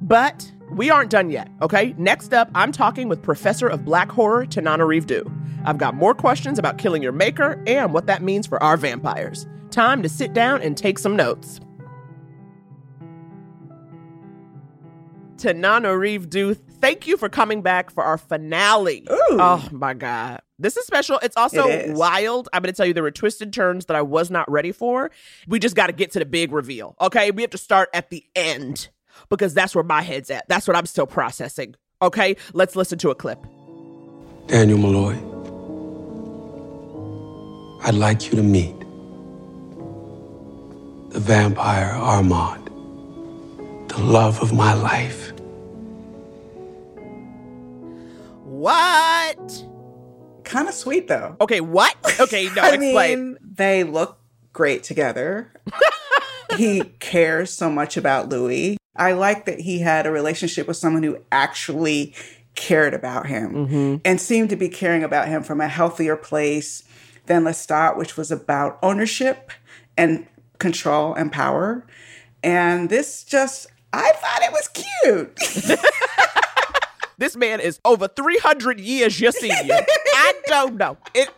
But 0.00 0.50
we 0.70 0.88
aren't 0.88 1.10
done 1.10 1.28
yet, 1.28 1.50
okay? 1.60 1.94
Next 1.98 2.32
up, 2.32 2.50
I'm 2.54 2.72
talking 2.72 3.10
with 3.10 3.22
Professor 3.22 3.68
of 3.68 3.84
Black 3.84 4.10
Horror, 4.10 4.46
Tananarive 4.46 5.06
Due. 5.06 5.30
I've 5.66 5.76
got 5.76 5.94
more 5.94 6.14
questions 6.14 6.58
about 6.58 6.78
killing 6.78 7.02
your 7.02 7.12
maker 7.12 7.62
and 7.66 7.92
what 7.92 8.06
that 8.06 8.22
means 8.22 8.46
for 8.46 8.62
our 8.62 8.78
vampires. 8.78 9.46
Time 9.70 10.02
to 10.02 10.08
sit 10.08 10.32
down 10.32 10.62
and 10.62 10.74
take 10.74 10.98
some 10.98 11.16
notes. 11.16 11.60
Tananarive 15.38 16.28
Due, 16.28 16.54
thank 16.54 17.06
you 17.06 17.16
for 17.16 17.28
coming 17.28 17.62
back 17.62 17.90
for 17.90 18.04
our 18.04 18.18
finale. 18.18 19.06
Oh 19.08 19.66
my 19.72 19.94
God. 19.94 20.40
This 20.58 20.76
is 20.76 20.84
special. 20.86 21.18
It's 21.22 21.36
also 21.36 21.68
It 21.68 21.90
is. 21.90 21.98
wild. 21.98 22.48
I'm 22.52 22.62
going 22.62 22.72
to 22.72 22.76
tell 22.76 22.84
you 22.86 22.92
there 22.92 23.02
were 23.04 23.10
twisted 23.12 23.52
turns 23.52 23.86
that 23.86 23.96
I 23.96 24.02
was 24.02 24.30
not 24.30 24.50
ready 24.50 24.72
for. 24.72 25.10
We 25.46 25.60
just 25.60 25.76
got 25.76 25.86
to 25.86 25.92
get 25.92 26.10
to 26.12 26.18
the 26.18 26.24
big 26.26 26.50
reveal, 26.52 26.96
okay? 27.00 27.30
We 27.30 27.42
have 27.42 27.52
to 27.52 27.58
start 27.58 27.88
at 27.94 28.10
the 28.10 28.24
end 28.34 28.88
because 29.28 29.54
that's 29.54 29.74
where 29.74 29.84
my 29.84 30.02
head's 30.02 30.30
at. 30.30 30.48
That's 30.48 30.66
what 30.66 30.76
I'm 30.76 30.86
still 30.86 31.06
processing. 31.06 31.76
Okay, 32.02 32.36
let's 32.52 32.74
listen 32.76 32.98
to 32.98 33.10
a 33.10 33.14
clip. 33.14 33.38
Daniel 34.48 34.78
Molloy, 34.78 35.14
I'd 37.86 37.94
like 37.94 38.26
you 38.26 38.32
to 38.36 38.42
meet 38.42 38.74
the 41.10 41.20
vampire 41.20 41.90
Armand, 41.92 42.66
the 43.90 43.98
love 44.00 44.40
of 44.42 44.52
my 44.52 44.74
life. 44.74 45.27
What? 48.48 49.64
Kind 50.44 50.68
of 50.68 50.74
sweet 50.74 51.08
though. 51.08 51.36
Okay, 51.40 51.60
what? 51.60 51.94
Okay, 52.18 52.48
no, 52.56 52.62
I 52.62 52.68
explain. 52.74 53.32
mean, 53.32 53.38
they 53.42 53.84
look 53.84 54.18
great 54.52 54.82
together. 54.82 55.52
he 56.56 56.80
cares 56.98 57.52
so 57.52 57.70
much 57.70 57.96
about 57.96 58.28
Louis. 58.30 58.78
I 58.96 59.12
like 59.12 59.44
that 59.46 59.60
he 59.60 59.80
had 59.80 60.06
a 60.06 60.10
relationship 60.10 60.66
with 60.66 60.76
someone 60.76 61.02
who 61.02 61.18
actually 61.30 62.14
cared 62.54 62.94
about 62.94 63.26
him 63.26 63.52
Mm-hmm. 63.54 63.96
and 64.04 64.20
seemed 64.20 64.50
to 64.50 64.56
be 64.56 64.68
caring 64.68 65.04
about 65.04 65.28
him 65.28 65.42
from 65.44 65.60
a 65.60 65.68
healthier 65.68 66.16
place 66.16 66.82
than 67.26 67.44
Lestat, 67.44 67.96
which 67.96 68.16
was 68.16 68.32
about 68.32 68.78
ownership 68.82 69.52
and 69.96 70.26
control 70.58 71.14
and 71.14 71.30
power. 71.30 71.86
And 72.42 72.88
this 72.88 73.22
just, 73.22 73.66
I 73.92 74.10
thought 74.12 74.42
it 74.42 74.52
was 74.52 74.68
cute. 74.68 75.78
This 77.18 77.36
man 77.36 77.58
is 77.58 77.80
over 77.84 78.06
300 78.06 78.80
years 78.80 79.20
your 79.20 79.32
senior. 79.32 79.74
I 79.74 80.32
don't 80.46 80.76
know. 80.76 80.96
It, 81.14 81.28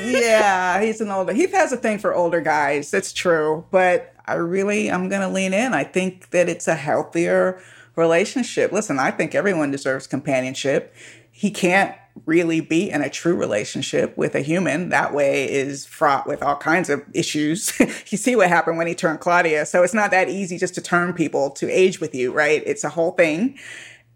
yeah, 0.00 0.80
he's 0.84 1.00
an 1.00 1.10
older. 1.10 1.32
He 1.32 1.46
has 1.48 1.72
a 1.72 1.76
thing 1.76 1.98
for 1.98 2.14
older 2.14 2.40
guys. 2.40 2.90
That's 2.90 3.12
true. 3.12 3.66
But 3.70 4.14
I 4.26 4.34
really, 4.34 4.90
I'm 4.90 5.08
going 5.08 5.22
to 5.22 5.28
lean 5.28 5.52
in. 5.52 5.74
I 5.74 5.84
think 5.84 6.30
that 6.30 6.48
it's 6.48 6.68
a 6.68 6.76
healthier 6.76 7.60
relationship. 7.96 8.70
Listen, 8.70 8.98
I 8.98 9.10
think 9.10 9.34
everyone 9.34 9.72
deserves 9.72 10.06
companionship. 10.06 10.94
He 11.30 11.50
can't 11.50 11.96
really 12.26 12.60
be 12.60 12.90
in 12.90 13.02
a 13.02 13.10
true 13.10 13.34
relationship 13.34 14.16
with 14.16 14.34
a 14.34 14.40
human. 14.40 14.88
That 14.88 15.14
way 15.14 15.50
is 15.50 15.86
fraught 15.86 16.26
with 16.26 16.42
all 16.42 16.56
kinds 16.56 16.90
of 16.90 17.02
issues. 17.14 17.78
you 17.80 18.18
see 18.18 18.36
what 18.36 18.48
happened 18.48 18.78
when 18.78 18.86
he 18.86 18.94
turned 18.94 19.20
Claudia. 19.20 19.66
So 19.66 19.82
it's 19.82 19.94
not 19.94 20.10
that 20.10 20.28
easy 20.28 20.58
just 20.58 20.74
to 20.74 20.80
turn 20.80 21.12
people 21.12 21.50
to 21.50 21.68
age 21.70 22.00
with 22.00 22.14
you, 22.14 22.32
right? 22.32 22.62
It's 22.66 22.84
a 22.84 22.88
whole 22.88 23.12
thing. 23.12 23.58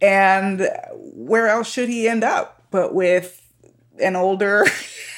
And 0.03 0.69
where 1.15 1.47
else 1.49 1.71
should 1.71 1.89
he 1.89 2.09
end 2.09 2.25
up 2.25 2.63
but 2.71 2.95
with 2.95 3.41
an 4.03 4.17
older 4.17 4.67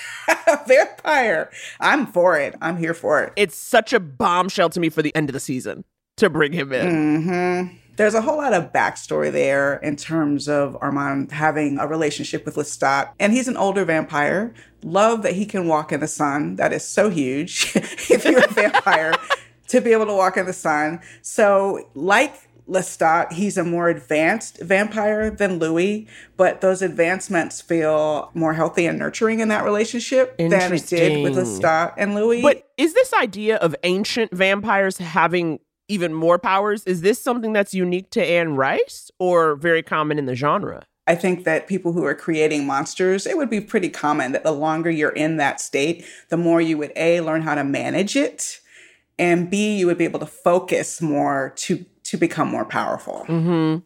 vampire? 0.66 1.51
I'm 1.80 2.07
for 2.07 2.39
it. 2.39 2.55
I'm 2.61 2.76
here 2.76 2.95
for 2.95 3.22
it. 3.22 3.32
it's 3.37 3.57
such 3.57 3.93
a 3.93 4.01
bombshell 4.01 4.70
to 4.70 4.80
me 4.80 4.89
for 4.91 5.03
the 5.03 5.14
end 5.16 5.28
of 5.28 5.32
the 5.35 5.41
season 5.41 5.85
to 6.16 6.30
bring 6.30 6.53
him 6.53 6.72
in. 6.72 7.22
hmm 7.22 7.74
There's 7.97 8.14
a 8.14 8.20
whole 8.20 8.37
lot 8.37 8.53
of 8.53 8.72
backstory 8.72 9.32
there 9.32 9.76
in 9.78 9.97
terms 9.97 10.49
of 10.49 10.76
Armand 10.80 11.32
having 11.32 11.78
a 11.78 11.87
relationship 11.87 12.45
with 12.47 12.57
Lestat. 12.57 13.11
And 13.18 13.32
he's 13.32 13.49
an 13.49 13.57
older 13.57 13.85
vampire. 13.85 14.53
Love 14.82 15.22
that 15.22 15.32
he 15.35 15.47
can 15.47 15.66
walk 15.66 15.93
in 15.93 16.01
the 16.01 16.07
sun. 16.09 16.57
That 16.57 16.72
is 16.72 16.85
so 16.85 17.09
huge 17.11 17.72
if 17.76 18.24
you're 18.24 18.45
a 18.45 18.49
vampire 18.53 19.14
to 19.68 19.80
be 19.80 19.93
able 19.93 20.07
to 20.07 20.14
walk 20.14 20.37
in 20.37 20.47
the 20.47 20.53
sun. 20.53 21.01
So, 21.22 21.89
like 21.95 22.35
Lestat, 22.69 23.33
he's 23.33 23.59
a 23.59 23.65
more 23.65 23.89
advanced 23.89 24.59
vampire 24.61 25.31
than 25.31 25.59
Louis, 25.59 26.07
but 26.37 26.61
those 26.61 26.81
advancements 26.81 27.61
feel 27.61 28.31
more 28.35 28.55
healthy 28.55 28.87
and 28.87 28.99
nurturing 28.99 29.41
in 29.41 29.49
that 29.49 29.65
relationship 29.65 30.37
than 30.39 30.73
it 30.73 30.87
did 30.87 31.23
with 31.23 31.37
Lestat 31.37 31.95
and 31.99 32.15
Louis. 32.15 32.41
But 32.41 32.69
is 32.79 32.95
this 32.95 33.12
idea 33.15 33.57
of 33.57 33.77
ancient 33.83 34.33
vampires 34.33 34.99
having 34.99 35.61
even 35.89 36.15
more 36.15 36.39
powers, 36.39 36.85
is 36.85 37.03
this 37.03 37.21
something 37.21 37.53
that's 37.53 37.75
unique 37.75 38.11
to 38.11 38.25
Anne 38.25 38.57
Rice 38.57 39.11
or 39.19 39.57
very 39.57 39.83
common 39.83 40.19
in 40.19 40.27
the 40.27 40.35
genre? 40.35 40.87
I 41.07 41.15
think 41.15 41.45
that 41.45 41.67
people 41.67 41.93
who 41.93 42.05
are 42.05 42.15
creating 42.15 42.65
monsters, 42.65 43.27
it 43.27 43.37
would 43.37 43.51
be 43.51 43.61
pretty 43.61 43.91
common 43.91 44.33
that 44.33 44.43
the 44.43 44.53
longer 44.53 44.91
you're 44.91 45.11
in 45.11 45.37
that 45.37 45.61
state, 45.61 46.07
the 46.31 46.39
more 46.39 46.62
you 46.62 46.79
would 46.79 46.93
A, 46.97 47.21
learn 47.21 47.43
how 47.43 47.55
to 47.55 47.65
manage 47.65 48.17
it, 48.17 48.61
and 49.19 49.51
B, 49.51 49.77
you 49.77 49.87
would 49.87 49.99
be 49.99 50.05
able 50.05 50.21
to 50.21 50.27
focus 50.27 51.03
more 51.03 51.53
to 51.57 51.85
to 52.15 52.19
become 52.19 52.49
more 52.49 52.65
powerful. 52.65 53.25
Mm-hmm. 53.29 53.81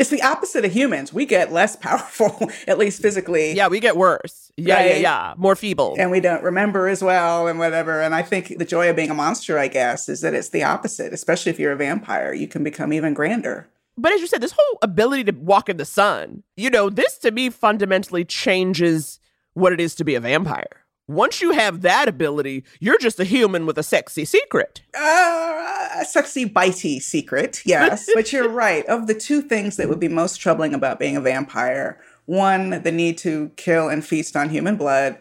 It's 0.00 0.08
the 0.08 0.22
opposite 0.22 0.64
of 0.64 0.72
humans. 0.72 1.12
We 1.12 1.26
get 1.26 1.52
less 1.52 1.76
powerful, 1.88 2.50
at 2.66 2.78
least 2.78 3.02
physically. 3.02 3.52
Yeah, 3.52 3.68
we 3.68 3.80
get 3.80 3.98
worse. 3.98 4.50
Yeah, 4.56 4.82
yeah, 4.82 4.96
yeah. 4.96 5.34
More 5.36 5.54
feeble. 5.54 5.94
And 5.98 6.10
we 6.10 6.20
don't 6.20 6.42
remember 6.42 6.88
as 6.88 7.02
well 7.02 7.46
and 7.46 7.58
whatever. 7.58 8.00
And 8.00 8.14
I 8.14 8.22
think 8.22 8.56
the 8.58 8.64
joy 8.64 8.88
of 8.88 8.96
being 8.96 9.10
a 9.10 9.14
monster, 9.14 9.58
I 9.58 9.68
guess, 9.68 10.08
is 10.08 10.22
that 10.22 10.32
it's 10.32 10.48
the 10.48 10.64
opposite, 10.64 11.12
especially 11.12 11.50
if 11.50 11.58
you're 11.58 11.72
a 11.72 11.76
vampire. 11.76 12.32
You 12.32 12.48
can 12.48 12.64
become 12.64 12.94
even 12.94 13.12
grander. 13.12 13.68
But 13.98 14.12
as 14.12 14.20
you 14.22 14.26
said, 14.26 14.40
this 14.40 14.54
whole 14.56 14.78
ability 14.80 15.24
to 15.24 15.32
walk 15.32 15.68
in 15.68 15.76
the 15.76 15.84
sun, 15.84 16.44
you 16.56 16.70
know, 16.70 16.88
this 16.88 17.18
to 17.18 17.30
me 17.30 17.50
fundamentally 17.50 18.24
changes 18.24 19.20
what 19.52 19.74
it 19.74 19.80
is 19.80 19.94
to 19.96 20.04
be 20.04 20.14
a 20.14 20.20
vampire. 20.20 20.85
Once 21.08 21.40
you 21.40 21.52
have 21.52 21.82
that 21.82 22.08
ability, 22.08 22.64
you're 22.80 22.98
just 22.98 23.20
a 23.20 23.24
human 23.24 23.64
with 23.64 23.78
a 23.78 23.82
sexy 23.82 24.24
secret. 24.24 24.82
Uh, 24.92 25.88
a 26.00 26.04
sexy, 26.04 26.48
bitey 26.48 27.00
secret, 27.00 27.62
yes. 27.64 28.08
but 28.14 28.32
you're 28.32 28.48
right. 28.48 28.84
Of 28.86 29.06
the 29.06 29.14
two 29.14 29.40
things 29.40 29.76
that 29.76 29.88
would 29.88 30.00
be 30.00 30.08
most 30.08 30.38
troubling 30.38 30.74
about 30.74 30.98
being 30.98 31.16
a 31.16 31.20
vampire, 31.20 32.00
one, 32.24 32.82
the 32.82 32.90
need 32.90 33.18
to 33.18 33.50
kill 33.56 33.88
and 33.88 34.04
feast 34.04 34.36
on 34.36 34.48
human 34.48 34.76
blood, 34.76 35.18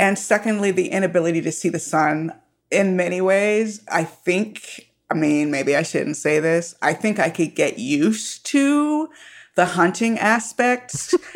and 0.00 0.18
secondly, 0.18 0.72
the 0.72 0.88
inability 0.88 1.40
to 1.42 1.52
see 1.52 1.68
the 1.68 1.78
sun. 1.78 2.32
In 2.70 2.96
many 2.96 3.20
ways, 3.20 3.80
I 3.90 4.04
think, 4.04 4.90
I 5.08 5.14
mean, 5.14 5.50
maybe 5.50 5.74
I 5.76 5.82
shouldn't 5.82 6.16
say 6.16 6.40
this. 6.40 6.74
I 6.82 6.92
think 6.92 7.18
I 7.18 7.30
could 7.30 7.54
get 7.54 7.78
used 7.78 8.44
to 8.46 9.08
the 9.58 9.64
hunting 9.64 10.16
aspect 10.20 10.92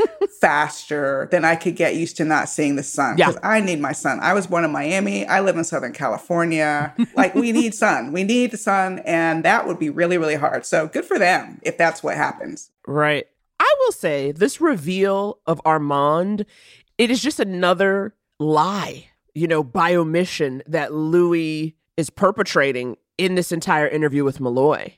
faster 0.41 1.29
than 1.33 1.45
I 1.45 1.57
could 1.57 1.75
get 1.75 1.97
used 1.97 2.17
to 2.19 2.25
not 2.25 2.49
seeing 2.49 2.77
the 2.77 2.83
sun. 2.85 3.19
Yeah. 3.19 3.27
Because 3.27 3.41
I 3.43 3.59
need 3.59 3.81
my 3.81 3.91
sun. 3.91 4.21
I 4.21 4.33
was 4.33 4.47
born 4.47 4.65
in 4.65 4.71
Miami. 4.71 5.27
I 5.27 5.41
live 5.41 5.57
in 5.57 5.65
Southern 5.65 5.93
California. 5.93 6.95
like, 7.17 7.35
we 7.35 7.51
need 7.51 7.75
sun. 7.75 8.13
We 8.13 8.23
need 8.23 8.53
the 8.53 8.57
sun. 8.57 9.01
And 9.01 9.45
that 9.45 9.67
would 9.67 9.81
be 9.81 9.91
really, 9.91 10.19
really 10.19 10.37
hard. 10.37 10.65
So 10.65 10.87
good 10.87 11.05
for 11.05 11.19
them 11.19 11.61
if 11.65 11.77
that's 11.77 12.05
what 12.05 12.17
happens. 12.17 12.71
Right. 12.87 13.27
I 13.59 13.75
will 13.81 13.91
say 13.91 14.31
this 14.31 14.61
reveal 14.61 15.41
of 15.45 15.61
Armand, 15.65 16.47
it 16.99 17.11
is 17.11 17.21
just 17.21 17.41
another 17.41 18.15
lie, 18.39 19.07
you 19.35 19.49
know, 19.49 19.65
by 19.65 19.97
omission 19.97 20.63
that 20.69 20.95
Louis 20.95 21.75
is 21.97 22.09
perpetrating 22.09 22.99
in 23.19 23.35
this 23.35 23.51
entire 23.51 23.89
interview 23.89 24.23
with 24.23 24.39
Molloy. 24.39 24.93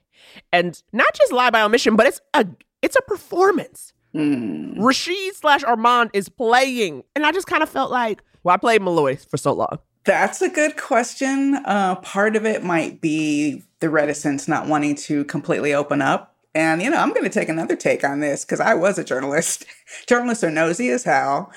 And 0.52 0.82
not 0.92 1.12
just 1.14 1.32
lie 1.32 1.50
by 1.50 1.62
omission, 1.62 1.96
but 1.96 2.06
it's 2.06 2.20
a 2.34 2.46
it's 2.82 2.96
a 2.96 3.02
performance. 3.02 3.92
Rashid 4.14 5.34
slash 5.34 5.64
Armand 5.64 6.10
is 6.12 6.28
playing. 6.28 7.02
And 7.16 7.26
I 7.26 7.32
just 7.32 7.46
kind 7.46 7.62
of 7.62 7.68
felt 7.68 7.90
like, 7.90 8.22
well, 8.44 8.54
I 8.54 8.58
played 8.58 8.80
Molloy 8.80 9.16
for 9.16 9.36
so 9.36 9.52
long. 9.52 9.78
That's 10.04 10.42
a 10.42 10.48
good 10.48 10.76
question. 10.76 11.56
Uh, 11.64 11.96
part 11.96 12.36
of 12.36 12.44
it 12.44 12.62
might 12.62 13.00
be 13.00 13.62
the 13.80 13.90
reticence, 13.90 14.46
not 14.46 14.68
wanting 14.68 14.94
to 14.96 15.24
completely 15.24 15.74
open 15.74 16.02
up. 16.02 16.36
And, 16.54 16.82
you 16.82 16.90
know, 16.90 16.98
I'm 16.98 17.10
going 17.10 17.24
to 17.24 17.30
take 17.30 17.48
another 17.48 17.74
take 17.74 18.04
on 18.04 18.20
this 18.20 18.44
because 18.44 18.60
I 18.60 18.74
was 18.74 18.98
a 18.98 19.04
journalist. 19.04 19.66
Journalists 20.06 20.44
are 20.44 20.50
nosy 20.50 20.88
as 20.90 21.02
hell. 21.02 21.50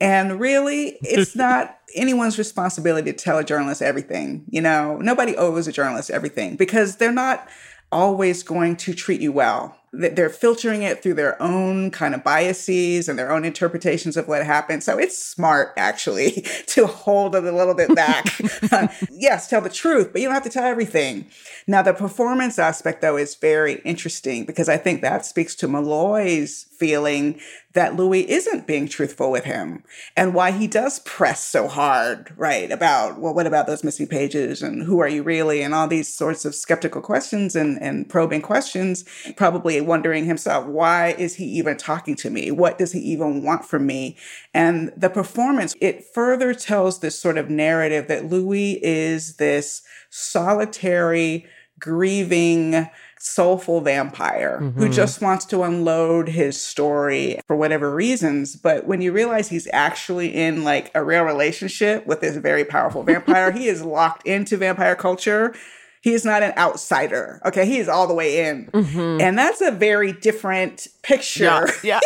And 0.00 0.38
really, 0.38 0.98
it's 1.02 1.34
not 1.36 1.78
anyone's 1.96 2.38
responsibility 2.38 3.10
to 3.10 3.18
tell 3.18 3.38
a 3.38 3.44
journalist 3.44 3.82
everything. 3.82 4.44
You 4.48 4.60
know, 4.60 4.98
nobody 4.98 5.36
owes 5.36 5.66
a 5.66 5.72
journalist 5.72 6.10
everything 6.10 6.54
because 6.54 6.96
they're 6.96 7.10
not 7.10 7.48
always 7.94 8.42
going 8.42 8.76
to 8.76 8.92
treat 8.92 9.20
you 9.20 9.32
well. 9.32 9.78
They're 9.92 10.28
filtering 10.28 10.82
it 10.82 11.04
through 11.04 11.14
their 11.14 11.40
own 11.40 11.92
kind 11.92 12.16
of 12.16 12.24
biases 12.24 13.08
and 13.08 13.16
their 13.16 13.30
own 13.30 13.44
interpretations 13.44 14.16
of 14.16 14.26
what 14.26 14.44
happened. 14.44 14.82
So 14.82 14.98
it's 14.98 15.16
smart, 15.16 15.72
actually, 15.76 16.32
to 16.66 16.88
hold 16.88 17.36
it 17.36 17.44
a 17.44 17.52
little 17.52 17.74
bit 17.74 17.94
back. 17.94 18.26
yes, 19.10 19.48
tell 19.48 19.60
the 19.60 19.70
truth, 19.70 20.10
but 20.12 20.20
you 20.20 20.26
don't 20.26 20.34
have 20.34 20.42
to 20.42 20.50
tell 20.50 20.64
everything. 20.64 21.26
Now, 21.68 21.80
the 21.82 21.94
performance 21.94 22.58
aspect, 22.58 23.02
though, 23.02 23.16
is 23.16 23.36
very 23.36 23.74
interesting 23.84 24.44
because 24.44 24.68
I 24.68 24.78
think 24.78 25.00
that 25.02 25.24
speaks 25.24 25.54
to 25.56 25.68
Molloy's 25.68 26.66
feeling 26.76 27.40
that 27.74 27.96
Louis 27.96 28.28
isn't 28.30 28.66
being 28.66 28.88
truthful 28.88 29.30
with 29.30 29.44
him 29.44 29.82
and 30.16 30.32
why 30.32 30.52
he 30.52 30.66
does 30.66 31.00
press 31.00 31.44
so 31.44 31.66
hard, 31.66 32.32
right? 32.36 32.70
About, 32.70 33.20
well, 33.20 33.34
what 33.34 33.46
about 33.46 33.66
those 33.66 33.84
missing 33.84 34.06
pages 34.06 34.62
and 34.62 34.84
who 34.84 35.00
are 35.00 35.08
you 35.08 35.22
really? 35.22 35.60
And 35.60 35.74
all 35.74 35.88
these 35.88 36.08
sorts 36.08 36.44
of 36.44 36.54
skeptical 36.54 37.02
questions 37.02 37.56
and, 37.56 37.80
and 37.82 38.08
probing 38.08 38.42
questions, 38.42 39.04
probably 39.36 39.80
wondering 39.80 40.24
himself, 40.24 40.66
why 40.66 41.10
is 41.18 41.34
he 41.34 41.44
even 41.44 41.76
talking 41.76 42.14
to 42.16 42.30
me? 42.30 42.52
What 42.52 42.78
does 42.78 42.92
he 42.92 43.00
even 43.00 43.42
want 43.42 43.64
from 43.64 43.86
me? 43.86 44.16
And 44.54 44.92
the 44.96 45.10
performance, 45.10 45.74
it 45.80 46.04
further 46.14 46.54
tells 46.54 47.00
this 47.00 47.18
sort 47.18 47.38
of 47.38 47.50
narrative 47.50 48.06
that 48.06 48.26
Louis 48.26 48.78
is 48.84 49.36
this 49.36 49.82
solitary, 50.10 51.46
grieving, 51.80 52.88
soulful 53.24 53.80
vampire 53.80 54.58
mm-hmm. 54.60 54.78
who 54.78 54.88
just 54.88 55.22
wants 55.22 55.46
to 55.46 55.62
unload 55.62 56.28
his 56.28 56.60
story 56.60 57.40
for 57.46 57.56
whatever 57.56 57.92
reasons. 57.94 58.54
But 58.54 58.86
when 58.86 59.00
you 59.00 59.12
realize 59.12 59.48
he's 59.48 59.66
actually 59.72 60.34
in 60.34 60.62
like 60.62 60.90
a 60.94 61.02
real 61.02 61.24
relationship 61.24 62.06
with 62.06 62.20
this 62.20 62.36
very 62.36 62.64
powerful 62.64 63.02
vampire, 63.04 63.50
he 63.50 63.66
is 63.66 63.82
locked 63.82 64.26
into 64.26 64.58
vampire 64.58 64.94
culture. 64.94 65.54
He 66.02 66.12
is 66.12 66.24
not 66.26 66.42
an 66.42 66.52
outsider. 66.58 67.40
Okay. 67.46 67.64
He 67.64 67.78
is 67.78 67.88
all 67.88 68.06
the 68.06 68.14
way 68.14 68.46
in. 68.46 68.66
Mm-hmm. 68.66 69.22
And 69.22 69.38
that's 69.38 69.62
a 69.62 69.70
very 69.70 70.12
different 70.12 70.86
picture 71.02 71.44
yeah, 71.44 71.66
yeah. 71.82 72.00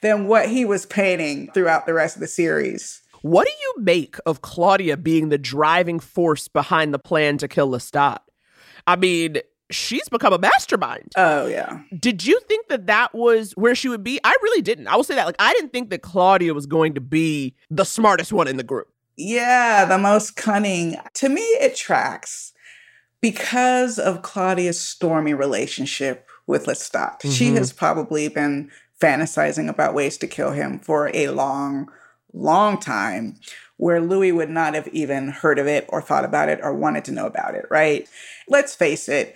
than 0.00 0.26
what 0.26 0.48
he 0.48 0.64
was 0.64 0.86
painting 0.86 1.50
throughout 1.52 1.84
the 1.84 1.92
rest 1.92 2.16
of 2.16 2.20
the 2.20 2.26
series. 2.26 3.02
What 3.20 3.46
do 3.46 3.52
you 3.52 3.84
make 3.84 4.16
of 4.24 4.40
Claudia 4.40 4.96
being 4.96 5.28
the 5.28 5.38
driving 5.38 6.00
force 6.00 6.48
behind 6.48 6.94
the 6.94 6.98
plan 6.98 7.36
to 7.38 7.48
kill 7.48 7.68
Lestat? 7.70 8.18
I 8.86 8.96
mean, 8.96 9.36
she's 9.74 10.08
become 10.08 10.32
a 10.32 10.38
mastermind. 10.38 11.12
Oh, 11.16 11.46
yeah. 11.46 11.80
Did 11.98 12.24
you 12.24 12.40
think 12.48 12.68
that 12.68 12.86
that 12.86 13.14
was 13.14 13.52
where 13.52 13.74
she 13.74 13.88
would 13.88 14.04
be? 14.04 14.20
I 14.24 14.34
really 14.42 14.62
didn't. 14.62 14.88
I 14.88 14.96
will 14.96 15.04
say 15.04 15.14
that. 15.14 15.26
Like, 15.26 15.36
I 15.38 15.52
didn't 15.54 15.72
think 15.72 15.90
that 15.90 16.02
Claudia 16.02 16.54
was 16.54 16.66
going 16.66 16.94
to 16.94 17.00
be 17.00 17.54
the 17.70 17.84
smartest 17.84 18.32
one 18.32 18.48
in 18.48 18.56
the 18.56 18.62
group. 18.62 18.88
Yeah, 19.16 19.84
the 19.84 19.98
most 19.98 20.36
cunning. 20.36 20.96
To 21.14 21.28
me, 21.28 21.42
it 21.42 21.76
tracks 21.76 22.52
because 23.20 23.98
of 23.98 24.22
Claudia's 24.22 24.80
stormy 24.80 25.34
relationship 25.34 26.26
with 26.46 26.66
Lestat. 26.66 27.20
Mm-hmm. 27.20 27.30
She 27.30 27.54
has 27.54 27.72
probably 27.72 28.28
been 28.28 28.70
fantasizing 29.00 29.68
about 29.68 29.94
ways 29.94 30.16
to 30.18 30.26
kill 30.26 30.52
him 30.52 30.78
for 30.78 31.10
a 31.14 31.28
long, 31.28 31.90
long 32.32 32.78
time 32.78 33.36
where 33.76 34.00
Louis 34.00 34.30
would 34.30 34.50
not 34.50 34.74
have 34.74 34.86
even 34.88 35.28
heard 35.28 35.58
of 35.58 35.66
it 35.66 35.86
or 35.88 36.00
thought 36.00 36.24
about 36.24 36.48
it 36.48 36.60
or 36.62 36.72
wanted 36.72 37.04
to 37.04 37.12
know 37.12 37.26
about 37.26 37.54
it, 37.54 37.66
right? 37.68 38.08
Let's 38.48 38.74
face 38.74 39.08
it, 39.08 39.34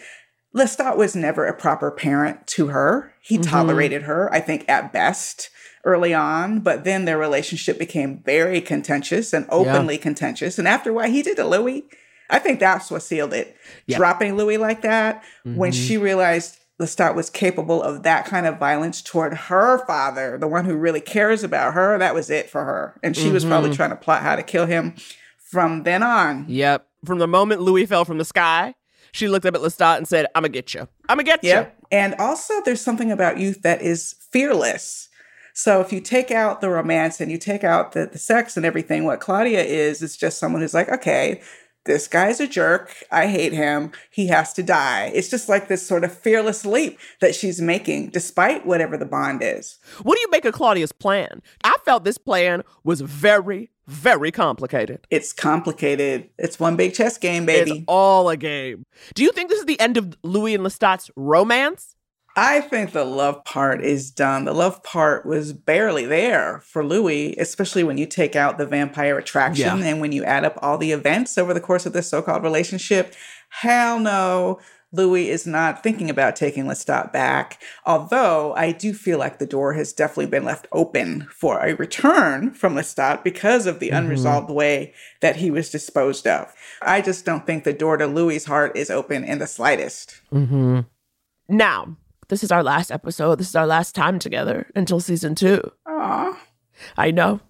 Lestat 0.57 0.96
was 0.96 1.14
never 1.14 1.46
a 1.46 1.54
proper 1.54 1.90
parent 1.90 2.46
to 2.46 2.68
her. 2.68 3.12
He 3.20 3.36
mm-hmm. 3.36 3.50
tolerated 3.50 4.02
her, 4.02 4.32
I 4.32 4.40
think, 4.40 4.66
at 4.68 4.92
best 4.92 5.50
early 5.84 6.14
on, 6.14 6.61
but 6.61 6.84
then 6.84 7.04
their 7.04 7.18
relationship 7.18 7.78
became 7.78 8.22
very 8.24 8.61
contentious 8.61 9.32
and 9.32 9.46
openly 9.50 9.96
yeah. 9.96 10.02
contentious. 10.02 10.59
And 10.59 10.66
after 10.66 10.92
what 10.92 11.11
he 11.11 11.22
did 11.22 11.36
to 11.36 11.44
Louis, 11.46 11.84
I 12.30 12.38
think 12.38 12.59
that's 12.59 12.90
what 12.90 13.02
sealed 13.02 13.34
it. 13.34 13.57
Yeah. 13.86 13.98
Dropping 13.98 14.36
Louis 14.36 14.57
like 14.57 14.82
that 14.82 15.22
mm-hmm. 15.44 15.57
when 15.57 15.72
she 15.72 15.98
realized 15.98 16.59
Lestat 16.80 17.14
was 17.14 17.30
capable 17.30 17.82
of 17.82 18.02
that 18.02 18.24
kind 18.26 18.46
of 18.46 18.59
violence 18.59 19.00
toward 19.00 19.34
her 19.34 19.84
father, 19.86 20.38
the 20.38 20.48
one 20.48 20.64
who 20.64 20.74
really 20.74 21.00
cares 21.00 21.44
about 21.44 21.74
her, 21.74 21.98
that 21.98 22.14
was 22.14 22.30
it 22.30 22.50
for 22.50 22.64
her. 22.64 22.98
And 23.02 23.14
she 23.14 23.24
mm-hmm. 23.24 23.34
was 23.34 23.44
probably 23.44 23.70
mm-hmm. 23.70 23.76
trying 23.76 23.90
to 23.90 23.96
plot 23.96 24.22
how 24.22 24.36
to 24.36 24.42
kill 24.42 24.66
him 24.66 24.94
from 25.38 25.84
then 25.84 26.02
on. 26.02 26.46
Yep. 26.48 26.86
From 27.04 27.18
the 27.18 27.28
moment 27.28 27.61
Louis 27.61 27.86
fell 27.86 28.04
from 28.04 28.18
the 28.18 28.24
sky, 28.24 28.74
she 29.16 29.28
looked 29.28 29.46
up 29.46 29.54
at 29.54 29.60
Lestat 29.60 29.96
and 29.96 30.06
said, 30.06 30.26
I'm 30.34 30.42
going 30.42 30.52
to 30.52 30.56
get 30.56 30.74
you. 30.74 30.88
I'm 31.08 31.16
going 31.16 31.24
to 31.24 31.30
get 31.30 31.42
yep. 31.42 31.76
you. 31.80 31.86
And 31.90 32.14
also, 32.16 32.60
there's 32.64 32.80
something 32.80 33.10
about 33.10 33.38
youth 33.38 33.62
that 33.62 33.82
is 33.82 34.14
fearless. 34.30 35.08
So 35.54 35.80
if 35.80 35.92
you 35.92 36.00
take 36.00 36.30
out 36.30 36.60
the 36.60 36.68
romance 36.68 37.20
and 37.20 37.30
you 37.30 37.38
take 37.38 37.64
out 37.64 37.92
the, 37.92 38.06
the 38.06 38.18
sex 38.18 38.56
and 38.56 38.66
everything, 38.66 39.04
what 39.04 39.20
Claudia 39.20 39.62
is, 39.62 40.02
is 40.02 40.16
just 40.16 40.38
someone 40.38 40.60
who's 40.60 40.74
like, 40.74 40.90
okay, 40.90 41.40
this 41.86 42.08
guy's 42.08 42.40
a 42.40 42.46
jerk. 42.46 42.92
I 43.10 43.28
hate 43.28 43.52
him. 43.52 43.92
He 44.10 44.26
has 44.26 44.52
to 44.54 44.62
die. 44.62 45.10
It's 45.14 45.30
just 45.30 45.48
like 45.48 45.68
this 45.68 45.86
sort 45.86 46.04
of 46.04 46.12
fearless 46.12 46.66
leap 46.66 46.98
that 47.20 47.34
she's 47.34 47.60
making, 47.60 48.10
despite 48.10 48.66
whatever 48.66 48.98
the 48.98 49.06
bond 49.06 49.40
is. 49.42 49.78
What 50.02 50.16
do 50.16 50.20
you 50.20 50.30
make 50.30 50.44
of 50.44 50.52
Claudia's 50.52 50.92
plan? 50.92 51.40
I 51.64 51.76
felt 51.84 52.04
this 52.04 52.18
plan 52.18 52.62
was 52.84 53.00
very, 53.00 53.70
very 53.87 54.32
complicated. 54.32 55.07
It's 55.11 55.32
complicated. 55.32 56.30
It's 56.39 56.59
one 56.59 56.76
big 56.76 56.95
chess 56.95 57.18
game, 57.18 57.47
baby. 57.47 57.70
It's 57.70 57.84
all 57.87 58.28
a 58.28 58.37
game. 58.37 58.84
Do 59.14 59.22
you 59.22 59.32
think 59.32 59.49
this 59.49 59.61
is 59.61 59.66
the 59.66 59.78
end 59.78 59.97
of 59.97 60.16
Louis 60.22 60.55
and 60.55 60.64
Lestat's 60.64 61.11
romance? 61.16 61.97
I 62.39 62.61
think 62.61 62.93
the 62.93 63.05
love 63.05 63.45
part 63.45 63.82
is 63.82 64.11
done. 64.11 64.45
The 64.45 64.53
love 64.53 64.82
part 64.82 65.24
was 65.24 65.55
barely 65.55 66.05
there 66.05 66.61
for 66.66 66.84
Louis, 66.84 67.34
especially 67.39 67.82
when 67.82 67.97
you 67.97 68.05
take 68.05 68.37
out 68.37 68.59
the 68.59 68.66
vampire 68.66 69.16
attraction 69.16 69.78
yeah. 69.78 69.87
and 69.87 70.03
when 70.03 70.12
you 70.12 70.22
add 70.22 70.45
up 70.45 70.59
all 70.61 70.76
the 70.76 70.93
events 70.93 71.39
over 71.39 71.55
the 71.55 71.62
course 71.62 71.87
of 71.87 71.95
this 71.95 72.11
so 72.11 72.20
called 72.20 72.43
relationship. 72.43 73.14
Hell 73.49 73.99
no. 73.99 74.61
Louis 74.97 75.28
is 75.28 75.47
not 75.47 75.82
thinking 75.82 76.11
about 76.11 76.34
taking 76.34 76.64
Lestat 76.64 77.12
back, 77.12 77.62
although 77.84 78.55
I 78.55 78.72
do 78.72 78.92
feel 78.92 79.18
like 79.18 79.38
the 79.38 79.47
door 79.47 79.74
has 79.74 79.92
definitely 79.92 80.26
been 80.26 80.44
left 80.44 80.66
open 80.72 81.28
for 81.30 81.61
a 81.61 81.74
return 81.74 82.53
from 82.53 82.74
Lestat 82.74 83.22
because 83.22 83.66
of 83.66 83.78
the 83.78 83.88
mm-hmm. 83.88 84.07
unresolved 84.07 84.51
way 84.51 84.94
that 85.20 85.36
he 85.36 85.51
was 85.51 85.70
disposed 85.70 86.26
of. 86.26 86.53
I 86.82 87.01
just 87.01 87.24
don't 87.24 87.47
think 87.47 87.64
the 87.64 87.72
door 87.72 87.97
to 87.99 88.07
Louis's 88.07 88.47
heart 88.47 88.76
is 88.76 88.90
open 88.90 89.22
in 89.22 89.38
the 89.38 89.47
slightest. 89.47 90.20
Mm-hmm. 90.32 90.80
Now, 91.49 91.97
this 92.28 92.42
is 92.42 92.51
our 92.51 92.62
last 92.62 92.90
episode. 92.90 93.38
This 93.38 93.49
is 93.49 93.57
our 93.57 93.66
last 93.66 93.94
time 93.94 94.18
together 94.18 94.66
until 94.74 95.01
season 95.01 95.34
two. 95.34 95.61
Aww. 95.86 96.36
I 96.97 97.11
know. 97.11 97.40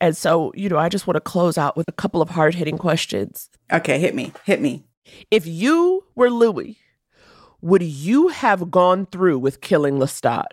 And 0.00 0.16
so, 0.16 0.52
you 0.54 0.68
know, 0.68 0.78
I 0.78 0.88
just 0.88 1.06
want 1.06 1.16
to 1.16 1.20
close 1.20 1.56
out 1.56 1.76
with 1.76 1.88
a 1.88 1.92
couple 1.92 2.22
of 2.22 2.30
hard 2.30 2.54
hitting 2.54 2.78
questions. 2.78 3.48
Okay, 3.72 3.98
hit 3.98 4.14
me. 4.14 4.32
Hit 4.44 4.60
me. 4.60 4.84
If 5.30 5.46
you 5.46 6.04
were 6.14 6.30
Louis, 6.30 6.78
would 7.60 7.82
you 7.82 8.28
have 8.28 8.70
gone 8.70 9.06
through 9.06 9.38
with 9.38 9.60
killing 9.60 9.98
Lestat? 9.98 10.46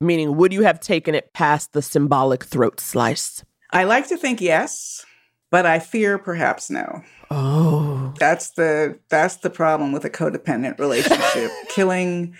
Meaning, 0.00 0.36
would 0.36 0.52
you 0.52 0.62
have 0.62 0.80
taken 0.80 1.14
it 1.14 1.32
past 1.32 1.72
the 1.72 1.82
symbolic 1.82 2.44
throat 2.44 2.80
slice? 2.80 3.44
I 3.70 3.84
like 3.84 4.08
to 4.08 4.16
think 4.16 4.40
yes, 4.40 5.04
but 5.50 5.64
I 5.64 5.78
fear 5.78 6.18
perhaps 6.18 6.70
no. 6.70 7.02
Oh. 7.30 8.12
That's 8.18 8.50
the 8.50 8.98
that's 9.08 9.36
the 9.36 9.50
problem 9.50 9.92
with 9.92 10.04
a 10.04 10.10
codependent 10.10 10.78
relationship. 10.78 11.50
Killing 11.68 12.34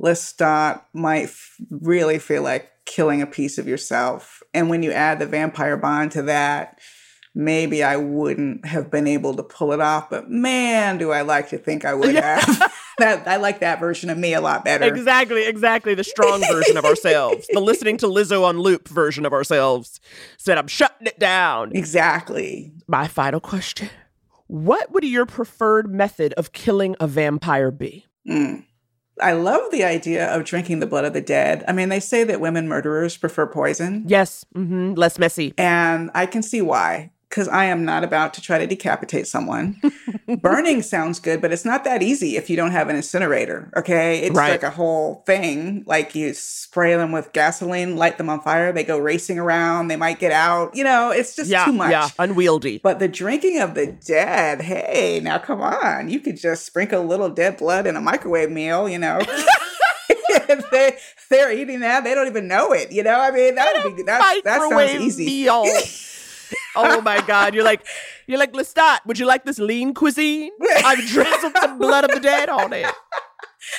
Lestat 0.00 0.82
might 0.92 1.24
f- 1.24 1.56
really 1.70 2.18
feel 2.18 2.42
like 2.42 2.70
killing 2.84 3.22
a 3.22 3.26
piece 3.26 3.58
of 3.58 3.68
yourself. 3.68 4.42
And 4.52 4.68
when 4.68 4.82
you 4.82 4.90
add 4.90 5.18
the 5.18 5.26
vampire 5.26 5.76
bond 5.76 6.12
to 6.12 6.22
that, 6.22 6.80
maybe 7.34 7.82
I 7.82 7.96
wouldn't 7.96 8.66
have 8.66 8.90
been 8.90 9.06
able 9.06 9.34
to 9.34 9.42
pull 9.42 9.72
it 9.72 9.80
off. 9.80 10.10
But 10.10 10.30
man, 10.30 10.98
do 10.98 11.10
I 11.10 11.22
like 11.22 11.48
to 11.50 11.58
think 11.58 11.84
I 11.84 11.94
would 11.94 12.14
have. 12.14 12.72
that 12.98 13.26
I 13.26 13.36
like 13.36 13.60
that 13.60 13.80
version 13.80 14.10
of 14.10 14.18
me 14.18 14.34
a 14.34 14.40
lot 14.40 14.64
better. 14.64 14.84
Exactly, 14.84 15.46
exactly. 15.46 15.94
The 15.94 16.04
strong 16.04 16.40
version 16.40 16.76
of 16.76 16.84
ourselves. 16.84 17.46
The 17.52 17.60
listening 17.60 17.96
to 17.98 18.06
Lizzo 18.06 18.44
on 18.44 18.58
loop 18.58 18.88
version 18.88 19.24
of 19.24 19.32
ourselves. 19.32 20.00
Said 20.36 20.58
I'm 20.58 20.68
shutting 20.68 21.06
it 21.06 21.18
down. 21.18 21.72
Exactly. 21.74 22.72
My 22.86 23.08
final 23.08 23.40
question. 23.40 23.88
What 24.46 24.92
would 24.92 25.04
your 25.04 25.24
preferred 25.24 25.90
method 25.90 26.34
of 26.34 26.52
killing 26.52 26.94
a 27.00 27.06
vampire 27.06 27.70
be? 27.70 28.06
Mm. 28.28 28.66
I 29.20 29.32
love 29.32 29.70
the 29.70 29.84
idea 29.84 30.26
of 30.34 30.44
drinking 30.44 30.80
the 30.80 30.86
blood 30.86 31.04
of 31.04 31.12
the 31.12 31.20
dead. 31.20 31.64
I 31.68 31.72
mean, 31.72 31.88
they 31.88 32.00
say 32.00 32.24
that 32.24 32.40
women 32.40 32.68
murderers 32.68 33.16
prefer 33.16 33.46
poison. 33.46 34.04
Yes, 34.06 34.44
mm-hmm. 34.54 34.94
less 34.94 35.18
messy. 35.18 35.54
And 35.56 36.10
I 36.14 36.26
can 36.26 36.42
see 36.42 36.60
why 36.60 37.11
because 37.32 37.48
I 37.48 37.64
am 37.64 37.86
not 37.86 38.04
about 38.04 38.34
to 38.34 38.42
try 38.42 38.58
to 38.58 38.66
decapitate 38.66 39.26
someone. 39.26 39.80
Burning 40.42 40.82
sounds 40.82 41.18
good, 41.18 41.40
but 41.40 41.50
it's 41.50 41.64
not 41.64 41.82
that 41.84 42.02
easy 42.02 42.36
if 42.36 42.50
you 42.50 42.56
don't 42.56 42.72
have 42.72 42.90
an 42.90 42.96
incinerator. 42.96 43.72
Okay. 43.74 44.18
It's 44.18 44.36
right. 44.36 44.50
like 44.50 44.62
a 44.62 44.68
whole 44.68 45.22
thing. 45.24 45.82
Like 45.86 46.14
you 46.14 46.34
spray 46.34 46.94
them 46.94 47.10
with 47.10 47.32
gasoline, 47.32 47.96
light 47.96 48.18
them 48.18 48.28
on 48.28 48.42
fire, 48.42 48.70
they 48.70 48.84
go 48.84 48.98
racing 48.98 49.38
around, 49.38 49.88
they 49.88 49.96
might 49.96 50.18
get 50.18 50.30
out. 50.30 50.76
You 50.76 50.84
know, 50.84 51.10
it's 51.10 51.34
just 51.34 51.48
yeah, 51.48 51.64
too 51.64 51.72
much. 51.72 51.90
Yeah, 51.90 52.10
unwieldy. 52.18 52.80
But 52.82 52.98
the 52.98 53.08
drinking 53.08 53.60
of 53.60 53.74
the 53.74 53.86
dead, 53.86 54.60
hey, 54.60 55.18
now 55.22 55.38
come 55.38 55.62
on. 55.62 56.10
You 56.10 56.20
could 56.20 56.36
just 56.36 56.66
sprinkle 56.66 57.00
a 57.00 57.06
little 57.06 57.30
dead 57.30 57.56
blood 57.56 57.86
in 57.86 57.96
a 57.96 58.00
microwave 58.02 58.50
meal, 58.50 58.90
you 58.90 58.98
know. 58.98 59.20
they 60.70 60.96
they're 61.30 61.52
eating 61.52 61.80
that. 61.80 62.04
They 62.04 62.14
don't 62.14 62.26
even 62.26 62.48
know 62.48 62.72
it. 62.72 62.92
You 62.92 63.02
know, 63.02 63.18
I 63.18 63.30
mean, 63.30 63.54
that 63.54 63.84
would 63.84 63.96
be 63.96 64.02
that. 64.02 64.42
That 64.44 64.60
sounds 64.60 65.00
easy. 65.00 65.24
Oh 66.76 67.00
my 67.00 67.20
god! 67.22 67.54
You're 67.54 67.64
like, 67.64 67.86
you're 68.26 68.38
like 68.38 68.52
Lestat. 68.52 69.00
Would 69.06 69.18
you 69.18 69.26
like 69.26 69.44
this 69.44 69.58
lean 69.58 69.94
cuisine? 69.94 70.50
I've 70.84 71.06
drizzled 71.06 71.52
some 71.60 71.78
blood 71.78 72.04
of 72.04 72.10
the 72.10 72.20
dead 72.20 72.48
on 72.48 72.72
it. 72.72 72.86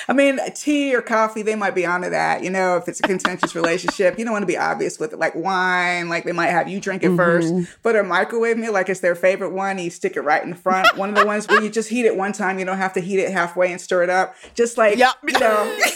I 0.08 0.12
mean, 0.14 0.38
tea 0.54 0.94
or 0.94 1.02
coffee, 1.02 1.42
they 1.42 1.56
might 1.56 1.74
be 1.74 1.84
onto 1.84 2.08
that. 2.10 2.42
You 2.42 2.50
know, 2.50 2.76
if 2.76 2.88
it's 2.88 3.00
a 3.00 3.02
contentious 3.02 3.54
relationship, 3.54 4.18
you 4.18 4.24
don't 4.24 4.32
want 4.32 4.42
to 4.42 4.46
be 4.46 4.56
obvious 4.56 4.98
with 4.98 5.12
it. 5.12 5.18
Like 5.18 5.34
wine, 5.34 6.08
like 6.08 6.24
they 6.24 6.32
might 6.32 6.48
have 6.48 6.68
you 6.68 6.80
drink 6.80 7.02
it 7.02 7.14
first. 7.16 7.52
Mhm. 7.52 7.68
But 7.82 7.96
a 7.96 8.02
microwave 8.02 8.56
meal, 8.56 8.72
like 8.72 8.88
it's 8.88 9.00
their 9.00 9.14
favorite 9.14 9.52
one, 9.52 9.78
you 9.78 9.90
stick 9.90 10.16
it 10.16 10.22
right 10.22 10.42
in 10.42 10.50
the 10.50 10.56
front. 10.56 10.96
one 10.96 11.10
of 11.10 11.14
the 11.16 11.26
ones 11.26 11.46
where 11.48 11.62
you 11.62 11.70
just 11.70 11.90
heat 11.90 12.06
it 12.06 12.16
one 12.16 12.32
time, 12.32 12.58
you 12.58 12.64
don't 12.64 12.78
have 12.78 12.94
to 12.94 13.00
heat 13.00 13.18
it 13.18 13.30
halfway 13.30 13.70
and 13.70 13.80
stir 13.80 14.02
it 14.02 14.10
up. 14.10 14.34
Just 14.54 14.78
like, 14.78 14.96
yep. 14.98 15.14
you 15.26 15.38
know. 15.38 15.78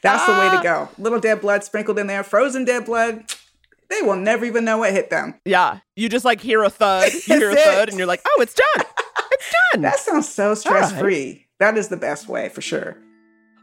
That's 0.00 0.26
the 0.26 0.32
way 0.32 0.56
to 0.56 0.62
go. 0.62 0.88
Little 0.96 1.18
dead 1.18 1.40
blood 1.40 1.64
sprinkled 1.64 1.98
in 1.98 2.06
there, 2.06 2.22
frozen 2.22 2.64
dead 2.64 2.84
blood. 2.84 3.24
They 3.90 4.02
will 4.02 4.16
never 4.16 4.44
even 4.44 4.64
know 4.64 4.78
what 4.78 4.92
hit 4.92 5.10
them. 5.10 5.34
Yeah, 5.44 5.80
you 5.96 6.08
just 6.08 6.24
like 6.24 6.40
hear 6.40 6.62
a 6.62 6.70
thud, 6.70 7.12
you 7.26 7.38
hear 7.38 7.50
a 7.50 7.54
it. 7.54 7.58
thud, 7.64 7.88
and 7.88 7.98
you're 7.98 8.06
like, 8.06 8.20
oh, 8.26 8.40
it's 8.40 8.54
done. 8.54 8.86
It's 9.32 9.54
done. 9.72 9.82
That 9.82 9.98
sounds 9.98 10.28
so 10.28 10.54
stress 10.54 10.92
free. 10.92 11.46
That 11.58 11.76
is 11.76 11.88
the 11.88 11.96
best 11.96 12.28
way 12.28 12.48
for 12.48 12.60
sure. 12.60 12.96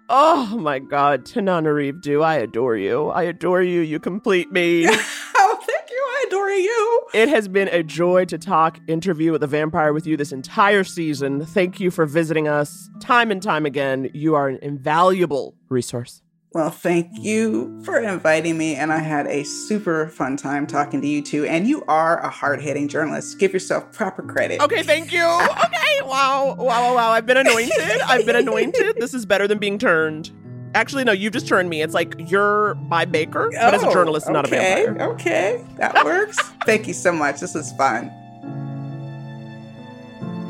Oh 0.07 0.57
my 0.59 0.79
God, 0.79 1.25
Tananarive, 1.25 2.01
do 2.01 2.21
I 2.21 2.35
adore 2.35 2.75
you? 2.75 3.09
I 3.09 3.23
adore 3.23 3.63
you. 3.63 3.81
You 3.81 3.99
complete 3.99 4.51
me. 4.51 4.85
oh, 4.87 5.59
thank 5.67 5.89
you. 5.89 5.97
I 5.97 6.25
adore 6.27 6.49
you. 6.51 7.01
It 7.15 7.29
has 7.29 7.47
been 7.47 7.69
a 7.69 7.81
joy 7.81 8.25
to 8.25 8.37
talk 8.37 8.79
interview 8.87 9.31
with 9.31 9.41
a 9.41 9.47
vampire 9.47 9.93
with 9.93 10.05
you 10.05 10.15
this 10.15 10.31
entire 10.31 10.83
season. 10.83 11.43
Thank 11.45 11.79
you 11.79 11.89
for 11.89 12.05
visiting 12.05 12.47
us 12.47 12.87
time 12.99 13.31
and 13.31 13.41
time 13.41 13.65
again. 13.65 14.11
You 14.13 14.35
are 14.35 14.47
an 14.47 14.59
invaluable 14.61 15.55
resource. 15.69 16.21
Well, 16.55 16.69
thank 16.69 17.09
you 17.19 17.81
for 17.83 17.99
inviting 17.99 18.57
me, 18.57 18.75
and 18.75 18.93
I 18.93 18.99
had 18.99 19.27
a 19.27 19.43
super 19.43 20.07
fun 20.07 20.37
time 20.37 20.65
talking 20.65 21.01
to 21.01 21.07
you 21.07 21.21
two. 21.21 21.43
And 21.43 21.67
you 21.67 21.83
are 21.89 22.17
a 22.21 22.29
hard 22.29 22.61
hitting 22.61 22.87
journalist. 22.87 23.37
Give 23.39 23.51
yourself 23.51 23.91
proper 23.91 24.21
credit. 24.21 24.61
Okay, 24.61 24.81
thank 24.81 25.11
you. 25.11 25.21
Okay, 25.25 26.01
wow, 26.03 26.55
wow, 26.57 26.63
wow, 26.65 26.95
wow. 26.95 27.11
I've 27.11 27.25
been 27.25 27.35
anointed. 27.35 27.99
I've 28.05 28.25
been 28.25 28.37
anointed. 28.37 28.95
This 28.97 29.13
is 29.13 29.25
better 29.25 29.49
than 29.49 29.57
being 29.57 29.77
turned. 29.77 30.31
Actually, 30.75 31.03
no, 31.03 31.11
you've 31.11 31.33
just 31.33 31.45
turned 31.45 31.69
me. 31.69 31.81
It's 31.81 31.93
like 31.93 32.15
you're 32.31 32.75
my 32.75 33.03
baker, 33.03 33.49
but 33.51 33.73
as 33.73 33.83
a 33.83 33.87
Oh, 33.87 33.91
journalist, 33.91 34.29
not 34.29 34.45
a 34.45 34.47
okay, 34.47 34.85
vampire. 34.85 35.09
Okay, 35.09 35.65
that 35.75 36.05
works. 36.05 36.39
thank 36.65 36.87
you 36.87 36.93
so 36.93 37.11
much. 37.11 37.41
This 37.41 37.53
was 37.53 37.73
fun. 37.73 38.05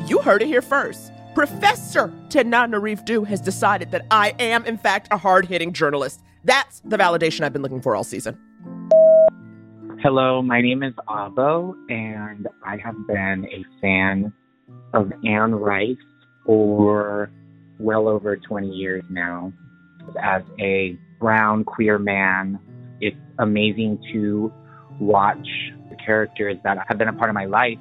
You 0.06 0.20
heard 0.22 0.44
it 0.44 0.48
here 0.50 0.62
first. 0.62 1.12
Professor 1.36 2.14
Tananarive 2.30 3.04
Due 3.04 3.26
has 3.26 3.42
decided 3.42 3.92
that 3.92 4.06
I 4.10 4.34
am, 4.40 4.66
in 4.66 4.78
fact, 4.78 5.10
a 5.12 5.18
hard 5.18 5.46
hitting 5.46 5.74
journalist. 5.74 6.24
That's 6.46 6.80
the 6.80 6.96
validation 6.98 7.42
I've 7.42 7.52
been 7.52 7.62
looking 7.62 7.82
for 7.82 7.94
all 7.94 8.06
season. 8.06 8.40
Hello, 10.02 10.42
my 10.42 10.62
name 10.62 10.82
is 10.82 10.94
Abo, 11.10 11.76
and 11.90 12.48
I 12.66 12.78
have 12.78 12.96
been 13.06 13.46
a 13.52 13.66
fan 13.82 14.32
of 14.94 15.12
Anne 15.28 15.54
Rice 15.54 15.98
for 16.46 17.30
well 17.80 18.08
over 18.08 18.38
20 18.38 18.70
years 18.70 19.04
now. 19.10 19.52
As 20.24 20.42
a 20.62 20.98
brown 21.20 21.66
queer 21.66 22.00
man, 22.00 22.60
it's 23.02 23.18
amazing 23.40 24.02
to 24.14 24.54
watch 25.02 25.48
the 25.90 25.98
characters 25.98 26.56
that 26.64 26.78
have 26.88 26.98
been 26.98 27.10
a 27.10 27.14
part 27.14 27.30
of 27.30 27.34
my 27.34 27.46
life 27.46 27.78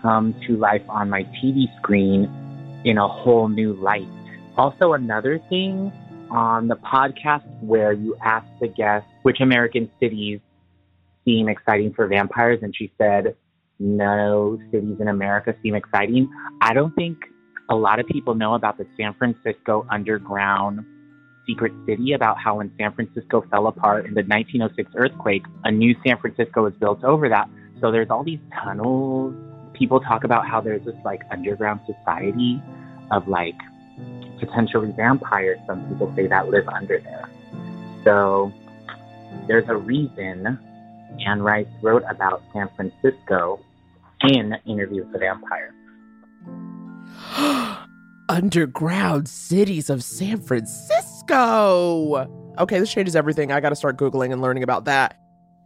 come 0.00 0.32
to 0.46 0.56
life 0.56 0.82
on 0.88 1.10
my 1.10 1.24
TV 1.42 1.64
screen 1.82 2.44
in 2.84 2.98
a 2.98 3.08
whole 3.08 3.48
new 3.48 3.74
light. 3.74 4.08
Also, 4.56 4.92
another 4.92 5.40
thing 5.48 5.92
on 6.30 6.68
the 6.68 6.76
podcast 6.76 7.44
where 7.62 7.92
you 7.92 8.16
ask 8.22 8.46
the 8.60 8.68
guest 8.68 9.06
which 9.22 9.40
American 9.40 9.90
cities 10.00 10.40
seem 11.24 11.48
exciting 11.48 11.92
for 11.92 12.06
vampires, 12.06 12.58
and 12.62 12.74
she 12.76 12.92
said, 12.98 13.36
No 13.78 14.58
cities 14.70 14.96
in 15.00 15.08
America 15.08 15.54
seem 15.62 15.74
exciting. 15.74 16.30
I 16.60 16.74
don't 16.74 16.94
think 16.94 17.18
a 17.70 17.74
lot 17.74 18.00
of 18.00 18.06
people 18.06 18.34
know 18.34 18.54
about 18.54 18.78
the 18.78 18.86
San 18.96 19.14
Francisco 19.14 19.86
underground 19.90 20.84
secret 21.46 21.72
city, 21.86 22.12
about 22.12 22.36
how 22.38 22.58
when 22.58 22.70
San 22.78 22.92
Francisco 22.92 23.44
fell 23.50 23.66
apart 23.66 24.06
in 24.06 24.14
the 24.14 24.22
1906 24.22 24.90
earthquake, 24.96 25.42
a 25.64 25.70
new 25.70 25.94
San 26.06 26.18
Francisco 26.18 26.64
was 26.64 26.74
built 26.74 27.02
over 27.04 27.28
that. 27.28 27.48
So 27.80 27.90
there's 27.90 28.10
all 28.10 28.22
these 28.22 28.40
tunnels. 28.62 29.34
People 29.78 30.00
talk 30.00 30.24
about 30.24 30.46
how 30.46 30.60
there's 30.60 30.84
this 30.84 30.96
like 31.04 31.22
underground 31.30 31.80
society 31.86 32.60
of 33.10 33.28
like 33.28 33.54
potentially 34.40 34.92
vampires. 34.92 35.58
Some 35.66 35.88
people 35.88 36.12
say 36.16 36.26
that 36.26 36.48
live 36.48 36.68
under 36.68 36.98
there. 36.98 37.30
So 38.04 38.52
there's 39.46 39.68
a 39.68 39.76
reason 39.76 40.58
Anne 41.24 41.42
Rice 41.42 41.66
wrote 41.82 42.02
about 42.08 42.42
San 42.52 42.68
Francisco 42.76 43.60
in 44.22 44.54
Interview 44.66 45.04
with 45.04 45.12
the 45.12 45.18
Vampire. 45.18 45.74
Underground 48.28 49.28
cities 49.28 49.90
of 49.90 50.02
San 50.02 50.40
Francisco. 50.40 52.26
Okay, 52.58 52.78
this 52.78 52.92
changes 52.92 53.16
everything. 53.16 53.52
I 53.52 53.60
got 53.60 53.70
to 53.70 53.76
start 53.76 53.96
Googling 53.96 54.32
and 54.32 54.42
learning 54.42 54.62
about 54.62 54.84
that. 54.86 55.18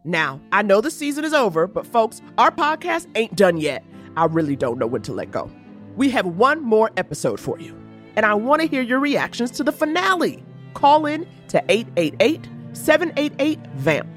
Now, 0.05 0.39
I 0.51 0.61
know 0.61 0.81
the 0.81 0.91
season 0.91 1.23
is 1.25 1.33
over, 1.33 1.65
but 1.67 1.87
folks, 1.87 2.21
our 2.37 2.51
podcast 2.51 3.07
ain't 3.15 3.35
done 3.35 3.57
yet. 3.57 3.83
I 4.15 4.25
really 4.25 4.55
don't 4.55 4.77
know 4.77 4.87
when 4.87 5.01
to 5.03 5.13
let 5.13 5.31
go. 5.31 5.49
We 5.95 6.09
have 6.11 6.25
one 6.25 6.61
more 6.61 6.91
episode 6.97 7.39
for 7.39 7.59
you, 7.59 7.75
and 8.15 8.25
I 8.25 8.33
want 8.33 8.61
to 8.61 8.67
hear 8.67 8.81
your 8.81 8.99
reactions 8.99 9.51
to 9.51 9.63
the 9.63 9.71
finale. 9.71 10.43
Call 10.73 11.05
in 11.05 11.27
to 11.49 11.63
888 11.69 12.47
788 12.73 13.59
VAMP. 13.75 14.07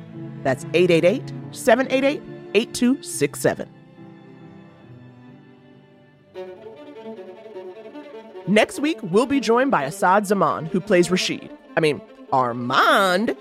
That's 0.43 0.65
888 0.75 1.33
788 1.51 2.23
8267. 2.55 3.69
Next 8.49 8.79
week, 8.79 8.99
we'll 9.03 9.27
be 9.27 9.41
joined 9.41 9.71
by 9.71 9.83
Assad 9.83 10.27
Zaman, 10.27 10.67
who 10.67 10.81
plays 10.81 11.11
Rashid. 11.11 11.51
I 11.77 11.81
mean, 11.81 12.01
Armand. 12.33 13.37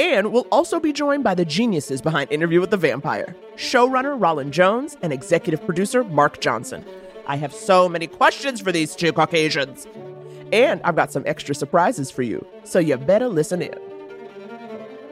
And 0.00 0.32
we'll 0.32 0.46
also 0.50 0.80
be 0.80 0.94
joined 0.94 1.24
by 1.24 1.34
the 1.34 1.44
geniuses 1.44 2.00
behind 2.00 2.32
Interview 2.32 2.58
with 2.58 2.70
the 2.70 2.78
Vampire 2.78 3.36
showrunner 3.56 4.18
Rolin 4.18 4.50
Jones 4.50 4.96
and 5.02 5.12
executive 5.12 5.62
producer 5.66 6.02
Mark 6.04 6.40
Johnson. 6.40 6.86
I 7.26 7.36
have 7.36 7.52
so 7.52 7.86
many 7.86 8.06
questions 8.06 8.62
for 8.62 8.72
these 8.72 8.96
two 8.96 9.12
Caucasians. 9.12 9.86
And 10.54 10.80
I've 10.84 10.96
got 10.96 11.12
some 11.12 11.22
extra 11.26 11.54
surprises 11.54 12.10
for 12.10 12.22
you, 12.22 12.46
so 12.64 12.78
you 12.78 12.96
better 12.96 13.28
listen 13.28 13.60
in. 13.60 13.78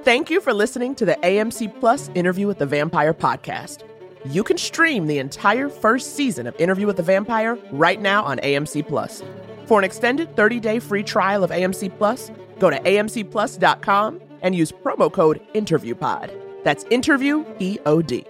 Thank 0.05 0.31
you 0.31 0.41
for 0.41 0.55
listening 0.55 0.95
to 0.95 1.05
the 1.05 1.17
AMC 1.17 1.79
Plus 1.81 2.09
Interview 2.15 2.47
with 2.47 2.59
the 2.59 2.65
Vampire 2.65 3.13
podcast. 3.13 3.83
You 4.25 4.43
can 4.43 4.57
stream 4.57 5.07
the 5.07 5.19
entire 5.19 5.69
first 5.69 6.17
season 6.17 6.47
of 6.47 6.57
Interview 6.59 6.87
with 6.87 6.97
the 6.97 7.03
Vampire 7.03 7.59
right 7.73 8.01
now 8.01 8.25
on 8.25 8.39
AMC 8.39 8.89
Plus. 8.89 9.23
For 9.67 9.79
an 9.79 9.85
extended 9.85 10.35
30-day 10.35 10.79
free 10.79 11.03
trial 11.03 11.45
of 11.45 11.51
AMC 11.51 11.99
Plus, 11.99 12.31
go 12.59 12.71
to 12.71 12.81
amcplus.com 12.81 14.23
and 14.43 14.55
use 14.55 14.73
promo 14.73 15.13
code 15.13 15.41
InterviewPod. 15.55 16.31
That's 16.65 16.85
Interview 16.91 17.45
E 17.59 17.79
O 17.87 18.03
D. 18.03 18.25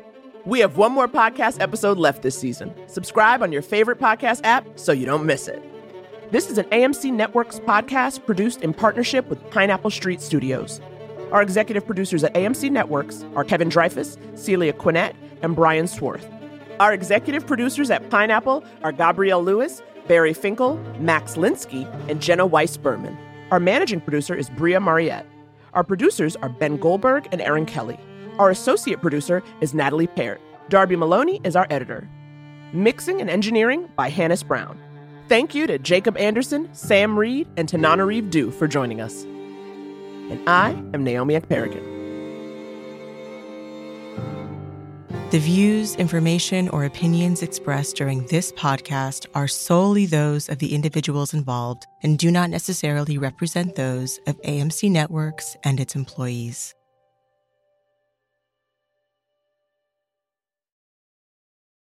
We 0.44 0.60
have 0.60 0.76
one 0.76 0.92
more 0.92 1.08
podcast 1.08 1.60
episode 1.60 1.98
left 1.98 2.22
this 2.22 2.38
season. 2.38 2.74
Subscribe 2.86 3.42
on 3.42 3.52
your 3.52 3.62
favorite 3.62 3.98
podcast 3.98 4.40
app 4.44 4.66
so 4.76 4.92
you 4.92 5.04
don't 5.04 5.26
miss 5.26 5.48
it. 5.48 5.62
This 6.30 6.50
is 6.50 6.58
an 6.58 6.66
AMC 6.66 7.12
Networks 7.12 7.58
podcast 7.60 8.24
produced 8.26 8.62
in 8.62 8.72
partnership 8.74 9.28
with 9.28 9.50
Pineapple 9.50 9.90
Street 9.90 10.20
Studios. 10.20 10.80
Our 11.32 11.42
executive 11.42 11.86
producers 11.86 12.24
at 12.24 12.32
AMC 12.34 12.70
Networks 12.70 13.24
are 13.34 13.44
Kevin 13.44 13.68
Dreyfus, 13.68 14.16
Celia 14.34 14.72
Quinnett, 14.72 15.14
and 15.42 15.54
Brian 15.54 15.86
Swarth. 15.86 16.26
Our 16.80 16.92
executive 16.92 17.46
producers 17.46 17.90
at 17.90 18.08
Pineapple 18.08 18.64
are 18.82 18.92
Gabrielle 18.92 19.42
Lewis, 19.42 19.82
Barry 20.06 20.32
Finkel, 20.32 20.76
Max 20.98 21.34
Linsky, 21.34 21.84
and 22.08 22.22
Jenna 22.22 22.46
Weiss 22.46 22.76
Berman. 22.76 23.16
Our 23.50 23.60
managing 23.60 24.00
producer 24.00 24.34
is 24.34 24.48
Bria 24.50 24.80
Mariette. 24.80 25.26
Our 25.78 25.84
producers 25.84 26.34
are 26.34 26.48
Ben 26.48 26.76
Goldberg 26.76 27.28
and 27.30 27.40
Aaron 27.40 27.64
Kelly. 27.64 27.96
Our 28.40 28.50
associate 28.50 29.00
producer 29.00 29.44
is 29.60 29.74
Natalie 29.74 30.08
Parrott. 30.08 30.40
Darby 30.70 30.96
Maloney 30.96 31.40
is 31.44 31.54
our 31.54 31.68
editor. 31.70 32.08
Mixing 32.72 33.20
and 33.20 33.30
engineering 33.30 33.88
by 33.94 34.10
Hannes 34.10 34.42
Brown. 34.42 34.76
Thank 35.28 35.54
you 35.54 35.68
to 35.68 35.78
Jacob 35.78 36.16
Anderson, 36.16 36.68
Sam 36.74 37.16
Reid, 37.16 37.46
and 37.56 37.68
Tananarive 37.68 38.28
Due 38.28 38.50
for 38.50 38.66
joining 38.66 39.00
us. 39.00 39.22
And 39.22 40.40
I 40.48 40.70
am 40.94 41.04
Naomi 41.04 41.34
Ekperigan. 41.34 41.97
The 45.30 45.38
views, 45.38 45.94
information, 45.96 46.70
or 46.70 46.86
opinions 46.86 47.42
expressed 47.42 47.96
during 47.96 48.24
this 48.28 48.50
podcast 48.52 49.26
are 49.34 49.46
solely 49.46 50.06
those 50.06 50.48
of 50.48 50.58
the 50.58 50.74
individuals 50.74 51.34
involved 51.34 51.86
and 52.02 52.18
do 52.18 52.30
not 52.30 52.48
necessarily 52.48 53.18
represent 53.18 53.74
those 53.74 54.18
of 54.26 54.40
AMC 54.40 54.90
Networks 54.90 55.54
and 55.64 55.80
its 55.80 55.94
employees. 55.94 56.74